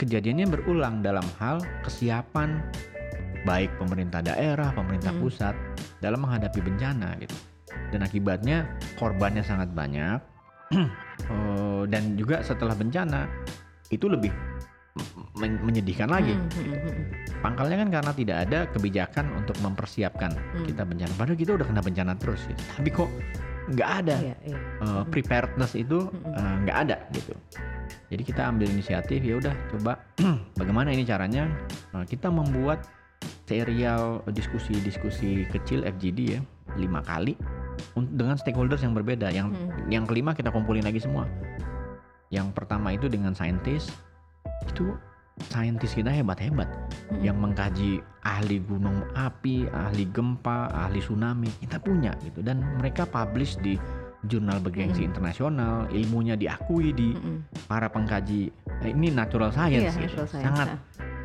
kejadiannya 0.01 0.49
berulang 0.49 1.05
dalam 1.05 1.23
hal 1.37 1.61
kesiapan 1.85 2.57
baik 3.45 3.69
pemerintah 3.77 4.25
daerah, 4.25 4.73
pemerintah 4.73 5.13
Hmm. 5.13 5.21
pusat 5.21 5.53
dalam 6.01 6.25
menghadapi 6.25 6.57
bencana 6.57 7.13
gitu. 7.21 7.37
Dan 7.93 8.01
akibatnya 8.01 8.65
korbannya 8.97 9.45
sangat 9.45 9.69
banyak. 9.71 10.17
Eh, 11.21 11.83
dan 11.85 12.17
juga 12.17 12.41
setelah 12.41 12.73
bencana 12.73 13.29
itu 13.93 14.09
lebih 14.09 14.33
men- 15.37 15.61
menyedihkan 15.61 16.09
lagi. 16.09 16.33
Mm, 16.33 16.49
mm, 16.49 16.65
mm, 16.65 16.81
mm. 16.81 17.05
Pangkalnya 17.45 17.77
kan 17.85 17.89
karena 17.93 18.11
tidak 18.17 18.37
ada 18.49 18.59
kebijakan 18.73 19.25
untuk 19.37 19.53
mempersiapkan 19.61 20.33
Hmm. 20.33 20.65
kita 20.65 20.81
bencana. 20.81 21.13
Padahal 21.13 21.37
kita 21.37 21.51
udah 21.55 21.67
kena 21.69 21.81
bencana 21.85 22.13
terus 22.17 22.41
gitu. 22.49 22.57
Tapi 22.73 22.89
kok 22.89 23.09
nggak 23.69 23.89
ada 24.03 24.15
Iya, 24.17 24.35
iya. 24.47 24.59
uh, 24.81 25.03
preparedness 25.05 25.77
itu 25.77 26.09
uh, 26.09 26.55
nggak 26.65 26.77
ada 26.89 26.97
gitu. 27.13 27.33
Jadi 28.11 28.23
kita 28.25 28.41
ambil 28.49 28.67
inisiatif 28.71 29.21
ya 29.21 29.37
udah 29.37 29.53
coba 29.71 30.01
bagaimana 30.59 30.89
ini 30.91 31.05
caranya 31.05 31.45
Uh, 31.91 32.07
kita 32.07 32.31
membuat 32.31 32.87
serial 33.43 34.23
diskusi-diskusi 34.31 35.43
kecil 35.51 35.83
FGD 35.83 36.39
ya 36.39 36.41
lima 36.79 37.03
kali 37.03 37.35
dengan 38.15 38.39
stakeholders 38.39 38.79
yang 38.79 38.95
berbeda. 38.95 39.27
Yang 39.27 39.51
Mm. 39.51 39.91
yang 39.91 40.03
kelima 40.07 40.31
kita 40.31 40.47
kumpulin 40.55 40.87
lagi 40.87 41.03
semua. 41.03 41.27
Yang 42.31 42.55
pertama 42.55 42.95
itu 42.95 43.11
dengan 43.11 43.35
saintis 43.35 43.91
itu 44.71 44.95
saintis 45.49 45.91
kita 45.91 46.09
hebat-hebat 46.09 46.67
Mm-mm. 46.67 47.23
yang 47.23 47.37
mengkaji 47.37 47.97
ahli 48.21 48.61
gunung 48.61 49.01
api, 49.11 49.65
ahli 49.67 50.05
gempa, 50.07 50.69
ahli 50.69 50.99
tsunami 50.99 51.49
kita 51.57 51.77
punya 51.77 52.13
gitu 52.21 52.39
dan 52.39 52.61
mereka 52.77 53.03
publish 53.03 53.57
di 53.57 53.75
jurnal 54.21 54.61
bergengsi 54.61 55.01
Mm. 55.01 55.09
internasional, 55.09 55.89
ilmunya 55.89 56.37
diakui 56.37 56.93
di 56.93 57.17
Mm-mm. 57.17 57.65
para 57.65 57.89
pengkaji 57.89 58.53
eh, 58.79 58.93
ini 58.93 59.09
natural 59.09 59.49
science 59.49 59.97
Iya, 59.97 60.05
gitu, 60.05 60.21
natural 60.21 60.27
science. 60.29 60.45
sangat 60.45 60.67
Ah, 60.69 60.79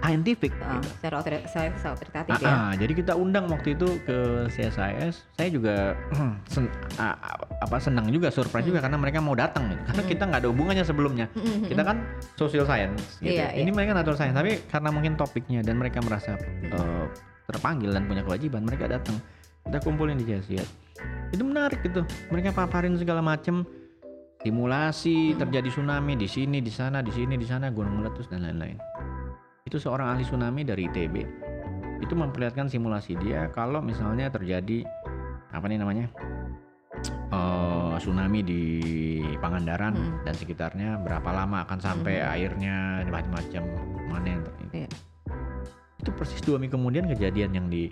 scientific 0.07 0.55
ah, 0.63 0.79
gitu. 0.79 0.89
secara 0.95 1.15
otori- 1.19 1.47
saya 1.51 1.69
saya 1.75 1.93
otoritatif 1.93 2.31
Ah, 2.31 2.39
ya. 2.39 2.49
ah, 2.49 2.73
jadi 2.73 2.93
kita 2.95 3.13
undang 3.13 3.51
waktu 3.51 3.75
itu 3.75 3.99
ke 4.07 4.17
CSIS, 4.49 5.27
saya 5.35 5.49
juga 5.51 5.99
sen- 6.53 6.71
ah, 6.97 7.19
apa 7.59 7.77
senang 7.77 8.07
juga, 8.09 8.31
surprise 8.31 8.63
Mm. 8.63 8.71
juga 8.71 8.81
karena 8.81 8.97
mereka 8.97 9.19
mau 9.19 9.35
datang 9.35 9.67
gitu. 9.67 9.83
Karena 9.83 10.03
Mm. 10.03 10.09
kita 10.09 10.23
nggak 10.25 10.41
ada 10.41 10.49
hubungannya 10.49 10.85
sebelumnya. 10.85 11.27
Mm-mm. 11.33 11.67
Kita 11.67 11.83
kan 11.83 11.97
social 12.35 12.63
science 12.63 13.19
gitu. 13.19 13.35
Iya, 13.35 13.51
Ini 13.53 13.67
iya. 13.67 13.75
mereka 13.75 13.91
natural 13.93 14.15
science, 14.15 14.37
tapi 14.37 14.63
karena 14.65 14.89
mungkin 14.89 15.13
topiknya 15.15 15.61
dan 15.61 15.75
mereka 15.75 15.99
merasa 15.99 16.39
eh, 16.63 17.05
terpanggil 17.45 17.91
dan 17.91 18.07
punya 18.07 18.23
kewajiban, 18.23 18.63
mereka 18.63 18.87
datang. 18.87 19.19
Kita 19.63 19.83
kumpulin 19.83 20.15
di 20.15 20.23
CSIS. 20.25 20.71
Itu 21.29 21.43
menarik 21.43 21.83
gitu. 21.83 22.07
Mereka 22.31 22.55
paparin 22.55 22.95
segala 22.95 23.19
macam 23.19 23.67
simulasi 24.39 25.35
terjadi 25.35 25.67
tsunami 25.69 26.15
di 26.15 26.29
sini, 26.29 26.63
di 26.63 26.71
sana, 26.71 27.03
di 27.03 27.11
sini, 27.11 27.35
di 27.35 27.43
sana, 27.43 27.67
gunung 27.69 27.99
meletus 27.99 28.31
dan 28.31 28.47
lain-lain. 28.47 28.79
Itu 29.67 29.77
seorang 29.77 30.15
ahli 30.15 30.23
tsunami 30.23 30.63
dari 30.63 30.87
ITB. 30.87 31.15
Itu 31.99 32.15
memperlihatkan 32.15 32.71
simulasi 32.71 33.19
dia 33.19 33.51
kalau 33.51 33.83
misalnya 33.83 34.31
terjadi 34.31 34.87
apa 35.51 35.67
nih 35.67 35.83
namanya? 35.83 36.07
eh, 37.27 37.95
tsunami 37.99 38.41
di 38.41 38.63
Pangandaran 39.37 39.93
Mm. 39.93 40.13
dan 40.25 40.35
sekitarnya 40.35 40.91
berapa 41.03 41.27
lama 41.29 41.67
akan 41.67 41.79
sampai 41.83 42.23
Mm. 42.23 42.33
airnya 42.33 42.77
macam-macam 43.05 43.63
mana 44.07 44.27
yang 44.31 44.41
ter- 44.41 44.57
Iya. 44.73 44.89
itu 45.99 46.11
persis 46.15 46.41
dua 46.41 46.57
minggu 46.57 46.73
kemudian 46.73 47.11
kejadian 47.11 47.51
yang 47.53 47.67
di 47.67 47.91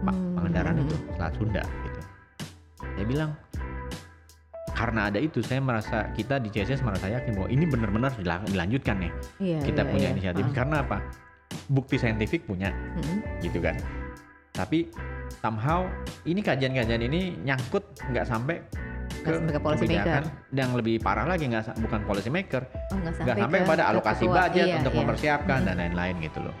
Hmm, 0.00 0.38
Pangandaran 0.38 0.78
hmm, 0.78 0.84
itu 0.86 0.94
Selat 1.12 1.32
Sunda 1.34 1.62
gitu 1.82 2.00
saya 2.80 3.04
bilang 3.04 3.30
karena 4.80 5.00
ada 5.06 5.20
itu 5.20 5.38
saya 5.40 5.60
merasa 5.60 6.08
kita 6.10 6.40
di 6.40 6.48
CSS 6.48 6.80
merasa 6.80 7.06
yakin 7.06 7.36
bahwa 7.36 7.48
ini 7.48 7.64
benar-benar 7.64 8.16
dilanjutkan 8.16 8.96
nih 8.98 9.12
Iya, 9.38 9.58
kita 9.60 9.82
iya, 9.82 9.90
punya 9.90 10.06
iya. 10.06 10.14
inisiatif 10.14 10.44
Ah. 10.46 10.54
karena 10.54 10.76
apa 10.80 10.98
bukti 11.68 11.96
saintifik 11.96 12.42
punya 12.42 12.72
Mm-mm. 12.96 13.20
gitu 13.40 13.60
kan 13.60 13.76
tapi 14.50 14.88
somehow 15.38 15.84
ini 16.24 16.40
kajian-kajian 16.40 17.02
ini 17.02 17.20
nyangkut 17.38 17.84
nggak 18.08 18.24
sampai 18.24 18.64
sampai 19.20 19.52
ke 19.52 19.60
policy 19.60 19.86
maker. 19.86 20.22
yang 20.50 20.72
lebih 20.72 20.96
parah 20.98 21.28
lagi 21.28 21.44
nggak 21.44 21.76
bukan 21.78 22.00
policy 22.02 22.30
maker 22.30 22.64
Oh, 22.64 22.96
nggak 22.96 23.20
nggak 23.20 23.36
sampai 23.38 23.60
ke- 23.60 23.68
pada 23.68 23.82
alokasi 23.86 24.24
ketua. 24.24 24.36
budget 24.40 24.64
Iya, 24.64 24.76
untuk 24.80 24.92
iya. 24.92 24.98
mempersiapkan 24.98 25.58
Mm. 25.58 25.66
dan 25.66 25.74
lain-lain 25.76 26.16
gitu 26.20 26.38
loh 26.40 26.54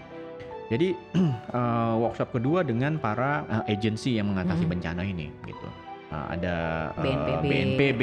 jadi 0.68 0.88
eh, 1.56 1.94
workshop 1.96 2.28
kedua 2.30 2.60
dengan 2.62 2.92
para 2.96 3.30
eh, 3.64 3.72
agensi 3.72 4.14
yang 4.14 4.28
mengatasi 4.28 4.64
Mm. 4.64 4.70
bencana 4.70 5.02
ini 5.02 5.32
gitu 5.42 5.66
Eh, 6.10 6.26
ada 6.38 6.54
eh, 6.90 7.02
BNPB. 7.02 7.42
BNPB 7.46 8.02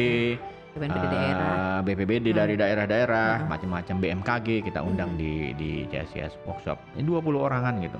BNPB 0.78 1.06
eh, 1.06 1.12
daerah. 1.12 1.56
BPBD 1.82 2.28
Hmm. 2.32 2.38
dari 2.38 2.54
daerah-daerah 2.56 3.30
Hmm. 3.44 3.50
macam-macam 3.50 3.96
BMKG 3.98 4.48
kita 4.64 4.80
undang 4.80 5.18
Hmm. 5.18 5.20
di 5.20 5.34
di 5.58 5.72
CSIS 5.90 6.38
workshop 6.46 6.78
ini 6.96 7.04
20 7.04 7.42
orangan 7.42 7.82
gitu 7.82 8.00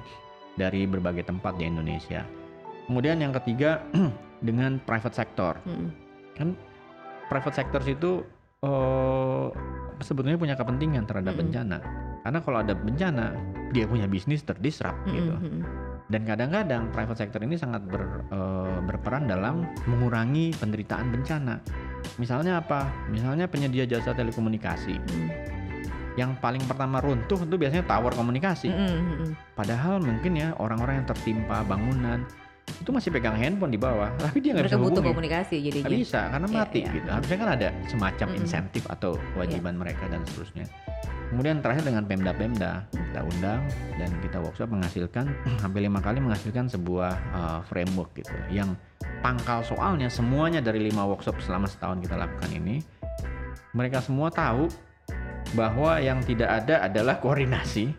dari 0.56 0.86
berbagai 0.86 1.26
tempat 1.26 1.58
di 1.58 1.66
Indonesia 1.66 2.22
kemudian 2.86 3.18
yang 3.18 3.34
ketiga 3.34 3.82
dengan 4.48 4.78
private 4.80 5.14
sector 5.14 5.58
Mm-mm. 5.66 5.90
kan 6.38 6.54
private 7.28 7.58
sector 7.58 7.82
itu 7.82 8.22
eh, 8.62 9.46
sebetulnya 10.00 10.38
punya 10.38 10.54
kepentingan 10.54 11.10
terhadap 11.10 11.34
Mm-mm. 11.34 11.50
bencana 11.50 11.78
karena 12.22 12.40
kalau 12.42 12.58
ada 12.62 12.74
bencana 12.78 13.26
dia 13.74 13.90
punya 13.90 14.06
bisnis 14.06 14.46
terdisrupt 14.46 14.98
Mm-mm, 15.06 15.16
gitu 15.18 15.34
mm-mm. 15.34 15.62
Dan 16.08 16.24
kadang-kadang 16.24 16.88
private 16.90 17.20
sector 17.20 17.44
ini 17.44 17.56
sangat 17.56 17.84
ber- 17.84 18.24
eh, 18.28 18.78
berperan 18.82 19.28
dalam 19.28 19.68
mengurangi 19.86 20.56
penderitaan 20.56 21.12
bencana 21.12 21.60
misalnya 22.16 22.58
apa 22.58 22.88
misalnya 23.08 23.46
penyedia 23.46 23.84
jasa 23.84 24.12
telekomunikasi 24.12 24.96
Mm. 24.98 25.28
yang 26.16 26.34
paling 26.40 26.64
pertama 26.64 26.98
runtuh 26.98 27.38
itu 27.38 27.56
biasanya 27.56 27.84
tower 27.84 28.10
komunikasi 28.12 28.72
padahal 29.54 30.00
mungkin 30.00 30.34
ya 30.34 30.56
orang-orang 30.58 31.04
yang 31.04 31.08
tertimpa 31.08 31.62
bangunan 31.62 32.24
itu 32.68 32.90
masih 32.90 33.10
pegang 33.10 33.36
handphone 33.36 33.70
di 33.70 33.78
bawah 33.78 34.12
tapi 34.18 34.40
dia 34.40 34.52
nggak 34.52 34.66
bisa 34.66 34.76
butuh 34.76 35.00
hubungi 35.00 35.12
komunikasi 35.14 35.56
jadinya. 35.62 35.88
Nggak 35.88 35.98
bisa 35.98 36.20
karena 36.28 36.48
Iya, 36.48 36.58
mati 36.60 36.80
iya. 36.80 36.92
gitu. 36.92 37.08
Harusnya 37.08 37.38
kan 37.38 37.50
ada 37.56 37.68
semacam 37.88 38.28
Mm-mm. 38.28 38.40
insentif 38.44 38.84
atau 38.88 39.12
kewajiban 39.34 39.76
mereka 39.80 40.04
dan 40.12 40.20
seterusnya. 40.28 40.66
Kemudian 41.28 41.60
terakhir 41.60 41.84
dengan 41.84 42.04
Pemda-Pemda 42.04 42.72
kita 42.88 43.20
undang 43.22 43.60
dan 43.96 44.10
kita 44.24 44.40
workshop 44.40 44.72
menghasilkan 44.72 45.28
hampir 45.64 45.84
lima 45.84 46.00
kali 46.00 46.18
menghasilkan 46.18 46.68
sebuah 46.68 47.12
uh, 47.32 47.60
framework 47.68 48.16
gitu 48.16 48.32
yang 48.48 48.80
pangkal 49.20 49.60
soalnya 49.60 50.08
semuanya 50.08 50.64
dari 50.64 50.80
lima 50.82 51.04
workshop 51.04 51.36
selama 51.42 51.68
setahun 51.68 52.00
kita 52.00 52.16
lakukan 52.16 52.48
ini 52.50 52.80
mereka 53.74 54.00
semua 54.00 54.32
tahu 54.32 54.72
bahwa 55.52 56.00
yang 56.00 56.24
tidak 56.24 56.48
ada 56.48 56.84
adalah 56.84 57.20
koordinasi 57.20 57.92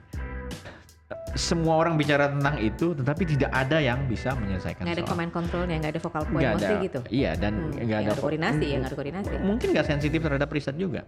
semua 1.35 1.79
orang 1.79 1.95
bicara 1.95 2.29
tentang 2.29 2.57
itu 2.59 2.93
tetapi 2.93 3.23
tidak 3.29 3.53
ada 3.53 3.79
yang 3.79 4.09
bisa 4.09 4.33
menyelesaikan 4.35 4.83
Nggak 4.83 4.95
ada 4.95 5.03
soal 5.03 5.11
command 5.13 5.31
controlnya, 5.31 5.77
nggak 5.79 5.93
ada 5.95 6.03
focal 6.03 6.25
point, 6.27 6.45
mostly 6.49 6.67
ada 6.67 6.83
gitu. 6.83 7.01
iya 7.11 7.33
dan 7.35 7.53
Hmm, 7.55 7.69
nggak 7.71 7.85
nggak 7.85 7.99
ada 8.01 8.11
ada 8.11 8.19
koordinasi 8.19 8.65
ya, 8.65 8.77
nggak 8.77 8.89
ada 8.89 8.97
koordinasi. 8.97 9.31
mungkin 9.45 9.69
nggak 9.71 9.87
sensitif 9.87 10.19
terhadap 10.19 10.49
riset 10.49 10.77
juga 10.77 11.03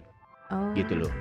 Oh. 0.50 0.74
gitu 0.74 0.98
loh 0.98 1.12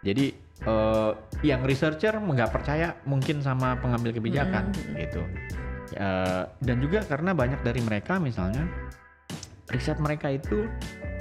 jadi 0.00 0.32
eh, 0.64 1.10
yang 1.44 1.62
researcher 1.62 2.16
nggak 2.16 2.50
percaya 2.50 2.98
mungkin 3.06 3.44
sama 3.44 3.78
pengambil 3.78 4.14
kebijakan 4.14 4.72
Mm-mm. 4.72 4.98
gitu. 4.98 5.22
Eh, 5.98 6.42
dan 6.48 6.76
juga 6.82 7.04
karena 7.06 7.34
banyak 7.34 7.60
dari 7.62 7.80
mereka 7.82 8.18
misalnya 8.18 8.66
riset 9.68 10.00
mereka 10.00 10.32
itu 10.32 10.64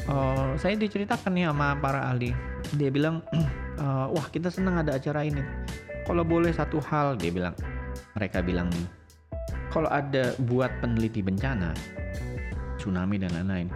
eh, 0.07 0.51
saya 0.57 0.73
diceritakan 0.79 1.33
nih 1.35 1.45
sama 1.51 1.77
para 1.77 2.09
ahli. 2.09 2.31
Dia 2.77 2.89
bilang 2.89 3.21
eh, 3.83 4.07
wah 4.09 4.27
kita 4.29 4.49
senang 4.49 4.81
ada 4.81 4.97
acara 4.97 5.25
ini. 5.27 5.41
Kalau 6.07 6.23
boleh 6.23 6.55
satu 6.55 6.79
hal 6.79 7.19
dia 7.19 7.29
bilang. 7.29 7.55
Mereka 8.15 8.41
bilang 8.45 8.69
nih 8.71 8.97
kalau 9.71 9.89
ada 9.91 10.33
buat 10.47 10.71
peneliti 10.79 11.21
bencana 11.21 11.75
tsunami 12.79 13.19
dan 13.19 13.29
lain-lain 13.35 13.69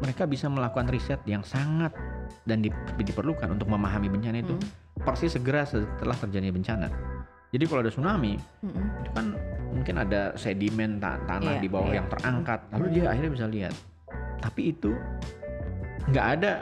mereka 0.00 0.24
bisa 0.24 0.48
melakukan 0.48 0.88
riset 0.92 1.20
yang 1.28 1.44
sangat 1.44 1.92
dan 2.42 2.60
di- 2.60 2.72
diperlukan 2.96 3.48
untuk 3.48 3.66
memahami 3.66 4.08
bencana 4.08 4.40
itu 4.40 4.52
Mm. 4.52 4.66
persis 5.00 5.30
segera 5.30 5.62
setelah 5.62 6.14
terjadi 6.14 6.50
bencana 6.50 6.86
jadi 7.50 7.64
kalau 7.64 7.80
ada 7.80 7.90
tsunami 7.90 8.38
Mm-mm. 8.60 8.84
itu 9.00 9.10
kan 9.10 9.26
mungkin 9.70 9.94
ada 9.96 10.20
sedimen 10.34 10.98
ta- 10.98 11.18
tanah 11.24 11.56
Iya, 11.56 11.62
di 11.62 11.68
bawah 11.68 11.88
iya. 11.88 11.98
yang 11.98 12.06
terangkat 12.08 12.60
lalu 12.70 12.86
dia 12.92 13.04
akhirnya 13.08 13.30
bisa 13.32 13.46
lihat 13.46 13.74
tapi 14.38 14.70
itu 14.70 14.92
nggak 16.06 16.26
ada 16.34 16.52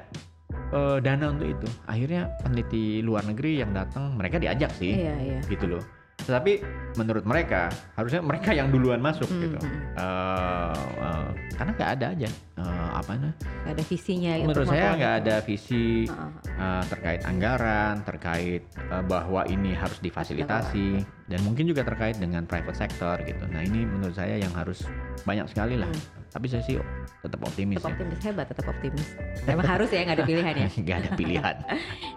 eh, 0.71 0.99
dana 0.99 1.25
untuk 1.29 1.49
itu 1.49 1.69
akhirnya 1.85 2.23
peneliti 2.39 3.01
luar 3.01 3.25
negeri 3.25 3.59
yang 3.59 3.71
datang 3.71 4.15
mereka 4.15 4.37
diajak 4.37 4.73
sih 4.73 4.97
Iya, 4.99 5.15
iya. 5.19 5.39
gitu 5.47 5.67
loh 5.69 5.83
tetapi 6.19 6.61
menurut 6.95 7.25
mereka 7.25 7.73
harusnya 7.95 8.21
mereka 8.21 8.53
yang 8.53 8.69
duluan 8.69 9.01
masuk 9.01 9.25
Mm, 9.27 9.41
gitu. 9.41 9.57
Eh, 9.97 10.75
eh, 11.01 11.27
karena 11.55 11.71
nggak 11.73 11.91
ada 11.97 12.07
aja 12.13 12.29
eh, 12.59 12.78
apa 12.99 13.11
namanya 13.13 13.35
Nggak 13.39 13.73
ada 13.73 13.85
visinya. 13.85 14.33
ya 14.33 14.43
menurut 14.43 14.67
saya 14.67 14.89
nggak 14.95 15.15
ada 15.19 15.37
visi 15.41 15.87
Heeh. 16.05 16.31
uh, 16.57 16.83
terkait 16.87 17.21
anggaran, 17.23 17.95
terkait 18.03 18.63
uh, 18.89 19.03
bahwa 19.03 19.43
ini 19.47 19.73
harus 19.73 19.99
difasilitasi 19.99 20.89
dan 21.27 21.41
mungkin 21.43 21.65
juga 21.65 21.83
terkait 21.83 22.17
dengan 22.17 22.43
private 22.43 22.77
sector 22.77 23.21
gitu. 23.23 23.45
Nah 23.47 23.61
ini 23.61 23.85
menurut 23.85 24.13
saya 24.13 24.35
yang 24.35 24.51
harus 24.53 24.83
banyak 25.23 25.47
sekali 25.47 25.77
lah. 25.77 25.87
Hmm. 25.87 26.27
Tapi 26.29 26.47
saya 26.47 26.61
sih 26.61 26.77
tetap 27.19 27.41
optimis 27.41 27.79
Tetap 27.79 27.89
ya. 27.89 27.95
optimis 27.97 28.21
hebat, 28.23 28.47
tetap 28.47 28.67
optimis. 28.67 29.07
Emang 29.45 29.67
harus 29.67 29.89
ya 29.89 30.01
nggak 30.03 30.17
ada 30.17 30.27
pilihan 30.27 30.55
ya. 30.55 30.69
Nggak 30.83 30.97
ada 30.99 31.11
pilihan. 31.15 31.57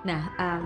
Nah, 0.02 0.22
em, 0.36 0.66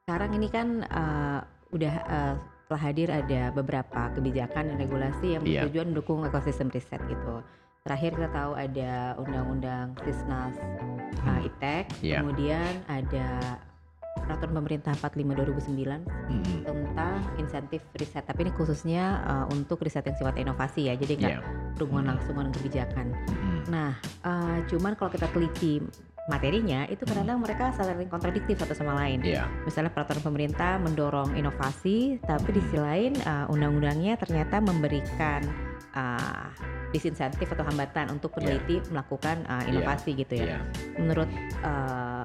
sekarang 0.00 0.30
ini 0.32 0.46
kan 0.46 0.68
eh, 0.80 1.38
udah 1.68 1.94
eh, 1.98 2.34
telah 2.64 2.82
hadir 2.82 3.08
ada 3.08 3.50
beberapa 3.50 4.12
kebijakan 4.12 4.70
dan 4.70 4.76
regulasi 4.76 5.26
yang 5.34 5.42
Iya. 5.42 5.64
bertujuan 5.64 5.86
mendukung 5.90 6.20
ekosistem 6.22 6.68
riset 6.68 7.00
gitu. 7.02 7.40
Terakhir 7.82 8.10
kita 8.14 8.28
tahu 8.30 8.52
ada 8.52 8.92
undang-undang 9.16 9.94
Sisnas 10.02 10.54
uh, 10.58 10.96
Hmm. 11.18 11.44
ITEK, 11.44 11.84
Iya. 12.00 12.22
kemudian 12.22 12.72
ada 12.86 13.58
peraturan 14.18 14.54
pemerintah 14.56 14.92
45 14.94 15.34
2009 15.34 16.04
Mm-mm. 16.04 16.58
tentang 16.62 17.16
insentif 17.38 17.80
riset. 17.94 18.22
Tapi 18.22 18.44
ini 18.44 18.52
khususnya 18.52 19.04
uh, 19.24 19.46
untuk 19.48 19.80
riset 19.80 20.04
yang 20.04 20.14
sifatnya 20.14 20.42
inovasi 20.46 20.90
ya, 20.90 20.94
jadi 20.94 21.12
nggak 21.16 21.34
berhubungan 21.76 22.04
Hmm. 22.04 22.10
langsung 22.14 22.34
dengan 22.36 22.52
kebijakan. 22.52 23.06
Mm-mm. 23.14 23.58
Nah, 23.68 23.92
uh, 24.22 24.58
cuman 24.66 24.92
kalau 24.94 25.10
kita 25.10 25.26
teliti 25.30 25.80
materinya 26.28 26.84
itu 26.86 27.08
kadang 27.08 27.40
mereka 27.40 27.72
saling 27.72 28.04
kontradiktif 28.06 28.60
satu 28.60 28.76
sama 28.76 28.92
lain. 28.94 29.24
Iya. 29.24 29.48
Misalnya 29.64 29.88
peraturan 29.88 30.20
pemerintah 30.20 30.76
mendorong 30.76 31.32
inovasi, 31.34 32.20
tapi 32.20 32.52
di 32.52 32.60
sisi 32.60 32.76
lain 32.76 33.16
uh, 33.24 33.48
undang-undangnya 33.48 34.20
ternyata 34.20 34.60
memberikan 34.60 35.40
uh, 35.94 36.48
disinsentif 36.92 37.48
atau 37.52 37.64
hambatan 37.64 38.12
untuk 38.12 38.32
peneliti 38.32 38.80
melakukan 38.88 39.44
uh, 39.48 39.64
inovasi 39.68 40.16
gitu 40.16 40.40
ya. 40.40 40.56
Iya. 40.56 40.60
Menurut 41.00 41.30
uh, 41.62 42.24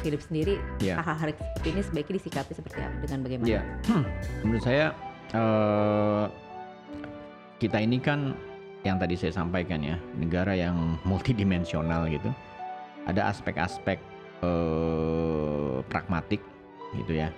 Philip 0.00 0.22
sendiri, 0.22 0.54
Iya. 0.78 1.02
hal-hal 1.02 1.34
seperti 1.34 1.68
ini 1.74 1.80
sebaiknya 1.82 2.14
disikapi 2.22 2.52
seperti 2.54 2.78
apa 2.78 2.96
dengan 3.02 3.18
bagaimana? 3.26 3.48
Iya. 3.50 3.62
Menurut 4.46 4.62
saya 4.62 4.86
eh, 5.34 6.26
kita 7.58 7.78
ini 7.82 7.98
kan 7.98 8.32
yang 8.86 8.96
tadi 8.96 9.18
saya 9.18 9.34
sampaikan 9.34 9.82
ya 9.82 9.98
negara 10.16 10.54
yang 10.56 10.96
multidimensional 11.04 12.06
gitu. 12.08 12.30
Ada 13.04 13.34
aspek-aspek 13.34 13.98
eh, 14.46 15.76
pragmatik 15.90 16.40
gitu 16.96 17.18
ya 17.18 17.30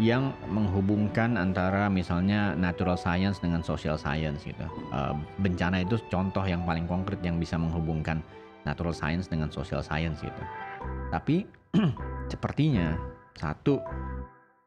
yang 0.00 0.32
menghubungkan 0.48 1.36
antara 1.36 1.92
misalnya 1.92 2.56
natural 2.56 2.96
science 2.96 3.42
dengan 3.42 3.60
social 3.60 4.00
science 4.00 4.42
gitu. 4.46 4.64
Eh, 4.92 5.14
bencana 5.44 5.84
itu 5.84 6.00
contoh 6.08 6.42
yang 6.42 6.64
paling 6.64 6.88
konkret 6.88 7.20
yang 7.20 7.36
bisa 7.36 7.60
menghubungkan 7.60 8.24
natural 8.64 8.96
science 8.96 9.28
dengan 9.28 9.52
social 9.52 9.84
science 9.84 10.20
gitu. 10.24 10.42
Tapi 11.12 11.44
sepertinya 12.32 12.96
satu 13.36 13.80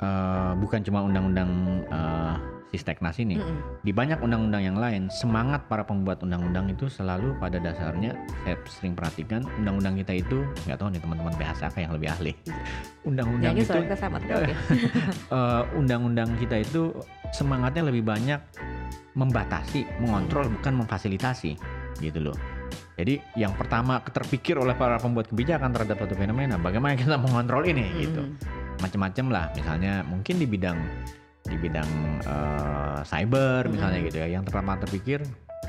eh, 0.01 0.51
bukan 0.57 0.79
cuma 0.81 1.05
undang-undang 1.05 1.51
eh, 1.91 2.37
Sisteknas 2.73 3.21
ini, 3.21 3.37
Mm-mm. 3.37 3.85
di 3.85 3.93
banyak 3.93 4.17
undang-undang 4.17 4.65
yang 4.65 4.73
lain 4.73 5.05
semangat 5.13 5.69
para 5.69 5.85
pembuat 5.85 6.25
undang-undang 6.25 6.73
itu 6.73 6.89
selalu 6.89 7.37
pada 7.37 7.61
dasarnya 7.61 8.17
saya 8.41 8.57
sering 8.65 8.97
perhatikan 8.97 9.45
undang-undang 9.61 10.01
kita 10.01 10.17
itu 10.17 10.41
nggak 10.65 10.81
tahu 10.81 10.89
nih 10.89 10.97
teman-teman 11.05 11.37
PHSK 11.37 11.77
yang 11.85 11.93
lebih 11.93 12.09
ahli. 12.09 12.33
Undang-undang 13.05 13.53
itu 13.61 13.77
eh, 15.37 15.63
undang-undang 15.77 16.33
kita 16.41 16.65
itu 16.65 16.97
semangatnya 17.29 17.93
lebih 17.93 18.01
banyak 18.01 18.41
membatasi, 19.13 19.85
mengontrol 20.01 20.49
bukan 20.49 20.73
memfasilitasi 20.81 21.53
gitu 22.01 22.19
loh. 22.25 22.37
Jadi 22.97 23.21
yang 23.37 23.53
pertama 23.53 24.01
terpikir 24.01 24.57
oleh 24.57 24.73
para 24.73 24.97
pembuat 24.97 25.29
kebijakan 25.29 25.77
terhadap 25.77 26.01
suatu 26.01 26.17
fenomena, 26.17 26.57
bagaimana 26.57 26.97
kita 26.97 27.21
mengontrol 27.21 27.69
ini 27.69 27.85
gitu. 28.01 28.33
Macam-macam 28.84 29.25
lah, 29.31 29.45
misalnya 29.55 30.03
mungkin 30.03 30.36
di 30.36 30.45
bidang 30.45 30.79
di 31.43 31.55
bidang 31.55 31.88
eh, 32.23 32.99
cyber 33.03 33.67
misalnya 33.67 33.99
Mhm. 33.99 34.07
gitu 34.11 34.17
ya. 34.19 34.27
Yang 34.29 34.43
pertama 34.51 34.75
terpikir 34.77 35.19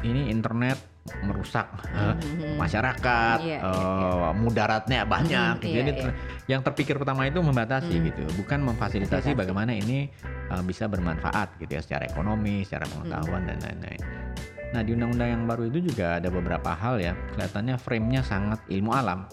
ini 0.03 0.29
internet 0.29 0.79
merusak 1.21 1.69
eh, 1.93 2.15
Mhm. 2.17 2.57
masyarakat, 2.57 3.39
Iya, 3.39 3.59
iya, 3.61 4.09
eh, 4.25 4.33
mudaratnya 4.35 5.01
banyak. 5.05 5.55
Mhm, 5.55 5.63
gitu. 5.63 5.69
iya, 5.71 5.79
Jadi 5.79 5.91
iya. 5.91 6.01
ter- 6.01 6.17
yang 6.45 6.61
terpikir 6.61 6.95
pertama 6.97 7.25
itu 7.25 7.39
membatasi 7.39 7.95
Mhm. 7.95 8.05
gitu, 8.09 8.23
bukan 8.37 8.59
memfasilitasi 8.65 9.31
Fasilitasi. 9.31 9.39
bagaimana 9.39 9.73
ini 9.73 10.11
eh, 10.45 10.63
bisa 10.63 10.85
bermanfaat 10.87 11.57
gitu 11.57 11.73
ya 11.73 11.83
secara 11.83 12.05
ekonomi, 12.05 12.65
secara 12.65 12.85
pengetahuan 12.85 13.43
Mhm. 13.43 13.49
dan 13.49 13.59
lain-lain. 13.63 14.03
Nah 14.75 14.83
di 14.83 14.91
undang-undang 14.91 15.31
yang 15.31 15.43
baru 15.47 15.71
itu 15.71 15.95
juga 15.95 16.19
ada 16.19 16.27
beberapa 16.35 16.75
hal 16.75 16.99
ya, 16.99 17.15
kelihatannya 17.31 17.79
frame-nya 17.79 18.27
sangat 18.27 18.59
ilmu 18.67 18.91
alam. 18.91 19.31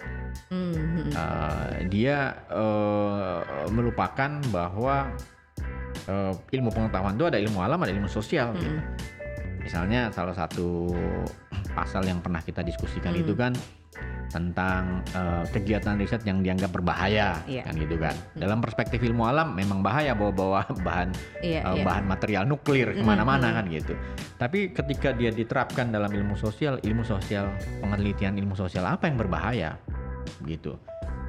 Mhm. 0.53 1.11
Eh, 1.11 1.77
dia 1.89 2.45
eh, 2.47 3.39
melupakan 3.73 4.37
bahwa 4.53 5.09
eh, 6.05 6.33
ilmu 6.53 6.69
pengetahuan 6.69 7.17
itu 7.17 7.25
ada 7.25 7.41
ilmu 7.41 7.57
alam, 7.57 7.81
ada 7.81 7.89
ilmu 7.89 8.05
sosial. 8.05 8.53
gitu. 8.53 8.69
Mhm. 8.69 8.81
Misalnya 9.65 10.13
salah 10.13 10.33
satu 10.37 10.93
pasal 11.73 12.05
yang 12.05 12.21
pernah 12.21 12.41
kita 12.41 12.61
diskusikan 12.61 13.13
Hmm. 13.15 13.21
itu 13.23 13.33
kan 13.37 13.53
tentang 14.31 15.03
eh, 15.11 15.43
kegiatan 15.51 15.99
riset 15.99 16.23
yang 16.23 16.39
dianggap 16.39 16.71
berbahaya, 16.71 17.43
Iya. 17.45 17.67
kan 17.67 17.73
gitu 17.75 17.99
kan. 17.99 18.15
Dalam 18.33 18.63
perspektif 18.63 19.03
ilmu 19.03 19.27
alam 19.27 19.51
memang 19.53 19.83
bahaya 19.83 20.15
bawa-bawa 20.15 20.63
bahan 20.87 21.11
Iya, 21.43 21.61
eh, 21.67 21.73
iya. 21.77 21.83
bahan 21.83 22.07
material 22.07 22.43
nuklir 22.47 22.95
ke 22.95 23.03
mana-mana 23.03 23.51
mhm. 23.51 23.55
kan 23.59 23.65
gitu. 23.67 23.93
Tapi 24.39 24.71
ketika 24.71 25.11
dia 25.11 25.29
diterapkan 25.29 25.91
dalam 25.91 26.09
ilmu 26.09 26.39
sosial, 26.39 26.79
ilmu 26.81 27.03
sosial 27.03 27.51
penelitian 27.83 28.39
ilmu 28.39 28.55
sosial 28.55 28.87
apa 28.87 29.11
yang 29.11 29.19
berbahaya, 29.19 29.75
gitu. 30.47 30.79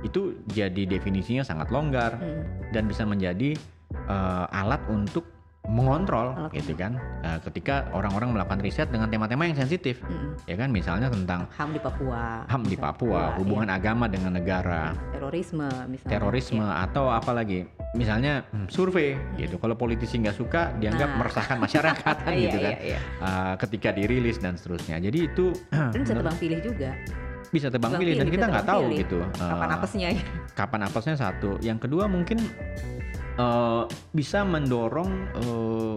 Itu 0.06 0.40
jadi 0.48 0.86
definisinya 0.86 1.42
sangat 1.42 1.68
longgar 1.74 2.16
Mhm. 2.16 2.72
dan 2.72 2.86
bisa 2.86 3.02
menjadi 3.04 3.58
eh, 3.92 4.46
alat 4.56 4.80
untuk 4.88 5.28
mengontrol 5.64 6.34
Alat 6.34 6.50
gitu 6.52 6.74
kan 6.74 6.98
Eh, 7.22 7.38
ketika 7.40 7.86
orang-orang 7.90 8.34
melakukan 8.34 8.58
riset 8.58 8.90
dengan 8.90 9.06
tema-tema 9.06 9.46
yang 9.46 9.54
sensitif 9.54 10.02
Mhm. 10.02 10.42
ya 10.44 10.56
kan 10.56 10.68
misalnya 10.68 11.06
tentang 11.06 11.46
HAM 11.52 11.70
di 11.70 11.78
Papua. 11.78 12.42
HAM 12.44 12.62
di. 12.66 12.74
Papua 12.74 13.22
Iya. 13.24 13.38
hubungan 13.38 13.68
agama 13.70 14.04
dengan 14.06 14.34
negara 14.34 14.90
terorisme 15.12 15.70
misalnya. 15.86 16.10
terorisme 16.10 16.60
Iya. 16.60 16.82
atau 16.82 17.06
apa 17.08 17.30
lagi 17.32 17.62
misalnya 17.92 18.42
hmm, 18.44 18.66
survei 18.68 19.14
gitu 19.36 19.56
kalau 19.56 19.72
politisi 19.72 20.18
nggak 20.18 20.34
suka 20.34 20.74
dianggap 20.76 21.08
Nah. 21.08 21.18
meresahkan 21.20 21.56
masyarakat 21.56 22.16
kan 22.26 22.32
Iya, 22.32 22.42
gitu 22.42 22.58
kan 22.58 22.72
iya, 22.74 22.78
iya. 22.82 22.98
Eh, 23.22 23.54
ketika 23.56 23.88
dirilis 23.92 24.36
dan 24.36 24.54
seterusnya 24.54 24.98
jadi 24.98 25.18
itu 25.24 25.54
Dan 25.94 26.02
bisa 26.02 26.14
tebang 26.16 26.36
pilih 26.36 26.58
juga. 26.60 26.90
bisa 27.50 27.68
tebang 27.68 27.92
Tebang 27.92 28.00
pilih 28.00 28.14
dan 28.16 28.28
kita 28.28 28.46
nggak 28.48 28.66
tahu 28.66 28.82
pilih. 28.82 28.98
gitu 28.98 29.18
Kapan 29.36 29.68
Eh, 29.68 29.76
apesnya 29.76 30.08
ya? 30.10 30.22
kapan 30.52 30.80
apesnya 30.82 31.14
satu 31.14 31.50
yang 31.60 31.76
kedua 31.76 32.08
mungkin 32.08 32.40
eh, 33.34 33.82
bisa 34.12 34.42
mendorong 34.42 35.10
eh, 35.34 35.96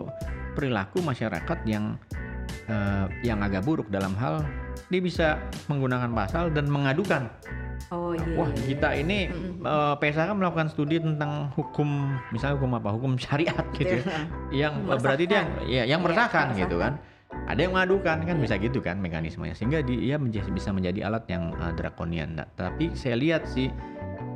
perilaku 0.54 1.00
masyarakat 1.00 1.58
yang 1.66 2.00
eh, 2.66 3.06
yang 3.22 3.40
agak 3.40 3.62
buruk 3.62 3.88
dalam 3.90 4.16
hal 4.16 4.44
dia 4.88 5.02
bisa 5.02 5.28
menggunakan 5.66 6.12
pasal 6.12 6.50
dan 6.50 6.68
mengadukan 6.68 7.28
Oh 7.86 8.18
iya. 8.18 8.26
wah 8.34 8.50
iya, 8.50 8.58
iya. 8.58 8.66
kita 8.74 8.90
ini 8.98 9.20
Mm-mm. 9.30 9.62
eh, 9.62 9.96
PSK 10.00 10.22
kan 10.26 10.36
melakukan 10.36 10.68
studi 10.68 10.98
tentang 10.98 11.54
hukum 11.54 11.90
misalnya 12.30 12.58
hukum 12.58 12.72
apa 12.74 12.90
hukum 12.90 13.12
syariat 13.16 13.62
gitu 13.74 14.02
ya. 14.02 14.26
yang 14.52 14.74
Meresahkan. 14.82 15.02
berarti 15.02 15.24
dia 15.26 15.42
ya 15.64 15.84
yang 15.86 16.00
Iya, 16.00 16.04
meresahkan 16.04 16.46
meresahkan. 16.50 16.64
gitu 16.66 16.76
kan 16.82 16.94
ada 17.46 17.60
yang 17.60 17.74
mengadukan 17.74 18.18
kan 18.24 18.36
Iya. 18.36 18.42
bisa 18.42 18.56
gitu 18.58 18.80
kan 18.80 18.96
mekanismenya 18.98 19.54
sehingga 19.54 19.84
dia 19.84 20.16
menjadi, 20.16 20.50
bisa 20.50 20.70
menjadi 20.72 21.00
alat 21.06 21.26
yang 21.28 21.54
eh, 21.54 21.74
drakonian 21.74 22.30
Nah, 22.34 22.48
tapi 22.56 22.96
saya 22.96 23.16
lihat 23.16 23.46
sih 23.46 23.70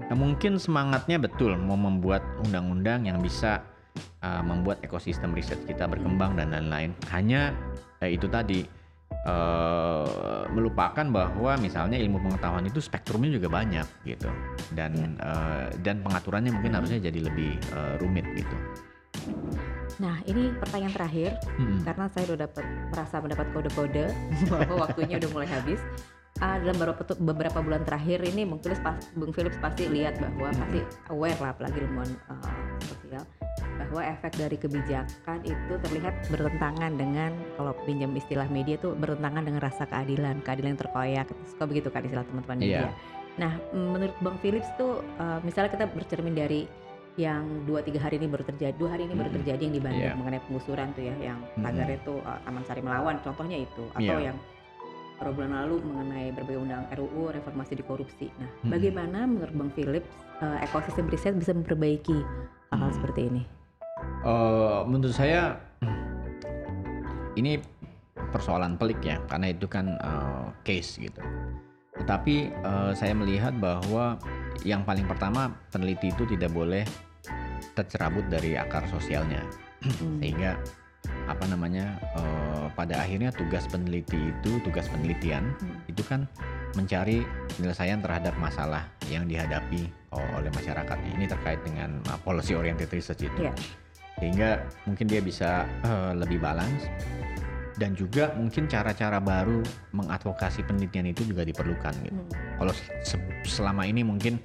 eh, 0.10 0.18
mungkin 0.18 0.58
semangatnya 0.58 1.18
betul 1.18 1.56
mau 1.56 1.78
membuat 1.78 2.22
undang-undang 2.42 3.06
yang 3.06 3.22
bisa 3.22 3.62
eh, 4.20 4.44
membuat 4.44 4.82
ekosistem 4.82 5.32
riset 5.32 5.62
kita 5.64 5.86
berkembang 5.86 6.36
dan 6.36 6.52
lain-lain 6.52 6.92
hanya 7.10 7.54
eh, 8.02 8.14
itu 8.14 8.26
tadi 8.28 8.66
eh, 9.26 10.06
melupakan 10.50 11.06
bahwa 11.06 11.58
misalnya 11.58 11.98
ilmu 11.98 12.18
pengetahuan 12.20 12.66
itu 12.66 12.80
spektrumnya 12.80 13.30
juga 13.32 13.48
banyak 13.50 13.88
gitu 14.06 14.30
dan 14.74 15.18
eh, 15.18 15.68
dan 15.82 16.02
pengaturannya 16.02 16.52
mungkin 16.52 16.72
Hmm. 16.74 16.80
harusnya 16.82 17.00
jadi 17.10 17.20
lebih 17.26 17.52
eh, 17.74 17.94
rumit 18.00 18.26
gitu. 18.34 18.58
Nah 20.00 20.16
ini 20.24 20.56
pertanyaan 20.56 20.96
terakhir 20.96 21.36
Hmm. 21.60 21.84
karena 21.84 22.06
saya 22.08 22.24
udah 22.32 22.48
dapat 22.48 22.66
merasa 22.88 23.16
mendapat 23.20 23.48
kode-kode 23.52 24.06
bahwa 24.52 24.88
waktunya 24.88 25.20
udah 25.20 25.30
mulai 25.36 25.50
habis. 25.50 25.82
Ah, 26.40 26.56
dalam 26.56 26.80
beberapa, 26.80 27.04
beberapa 27.20 27.60
bulan 27.60 27.84
terakhir 27.84 28.24
ini 28.24 28.48
Bung 28.48 28.64
Philips, 28.64 28.80
pas, 28.80 28.96
Bung 29.12 29.36
Philips 29.36 29.60
pasti 29.60 29.92
lihat 29.92 30.24
bahwa 30.24 30.48
pasti 30.56 30.80
aware 31.12 31.36
lah 31.36 31.52
apalagi 31.52 31.84
ilmuwan 31.84 32.16
uh, 32.32 32.80
sosial 32.80 33.24
bahwa 33.76 34.02
efek 34.08 34.40
dari 34.40 34.56
kebijakan 34.56 35.40
itu 35.44 35.74
terlihat 35.84 36.16
bertentangan 36.32 36.96
dengan 36.96 37.36
kalau 37.60 37.76
pinjam 37.84 38.16
istilah 38.16 38.48
media 38.48 38.80
tuh 38.80 38.96
bertentangan 38.96 39.44
dengan 39.44 39.60
rasa 39.60 39.84
keadilan 39.92 40.40
keadilan 40.40 40.76
yang 40.76 40.80
terkoyak 40.80 41.28
suka 41.44 41.64
begitu 41.68 41.92
kan 41.92 42.08
istilah 42.08 42.24
teman-teman 42.24 42.58
media. 42.60 42.72
Iya. 42.72 42.90
Nah 43.40 43.52
menurut 43.76 44.16
Bang 44.24 44.40
Philips 44.40 44.68
tuh 44.80 45.04
uh, 45.20 45.44
misalnya 45.44 45.76
kita 45.76 45.86
bercermin 45.92 46.36
dari 46.40 46.64
yang 47.20 47.68
dua 47.68 47.84
tiga 47.84 48.00
hari 48.00 48.16
ini 48.16 48.32
baru 48.32 48.48
terjadi 48.48 48.80
dua 48.80 48.96
hari 48.96 49.12
ini 49.12 49.14
baru 49.20 49.32
terjadi 49.36 49.60
yang 49.60 49.76
di 49.76 49.82
Bandung 49.84 50.08
Iya. 50.08 50.16
mengenai 50.16 50.42
penggusuran 50.48 50.88
tuh 50.96 51.04
ya 51.04 51.16
yang 51.20 51.40
tagarnya 51.60 52.00
tuh 52.08 52.24
uh, 52.24 52.40
Taman 52.48 52.64
Sari 52.64 52.80
Melawan 52.80 53.20
contohnya 53.20 53.60
itu 53.60 53.84
atau 53.92 54.18
Iya. 54.24 54.32
yang 54.32 54.38
beberapa 55.20 55.36
bulan 55.36 55.52
lalu 55.52 55.76
mengenai 55.84 56.32
berbagai 56.32 56.64
undang 56.64 56.88
RUU 56.96 57.36
reformasi 57.36 57.76
di 57.76 57.84
korupsi. 57.84 58.32
Nah, 58.40 58.48
Mm-mm. 58.48 58.72
bagaimana 58.72 59.20
menurut 59.28 59.52
Bang 59.52 59.72
Philips 59.76 60.08
uh, 60.40 60.64
ekosistem 60.64 61.12
riset 61.12 61.36
bisa 61.36 61.52
memperbaiki 61.52 62.24
hal-hal 62.72 62.88
Hmm. 62.88 62.98
seperti 63.04 63.22
ini? 63.28 63.44
Eh, 64.24 64.80
menurut 64.88 65.12
saya 65.12 65.60
ini 67.36 67.60
persoalan 68.32 68.80
pelik 68.80 69.04
ya 69.04 69.20
karena 69.28 69.52
itu 69.52 69.68
kan 69.68 70.00
eh, 70.00 70.48
case 70.64 71.04
gitu. 71.04 71.20
Tetapi 72.00 72.36
eh, 72.56 72.92
saya 72.96 73.12
melihat 73.12 73.52
bahwa 73.60 74.16
yang 74.64 74.88
paling 74.88 75.04
pertama 75.04 75.52
peneliti 75.68 76.16
itu 76.16 76.24
tidak 76.32 76.56
boleh 76.56 76.88
tercerabut 77.76 78.24
dari 78.32 78.56
akar 78.56 78.88
sosialnya 78.88 79.44
Hmm. 79.80 80.20
sehingga 80.20 80.60
apa 81.30 81.46
namanya 81.46 81.94
eh, 82.18 82.66
pada 82.74 83.06
akhirnya 83.06 83.30
tugas 83.30 83.70
peneliti 83.70 84.18
itu 84.18 84.58
tugas 84.66 84.90
penelitian 84.90 85.54
Hmm. 85.62 85.78
itu 85.86 86.02
kan 86.02 86.26
mencari 86.74 87.22
penyelesaian 87.58 88.02
terhadap 88.02 88.34
masalah 88.38 88.86
yang 89.10 89.26
dihadapi 89.26 89.90
oleh 90.14 90.50
masyarakat. 90.54 90.98
Ini 91.18 91.26
terkait 91.30 91.62
dengan 91.66 92.02
uh, 92.10 92.18
policy 92.22 92.54
oriented 92.58 92.90
research 92.90 93.26
itu. 93.26 93.42
Iya. 93.46 93.54
Sehingga 94.22 94.50
mungkin 94.86 95.06
dia 95.10 95.22
bisa 95.22 95.66
uh, 95.86 96.14
lebih 96.14 96.38
balance 96.42 96.86
dan 97.82 97.96
juga 97.98 98.34
mungkin 98.38 98.68
cara-cara 98.70 99.18
baru 99.18 99.64
mengadvokasi 99.96 100.66
penelitian 100.68 101.10
itu 101.10 101.26
juga 101.30 101.42
diperlukan 101.46 101.94
gitu. 102.06 102.22
Hmm. 102.22 102.58
Kalau 102.62 102.74
se- 103.02 103.22
selama 103.46 103.86
ini 103.88 104.06
mungkin 104.06 104.38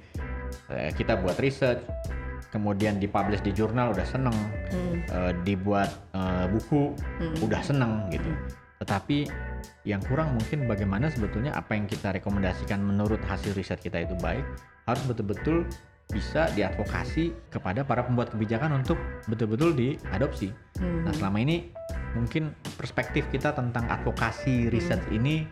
eh, 0.73 0.89
kita 0.95 1.19
buat 1.21 1.37
research 1.37 1.83
kemudian 2.49 2.97
dipublish 2.97 3.41
di 3.41 3.51
jurnal 3.51 3.91
udah 3.91 4.05
seneng, 4.05 4.35
Hmm. 4.71 4.95
eh, 5.05 5.31
dibuat 5.43 5.89
eh, 6.13 6.45
buku 6.49 6.93
Hmm. 7.21 7.35
udah 7.41 7.61
seneng 7.61 8.09
gitu. 8.09 8.25
Hmm. 8.25 8.39
Tetapi 8.83 9.17
yang 9.87 10.01
kurang 10.03 10.35
mungkin 10.35 10.67
bagaimana 10.67 11.07
sebetulnya 11.07 11.55
apa 11.55 11.77
yang 11.77 11.87
kita 11.87 12.11
rekomendasikan 12.11 12.81
menurut 12.81 13.21
hasil 13.23 13.53
riset 13.55 13.79
kita 13.79 14.03
itu 14.03 14.17
baik 14.19 14.43
harus 14.85 15.01
betul-betul 15.07 15.63
bisa 16.05 16.45
diadvokasi 16.53 17.33
kepada 17.49 17.81
para 17.81 18.05
pembuat 18.05 18.29
kebijakan 18.29 18.77
untuk 18.77 18.97
betul-betul 19.25 19.73
diadopsi. 19.73 20.53
Hmm. 20.77 21.01
Nah 21.07 21.13
selama 21.15 21.41
ini 21.41 21.73
mungkin 22.13 22.53
perspektif 22.77 23.25
kita 23.29 23.51
tentang 23.51 23.89
advokasi 23.89 24.69
riset 24.69 25.01
ini 25.09 25.47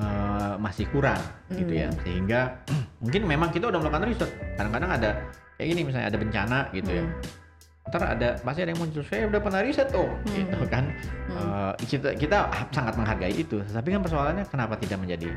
eh, 0.00 0.54
masih 0.56 0.88
kurang 0.88 1.20
gitu 1.52 1.76
ya 1.76 1.90
Hmm. 1.92 1.98
sehingga 2.06 2.40
mungkin 3.04 3.22
memang 3.28 3.52
kita 3.52 3.68
udah 3.68 3.78
melakukan 3.82 4.08
riset 4.08 4.30
kadang-kadang 4.56 4.90
ada 4.96 5.10
kayak 5.60 5.68
gini 5.70 5.82
misalnya 5.84 6.08
ada 6.08 6.18
bencana 6.18 6.58
gitu 6.72 6.90
ya 6.90 7.04
Hmm. 7.04 7.12
ntar 7.90 8.02
ada 8.06 8.28
pasti 8.38 8.60
ada 8.62 8.70
yang 8.70 8.80
muncul 8.80 9.02
saya 9.02 9.26
udah 9.26 9.40
pernah 9.40 9.60
riset 9.60 9.88
tuh 9.90 10.08
Hmm. 10.24 10.36
gitu 10.38 10.64
kan 10.66 10.84
Hmm. 11.26 11.74
Eh, 11.76 11.84
kita 11.84 12.08
kita 12.14 12.38
sangat 12.70 12.94
menghargai 12.94 13.34
itu 13.34 13.60
tapi 13.62 13.88
kan 13.90 14.00
persoalannya 14.00 14.44
kenapa 14.46 14.74
tidak 14.74 14.98
menjadi 14.98 15.28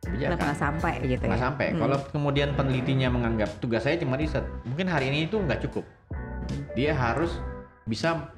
kebijakan 0.00 0.30
Kenapa 0.30 0.44
nggak 0.44 0.60
sampai 0.60 0.94
gitu 1.04 1.22
nggak 1.24 1.34
ya? 1.34 1.42
sampai 1.42 1.66
Hmm. 1.68 1.80
kalau 1.80 1.96
kemudian 2.06 2.48
penelitinya 2.52 3.08
menganggap 3.08 3.50
tugas 3.58 3.82
saya 3.82 3.96
cuma 3.96 4.14
riset 4.14 4.46
mungkin 4.62 4.86
hari 4.86 5.08
ini 5.08 5.26
itu 5.26 5.34
nggak 5.36 5.58
cukup 5.62 5.82
dia 6.74 6.92
harus 6.92 7.42
bisa 7.84 8.28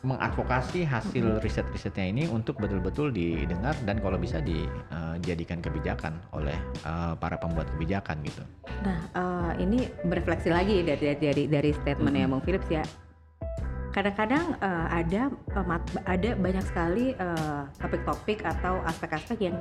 mengadvokasi 0.00 0.88
hasil 0.88 1.44
riset-risetnya 1.44 2.08
ini 2.08 2.24
untuk 2.24 2.56
betul-betul 2.56 3.12
didengar 3.12 3.76
dan 3.84 4.00
kalau 4.00 4.16
bisa 4.16 4.40
dijadikan 4.40 5.60
kebijakan 5.60 6.16
oleh 6.32 6.56
eh, 6.84 7.12
para 7.20 7.36
pembuat 7.36 7.68
kebijakan 7.76 8.24
gitu. 8.24 8.40
Nah, 8.80 8.98
eh, 9.12 9.52
ini 9.60 9.84
berefleksi 10.08 10.48
lagi 10.48 10.80
dari 10.80 11.12
dari 11.20 11.44
dari 11.44 11.70
statementnya 11.76 12.24
Mm-mm. 12.24 12.40
Bang 12.40 12.44
Philips 12.48 12.70
ya. 12.72 12.84
Kadang-kadang 13.92 14.56
eh, 14.56 14.86
ada 15.04 15.22
eh, 15.28 15.66
mat- 15.68 16.04
ada 16.08 16.30
banyak 16.32 16.64
sekali 16.64 17.12
eh, 17.12 17.62
topik-topik 17.76 18.40
atau 18.40 18.80
aspek-aspek 18.88 19.52
yang 19.52 19.56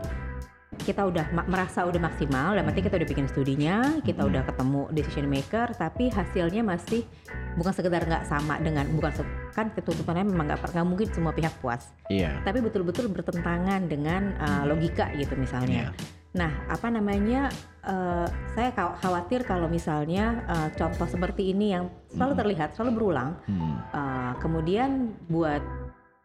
kita 0.69 1.01
udah 1.01 1.25
merasa 1.49 1.81
udah 1.81 1.97
maksimal, 1.97 2.53
dan 2.53 2.61
berarti 2.61 2.85
kita 2.85 3.01
udah 3.01 3.09
bikin 3.09 3.25
studinya, 3.25 3.77
kita 4.05 4.21
Mm-mm. 4.21 4.29
udah 4.37 4.43
ketemu 4.45 4.81
decision 4.93 5.25
maker, 5.25 5.67
tapi 5.73 6.13
hasilnya 6.13 6.61
masih 6.61 7.09
bukan 7.57 7.73
sekedar 7.73 8.05
nggak 8.05 8.29
sama 8.29 8.61
dengan 8.61 8.85
bukan 8.93 9.09
kan 9.49 9.73
tuntutannya 9.73 10.29
memang 10.29 10.45
nggak 10.53 10.69
nggak 10.69 10.85
mungkin 10.85 11.07
semua 11.09 11.33
pihak 11.33 11.57
puas, 11.57 11.89
Iya. 12.07 12.37
tapi 12.45 12.61
betul-betul 12.61 13.09
bertentangan 13.09 13.89
dengan 13.89 14.37
uh, 14.37 14.63
logika 14.69 15.09
gitu 15.17 15.33
misalnya. 15.33 15.89
Iya. 15.89 16.17
Nah, 16.29 16.51
apa 16.69 16.93
namanya? 16.93 17.49
eh, 17.79 18.27
saya 18.53 18.69
khaw- 18.75 19.01
khawatir 19.01 19.47
kalau 19.47 19.65
misalnya 19.65 20.45
eh, 20.45 20.69
contoh 20.77 21.09
seperti 21.09 21.49
ini 21.49 21.73
yang 21.73 21.89
selalu 22.13 22.33
Mm. 22.37 22.39
terlihat, 22.45 22.69
selalu 22.77 22.91
berulang. 22.93 23.29
Hmm. 23.49 23.81
eh, 23.89 24.33
kemudian 24.37 25.17
buat 25.25 25.63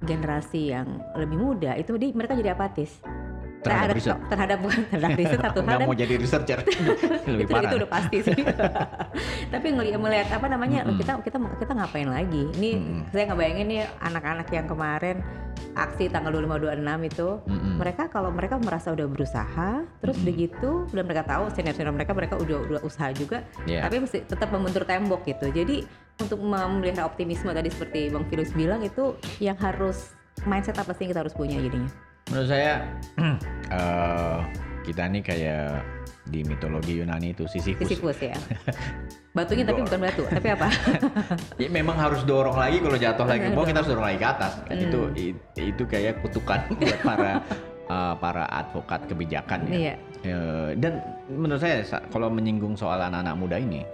generasi 0.04 0.76
yang 0.76 1.00
lebih 1.16 1.38
muda 1.40 1.72
itu 1.80 1.96
di, 1.96 2.12
mereka 2.12 2.36
jadi 2.36 2.52
apatis 2.52 3.00
Terhadap 3.64 3.94
riset. 3.96 4.16
terhadap 4.28 4.58
bukan 4.60 4.80
terhadap 4.86 5.10
riset 5.20 5.38
satu 5.40 5.58
hal 5.58 5.64
Nggak 5.64 5.78
dan 5.80 5.88
mau 5.88 5.96
jadi 5.96 6.14
researcher. 6.14 6.58
Lebih 7.32 7.44
itu, 7.44 7.52
parah. 7.52 7.64
itu 7.64 7.76
udah 7.80 7.90
pasti 7.90 8.16
sih. 8.20 8.36
Tapi 9.48 9.66
ngelihat 9.70 9.98
melihat 9.98 10.28
apa 10.30 10.46
namanya 10.46 10.84
Mm-mm. 10.84 10.98
kita 10.98 11.12
kita 11.20 11.36
kita 11.58 11.72
ngapain 11.72 12.06
lagi? 12.06 12.42
Ini 12.52 12.70
Mm-mm. 12.74 13.00
saya 13.10 13.24
ngebayangin 13.28 13.66
nih 13.66 13.80
anak-anak 14.00 14.48
yang 14.50 14.66
kemarin 14.66 15.16
aksi 15.74 16.06
tanggal 16.06 16.30
25 16.30 16.70
26 16.78 17.10
itu 17.10 17.28
Mm-mm. 17.44 17.74
mereka 17.76 18.06
kalau 18.06 18.30
mereka 18.30 18.58
merasa 18.58 18.90
udah 18.90 19.06
berusaha 19.06 19.70
terus 19.98 20.16
Mm-mm. 20.16 20.28
begitu 20.28 20.70
udah 20.86 21.02
mereka 21.02 21.22
tahu 21.24 21.50
senior-senior 21.50 21.90
mereka 21.90 22.12
mereka 22.14 22.34
udah 22.36 22.58
udah 22.64 22.80
usaha 22.82 23.10
juga 23.10 23.42
Iya. 23.64 23.82
tapi 23.82 23.98
mesti 23.98 24.22
tetap 24.22 24.50
membentur 24.50 24.84
tembok 24.84 25.24
gitu. 25.24 25.50
Jadi 25.50 25.82
untuk 26.14 26.38
memelihara 26.38 27.02
optimisme 27.04 27.50
tadi 27.50 27.70
seperti 27.70 28.06
Bang 28.06 28.22
Filus 28.28 28.54
bilang 28.54 28.82
itu 28.82 29.18
yang 29.38 29.58
harus 29.58 30.14
mindset 30.46 30.74
apa 30.74 30.90
sih 30.92 31.06
yang 31.06 31.10
kita 31.10 31.22
harus 31.26 31.34
punya 31.34 31.58
jadinya? 31.58 31.90
Menurut 32.28 32.48
saya 32.48 32.72
eh, 33.70 34.38
kita 34.82 35.02
nih 35.06 35.22
kayak 35.22 35.68
di 36.24 36.40
mitologi 36.40 36.96
Yunani 36.96 37.30
itu 37.30 37.44
Sisyphus. 37.44 37.84
Sisyphus 37.84 38.18
ya. 38.22 38.36
Batunya 39.36 39.66
tapi 39.66 39.82
bukan 39.82 39.98
batu, 40.00 40.22
tapi 40.24 40.48
apa? 40.48 40.68
Ya, 41.62 41.68
memang 41.68 41.98
harus 41.98 42.22
dorong 42.22 42.54
lagi 42.54 42.78
kalau 42.78 42.94
jatuh 42.94 43.26
lagi 43.26 43.50
mau 43.50 43.62
kita 43.62 43.82
harus 43.82 43.90
dorong 43.90 44.06
lagi 44.06 44.18
ke 44.18 44.28
atas. 44.28 44.52
Kan 44.62 44.76
Hmm. 44.78 44.86
itu 44.86 45.00
itu 45.58 45.82
kayak 45.84 46.22
kutukan 46.22 46.64
buat 46.78 47.00
para 47.02 47.32
eh, 47.84 48.14
para 48.16 48.44
advokat 48.48 49.04
kebijakan 49.04 49.66
ya. 49.66 49.74
Iya. 49.74 49.94
Eh, 50.24 50.68
dan 50.78 51.02
menurut 51.28 51.60
saya 51.60 51.82
sa- 51.82 52.04
kalau 52.08 52.30
menyinggung 52.30 52.72
soal 52.74 52.96
anak-anak 52.96 53.36
muda 53.36 53.56
ini, 53.58 53.84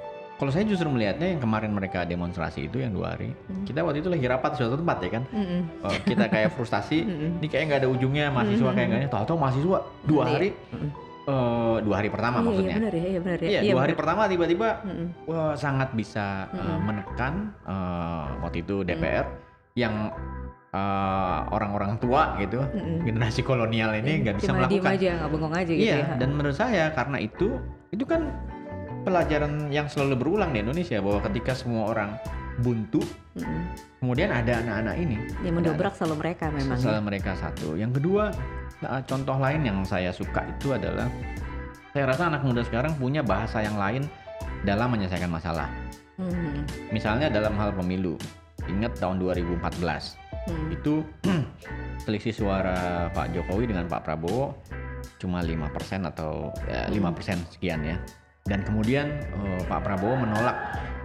kalau 0.41 0.49
saya 0.49 0.65
justru 0.65 0.89
melihatnya 0.89 1.37
yang 1.37 1.39
kemarin 1.39 1.69
mereka 1.69 2.03
demonstrasi 2.03 2.65
itu 2.65 2.81
yang 2.81 2.91
dua 2.91 3.13
hari, 3.13 3.37
Hmm. 3.45 3.63
kita 3.63 3.85
waktu 3.85 4.01
itu 4.01 4.09
lagi 4.09 4.25
rapat 4.25 4.51
di 4.51 4.59
suatu 4.59 4.75
tempat 4.75 4.97
ya 4.99 5.11
kan, 5.13 5.23
Mm-mm. 5.29 5.61
Eh, 5.85 5.99
kita 6.03 6.25
kayak 6.27 6.51
frustasi, 6.51 7.05
Mm-mm. 7.05 7.31
ini 7.39 7.47
kayak 7.47 7.65
nggak 7.69 7.81
ada 7.85 7.89
ujungnya 7.89 8.33
mahasiswa 8.33 8.65
Mm-mm. 8.65 8.73
kayak 8.73 8.87
nggak 8.89 9.01
ada, 9.05 9.11
tahu-tahu 9.13 9.37
mahasiswa 9.37 9.79
dua 10.03 10.23
Iya. 10.25 10.33
hari, 10.33 10.49
Mm-mm. 10.73 10.91
eh, 11.29 11.77
dua 11.85 11.95
hari 11.95 12.09
pertama 12.09 12.37
Iya, 12.41 12.45
maksudnya, 12.49 12.65
Iya 12.67 12.81
benar 12.81 12.93
ya, 12.93 13.05
iya 13.05 13.21
benar 13.21 13.39
ya. 13.39 13.49
iya 13.51 13.61
dua 13.61 13.81
hari 13.81 13.93
benar. 13.93 14.01
pertama 14.01 14.23
tiba-tiba 14.27 14.69
Mm-mm. 14.81 15.07
wah 15.29 15.53
sangat 15.55 15.89
bisa 15.93 16.27
uh, 16.49 16.57
Mm-mm. 16.57 16.79
menekan 16.83 17.33
uh, 17.63 18.25
waktu 18.41 18.65
itu 18.65 18.77
DPR 18.81 19.27
yang 19.77 20.09
uh, 20.73 21.41
orang-orang 21.51 21.99
tua 21.99 22.35
gitu 22.39 22.65
Mm-mm. 22.65 23.05
generasi 23.05 23.41
kolonial 23.43 23.93
ini 23.95 24.25
nggak 24.25 24.35
bisa 24.39 24.49
diem 24.49 24.57
melakukan 24.57 24.91
aja, 24.97 25.11
nggak 25.17 25.31
bengong 25.31 25.55
aja 25.55 25.73
gitu 25.73 25.85
iya 25.85 25.97
ya. 26.01 26.17
dan 26.17 26.29
menurut 26.33 26.57
saya 26.57 26.85
karena 26.91 27.19
itu 27.19 27.49
itu 27.91 28.05
kan 28.05 28.31
pelajaran 29.03 29.69
yang 29.69 29.87
selalu 29.89 30.15
berulang 30.19 30.51
di 30.53 30.61
Indonesia 30.61 31.01
bahwa 31.01 31.21
ketika 31.27 31.53
semua 31.57 31.91
orang 31.91 32.17
buntu 32.61 33.01
Mm-mm. 33.39 33.73
kemudian 34.05 34.29
ada 34.29 34.61
anak-anak 34.61 34.95
ini 35.01 35.17
Yang 35.41 35.55
mendobrak 35.63 35.95
selalu 35.97 36.17
mereka 36.21 36.53
memang. 36.53 36.77
Salah 36.77 37.01
mereka 37.01 37.33
satu. 37.39 37.73
Yang 37.79 38.03
kedua, 38.03 38.29
nah, 38.85 39.01
contoh 39.07 39.37
lain 39.41 39.65
yang 39.65 39.79
saya 39.87 40.13
suka 40.13 40.45
itu 40.45 40.77
adalah 40.77 41.09
saya 41.91 42.05
rasa 42.07 42.29
anak 42.29 42.45
muda 42.45 42.61
sekarang 42.63 42.93
punya 43.01 43.25
bahasa 43.25 43.65
yang 43.65 43.81
lain 43.81 44.05
dalam 44.63 44.93
menyelesaikan 44.93 45.31
masalah. 45.33 45.73
Hmm. 46.21 46.63
Misalnya 46.93 47.33
dalam 47.33 47.57
hal 47.57 47.73
pemilu. 47.73 48.21
Ingat 48.69 49.01
tahun 49.01 49.19
2014 49.19 50.21
Hmm. 50.41 50.73
itu 50.73 51.05
selisih 52.09 52.33
suara 52.33 53.13
Pak 53.13 53.37
Jokowi 53.37 53.69
dengan 53.69 53.85
Pak 53.85 54.09
Prabowo 54.09 54.57
cuma 55.21 55.45
5% 55.45 56.09
atau 56.09 56.49
ya, 56.65 56.89
Hmm. 56.89 57.13
5% 57.13 57.45
sekian 57.53 57.81
ya. 57.85 57.97
Dan 58.45 58.63
kemudian 58.63 59.07
eh, 59.21 59.61
Pak 59.65 59.81
Prabowo 59.83 60.17
menolak 60.17 60.57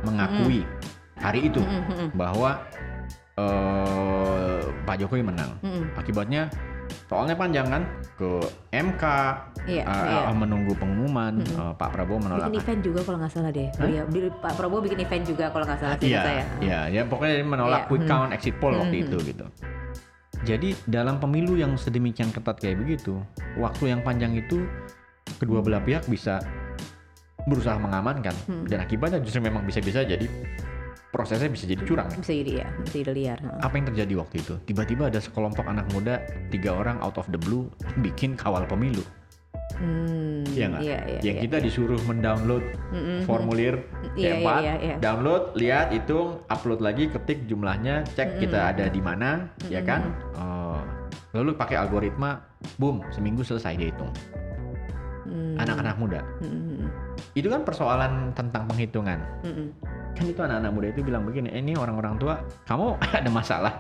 mengakui 0.01 0.63
hari 1.15 1.47
itu 1.47 1.59
Mm-mm, 1.59 1.83
mm-mm, 1.89 2.09
bahwa 2.13 2.61
eh, 3.35 4.61
Pak 4.83 4.95
Jokowi 4.97 5.23
menang. 5.23 5.57
mm-mm. 5.61 5.95
Akibatnya 5.95 6.47
soalnya 7.05 7.33
panjang 7.33 7.65
kan 7.65 7.83
ke 8.15 8.29
MK 8.71 9.03
Iya, 9.65 9.81
eh, 9.81 10.05
iya. 10.05 10.29
eh, 10.29 10.35
menunggu 10.37 10.77
pengumuman 10.77 11.41
Mm-mm. 11.41 11.57
eh, 11.57 11.73
Pak 11.73 11.89
Prabowo 11.91 12.21
menolak. 12.21 12.49
Bikin 12.49 12.61
event 12.61 12.81
juga 12.83 12.99
kalau 13.01 13.17
nggak 13.17 13.33
salah 13.33 13.49
deh. 13.49 13.67
Hah? 13.73 13.87
Iya, 13.89 14.01
Pak 14.37 14.53
Prabowo 14.53 14.79
bikin 14.79 14.99
event 15.01 15.23
juga 15.25 15.45
kalau 15.49 15.65
nggak 15.65 15.79
salah 15.79 15.95
Iya, 15.97 16.21
saya. 16.21 16.43
iya, 16.61 16.79
ya 16.87 17.01
pokoknya 17.03 17.33
dia 17.35 17.47
menolak 17.47 17.81
Iya, 17.81 17.89
quick 17.89 18.03
hmm. 18.05 18.11
count 18.11 18.29
exit 18.31 18.55
poll 18.57 18.73
waktu 18.75 18.97
Hmm, 19.01 19.05
itu 19.09 19.17
gitu. 19.25 19.45
Jadi 20.45 20.77
dalam 20.85 21.17
pemilu 21.17 21.57
yang 21.57 21.73
sedemikian 21.73 22.29
ketat 22.29 22.61
kayak 22.61 22.77
begitu, 22.77 23.17
waktu 23.57 23.89
yang 23.89 24.05
panjang 24.05 24.37
itu 24.37 24.61
kedua 25.41 25.65
belah 25.65 25.81
pihak 25.81 26.05
bisa 26.05 26.37
berusaha 27.45 27.77
mengamankan 27.77 28.33
Hmm. 28.49 28.65
dan 28.65 28.81
akibatnya 28.81 29.21
justru 29.21 29.41
memang 29.41 29.63
bisa-bisa 29.63 30.01
jadi 30.01 30.25
prosesnya 31.09 31.47
bisa 31.47 31.63
jadi 31.63 31.79
curang. 31.87 32.11
Bisa 32.11 32.33
jadi 32.35 32.51
ya, 32.65 32.67
bisa 32.83 32.95
jadi 32.99 33.11
liar. 33.15 33.39
Apa 33.63 33.79
yang 33.79 33.87
terjadi 33.87 34.13
waktu 34.19 34.35
itu? 34.43 34.53
Tiba-tiba 34.67 35.07
ada 35.07 35.23
sekelompok 35.23 35.63
anak 35.63 35.87
muda, 35.95 36.19
tiga 36.51 36.75
orang 36.75 36.99
out 36.99 37.15
of 37.15 37.23
the 37.31 37.39
blue 37.39 37.71
bikin 38.03 38.35
kawal 38.35 38.67
pemilu. 38.67 38.99
Hmm, 39.75 40.43
Iya 40.55 40.65
nggak? 40.71 40.81
Iya, 40.87 40.99
iya. 41.03 41.19
yang 41.19 41.37
iya. 41.39 41.43
kita 41.47 41.57
disuruh 41.59 41.99
mendownload 42.07 42.63
Mm-mm. 42.95 43.27
formulir 43.27 43.83
Iya, 44.15 44.39
C4, 44.39 44.47
iya, 44.47 44.55
iya, 44.59 44.73
iya. 44.79 44.95
download, 45.03 45.43
lihat, 45.59 45.91
hitung, 45.91 46.39
upload 46.47 46.79
lagi, 46.79 47.11
ketik 47.11 47.43
jumlahnya, 47.43 48.07
cek 48.15 48.39
kita 48.39 48.71
ada 48.71 48.87
di 48.87 49.03
mana, 49.03 49.51
ya 49.67 49.83
kan? 49.83 50.15
Oh, 50.39 50.79
lalu 51.35 51.55
pakai 51.55 51.75
algoritma, 51.75 52.39
boom, 52.79 53.03
seminggu 53.11 53.43
selesai 53.43 53.75
dia 53.75 53.91
hitung. 53.91 54.11
Hmm. 55.25 55.57
Anak-anak 55.57 55.95
muda, 55.97 56.21
Mm-mm. 56.45 56.85
itu 57.33 57.49
kan 57.49 57.65
persoalan 57.65 58.29
tentang 58.37 58.69
penghitungan. 58.69 59.17
Mm-mm. 59.41 59.73
Kan 60.15 60.25
itu 60.31 60.37
anak-anak 60.37 60.71
muda 60.71 60.87
itu 60.93 61.01
bilang 61.01 61.25
begini, 61.25 61.49
"Eh, 61.51 61.59
ini 61.59 61.73
orang-orang 61.73 62.15
tua, 62.21 62.39
kamu 62.69 62.93
ada 63.19 63.29
masalah 63.33 63.73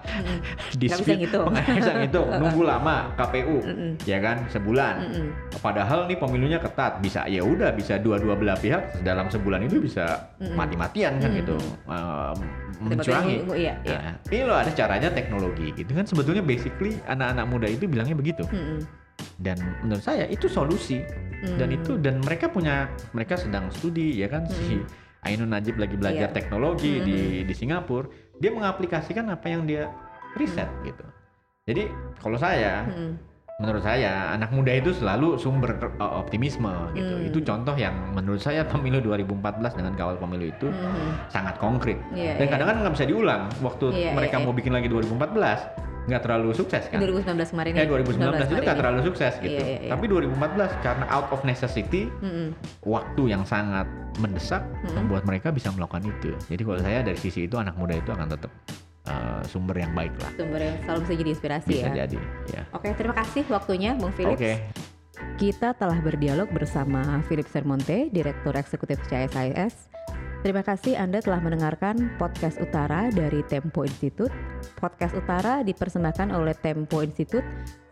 ngitung." 1.21 1.47
nggak 1.53 1.69
bisa 1.77 1.91
ngitung, 2.01 2.27
nunggu 2.41 2.65
lama 2.65 3.13
KPU, 3.13 3.61
Mm-mm. 3.61 3.91
ya 4.09 4.17
kan, 4.19 4.41
sebulan. 4.49 4.93
Mm-mm. 5.05 5.27
Padahal 5.61 6.09
nih 6.09 6.17
pemilunya 6.17 6.57
ketat, 6.57 6.97
bisa 6.99 7.29
ya 7.29 7.45
udah 7.45 7.71
bisa 7.77 8.01
dua-dua 8.01 8.33
belah 8.33 8.57
pihak 8.57 9.05
dalam 9.05 9.29
sebulan 9.29 9.69
itu 9.69 9.77
bisa 9.79 10.33
Mm-mm. 10.41 10.57
mati-matian 10.57 11.21
kan 11.21 11.29
Mm-mm. 11.29 11.39
gitu, 11.45 11.57
eh, 11.87 12.33
Tiba-tiba 12.75 12.91
mencurangi. 12.91 13.35
Iya, 13.55 13.73
iya. 13.87 13.97
Nah, 14.01 14.13
ini 14.27 14.41
loh 14.43 14.57
ada 14.59 14.71
caranya 14.75 15.09
teknologi 15.13 15.71
gitu 15.79 15.91
kan 15.95 16.03
sebetulnya 16.03 16.43
basically 16.43 16.99
anak-anak 17.07 17.45
muda 17.47 17.67
itu 17.71 17.87
bilangnya 17.87 18.19
begitu 18.19 18.43
Mm-mm. 18.51 18.83
Dan 19.37 19.57
menurut 19.81 20.01
saya 20.01 20.25
itu 20.25 20.47
solusi 20.47 21.03
dan 21.59 21.69
Mm. 21.69 21.77
itu 21.77 21.91
dan 21.99 22.17
mereka 22.19 22.47
punya 22.47 22.87
mereka 23.11 23.35
sedang 23.35 23.69
studi 23.69 24.17
ya 24.17 24.25
kan 24.25 24.47
si 24.47 24.81
Ainun 25.21 25.49
Najib 25.49 25.75
lagi 25.75 25.93
belajar 25.93 26.31
Iya. 26.31 26.33
teknologi 26.33 26.97
Mm-mm. 26.97 27.05
di 27.05 27.17
di 27.43 27.53
Singapura 27.53 28.09
dia 28.37 28.49
mengaplikasikan 28.49 29.29
apa 29.29 29.45
yang 29.45 29.63
dia 29.63 29.91
riset 30.33 30.65
gitu 30.81 31.05
jadi 31.63 31.91
kalau 32.17 32.39
saya 32.39 32.87
Mm-mm. 32.87 33.19
menurut 33.55 33.79
saya 33.79 34.33
anak 34.33 34.51
muda 34.51 34.73
itu 34.73 34.91
selalu 34.91 35.37
sumber 35.37 35.75
uh, 35.95 36.17
optimisme 36.17 36.71
gitu 36.91 37.13
Hmm. 37.13 37.27
itu 37.29 37.39
contoh 37.39 37.75
yang 37.75 37.93
menurut 38.11 38.39
saya 38.39 38.65
pemilu 38.65 38.99
2014 38.99 39.75
dengan 39.75 39.93
kawal 39.93 40.15
pemilu 40.17 40.49
itu 40.49 40.67
Mm-mm. 40.67 41.29
sangat 41.29 41.55
konkret 41.55 41.99
Iya, 42.11 42.35
dan 42.35 42.45
iya. 42.47 42.51
kadang-kadang 42.51 42.81
nggak 42.83 42.95
bisa 42.95 43.05
diulang 43.05 43.43
waktu 43.61 43.85
Iya, 43.91 44.11
mereka 44.11 44.39
iya, 44.39 44.43
mau 44.43 44.51
bikin 44.51 44.73
lagi 44.73 44.87
2014 44.89 45.94
nggak 46.05 46.21
terlalu 46.21 46.53
sukses 46.53 46.85
kan 46.87 47.01
2019 47.01 47.53
kemarin 47.53 47.71
eh 47.73 47.81
ya, 47.81 47.89
2019 47.89 48.45
itu 48.45 48.61
nggak 48.61 48.77
terlalu 48.77 48.99
sukses 49.09 49.33
gitu 49.41 49.57
Iya, 49.57 49.65
iya, 49.65 49.79
iya. 49.85 49.91
tapi 49.91 50.05
2014 50.05 50.85
karena 50.85 51.05
out 51.09 51.27
of 51.33 51.41
necessity 51.41 52.07
Mm-mm. 52.21 52.53
waktu 52.85 53.23
yang 53.25 53.41
sangat 53.41 53.89
mendesak 54.21 54.61
Mm-mm. 54.61 55.01
membuat 55.01 55.25
mereka 55.25 55.49
bisa 55.49 55.73
melakukan 55.73 56.05
itu 56.05 56.29
jadi 56.45 56.61
kalau 56.61 56.79
saya 56.79 56.99
dari 57.01 57.17
sisi 57.17 57.49
itu 57.49 57.57
anak 57.57 57.73
muda 57.73 57.97
itu 57.97 58.13
akan 58.13 58.27
tetap 58.29 58.51
uh, 59.09 59.41
sumber 59.49 59.81
yang 59.81 59.97
baik 59.97 60.13
lah 60.21 60.31
Sumber 60.37 60.61
yang 60.61 60.77
selalu 60.85 60.99
bisa 61.05 61.13
jadi 61.17 61.29
inspirasi 61.33 61.69
bisa 61.73 61.89
ya. 61.89 61.95
jadi 62.05 62.19
ya 62.53 62.61
Oke, 62.71 62.87
terima 62.93 63.15
kasih 63.17 63.43
waktunya 63.49 63.97
Bung 63.97 64.13
Philips. 64.13 64.37
oke 64.37 64.53
Kita 65.39 65.71
telah 65.71 65.95
berdialog 66.03 66.51
bersama 66.51 67.23
Philip 67.31 67.47
Sermonte, 67.47 68.11
Direktur 68.11 68.51
Eksekutif 68.51 68.99
CSIS. 69.07 69.87
Terima 70.45 70.61
kasih 70.61 70.93
Anda 70.93 71.25
telah 71.25 71.41
mendengarkan 71.41 72.21
podcast 72.21 72.61
Utara 72.61 73.09
dari 73.09 73.41
Tempo 73.49 73.81
Institute. 73.81 74.29
Podcast 74.77 75.17
Utara 75.17 75.65
dipersembahkan 75.65 76.29
oleh 76.29 76.53
Tempo 76.61 77.01
Institute, 77.01 77.41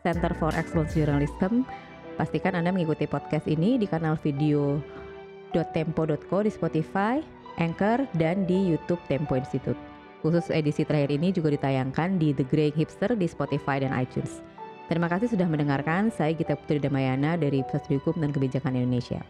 Center 0.06 0.30
for 0.38 0.54
Excellence 0.54 0.94
Journalism. 0.94 1.66
Pastikan 2.14 2.54
Anda 2.54 2.70
mengikuti 2.70 3.10
podcast 3.10 3.50
ini 3.50 3.82
di 3.82 3.90
kanal 3.90 4.22
video.tempo.co 4.22 6.38
di 6.46 6.54
Spotify, 6.54 7.26
Anchor, 7.58 8.06
dan 8.22 8.46
di 8.46 8.70
YouTube 8.70 9.02
Tempo 9.10 9.34
Institute. 9.34 9.82
Khusus 10.22 10.54
edisi 10.54 10.86
terakhir 10.86 11.10
ini 11.10 11.34
juga 11.34 11.58
ditayangkan 11.58 12.22
di 12.22 12.38
The 12.38 12.46
Grey 12.46 12.70
Hipster 12.70 13.18
di 13.18 13.26
Spotify 13.26 13.82
dan 13.82 13.98
iTunes. 13.98 14.46
Terima 14.94 15.10
kasih 15.10 15.26
sudah 15.26 15.50
mendengarkan. 15.50 16.14
Saya 16.14 16.38
Gita 16.38 16.54
Putri 16.54 16.78
Damayana 16.78 17.34
dari 17.34 17.66
Pusat 17.66 17.98
Hukum 17.98 18.22
dan 18.22 18.30
Kebijakan 18.30 18.78
Indonesia. 18.78 19.26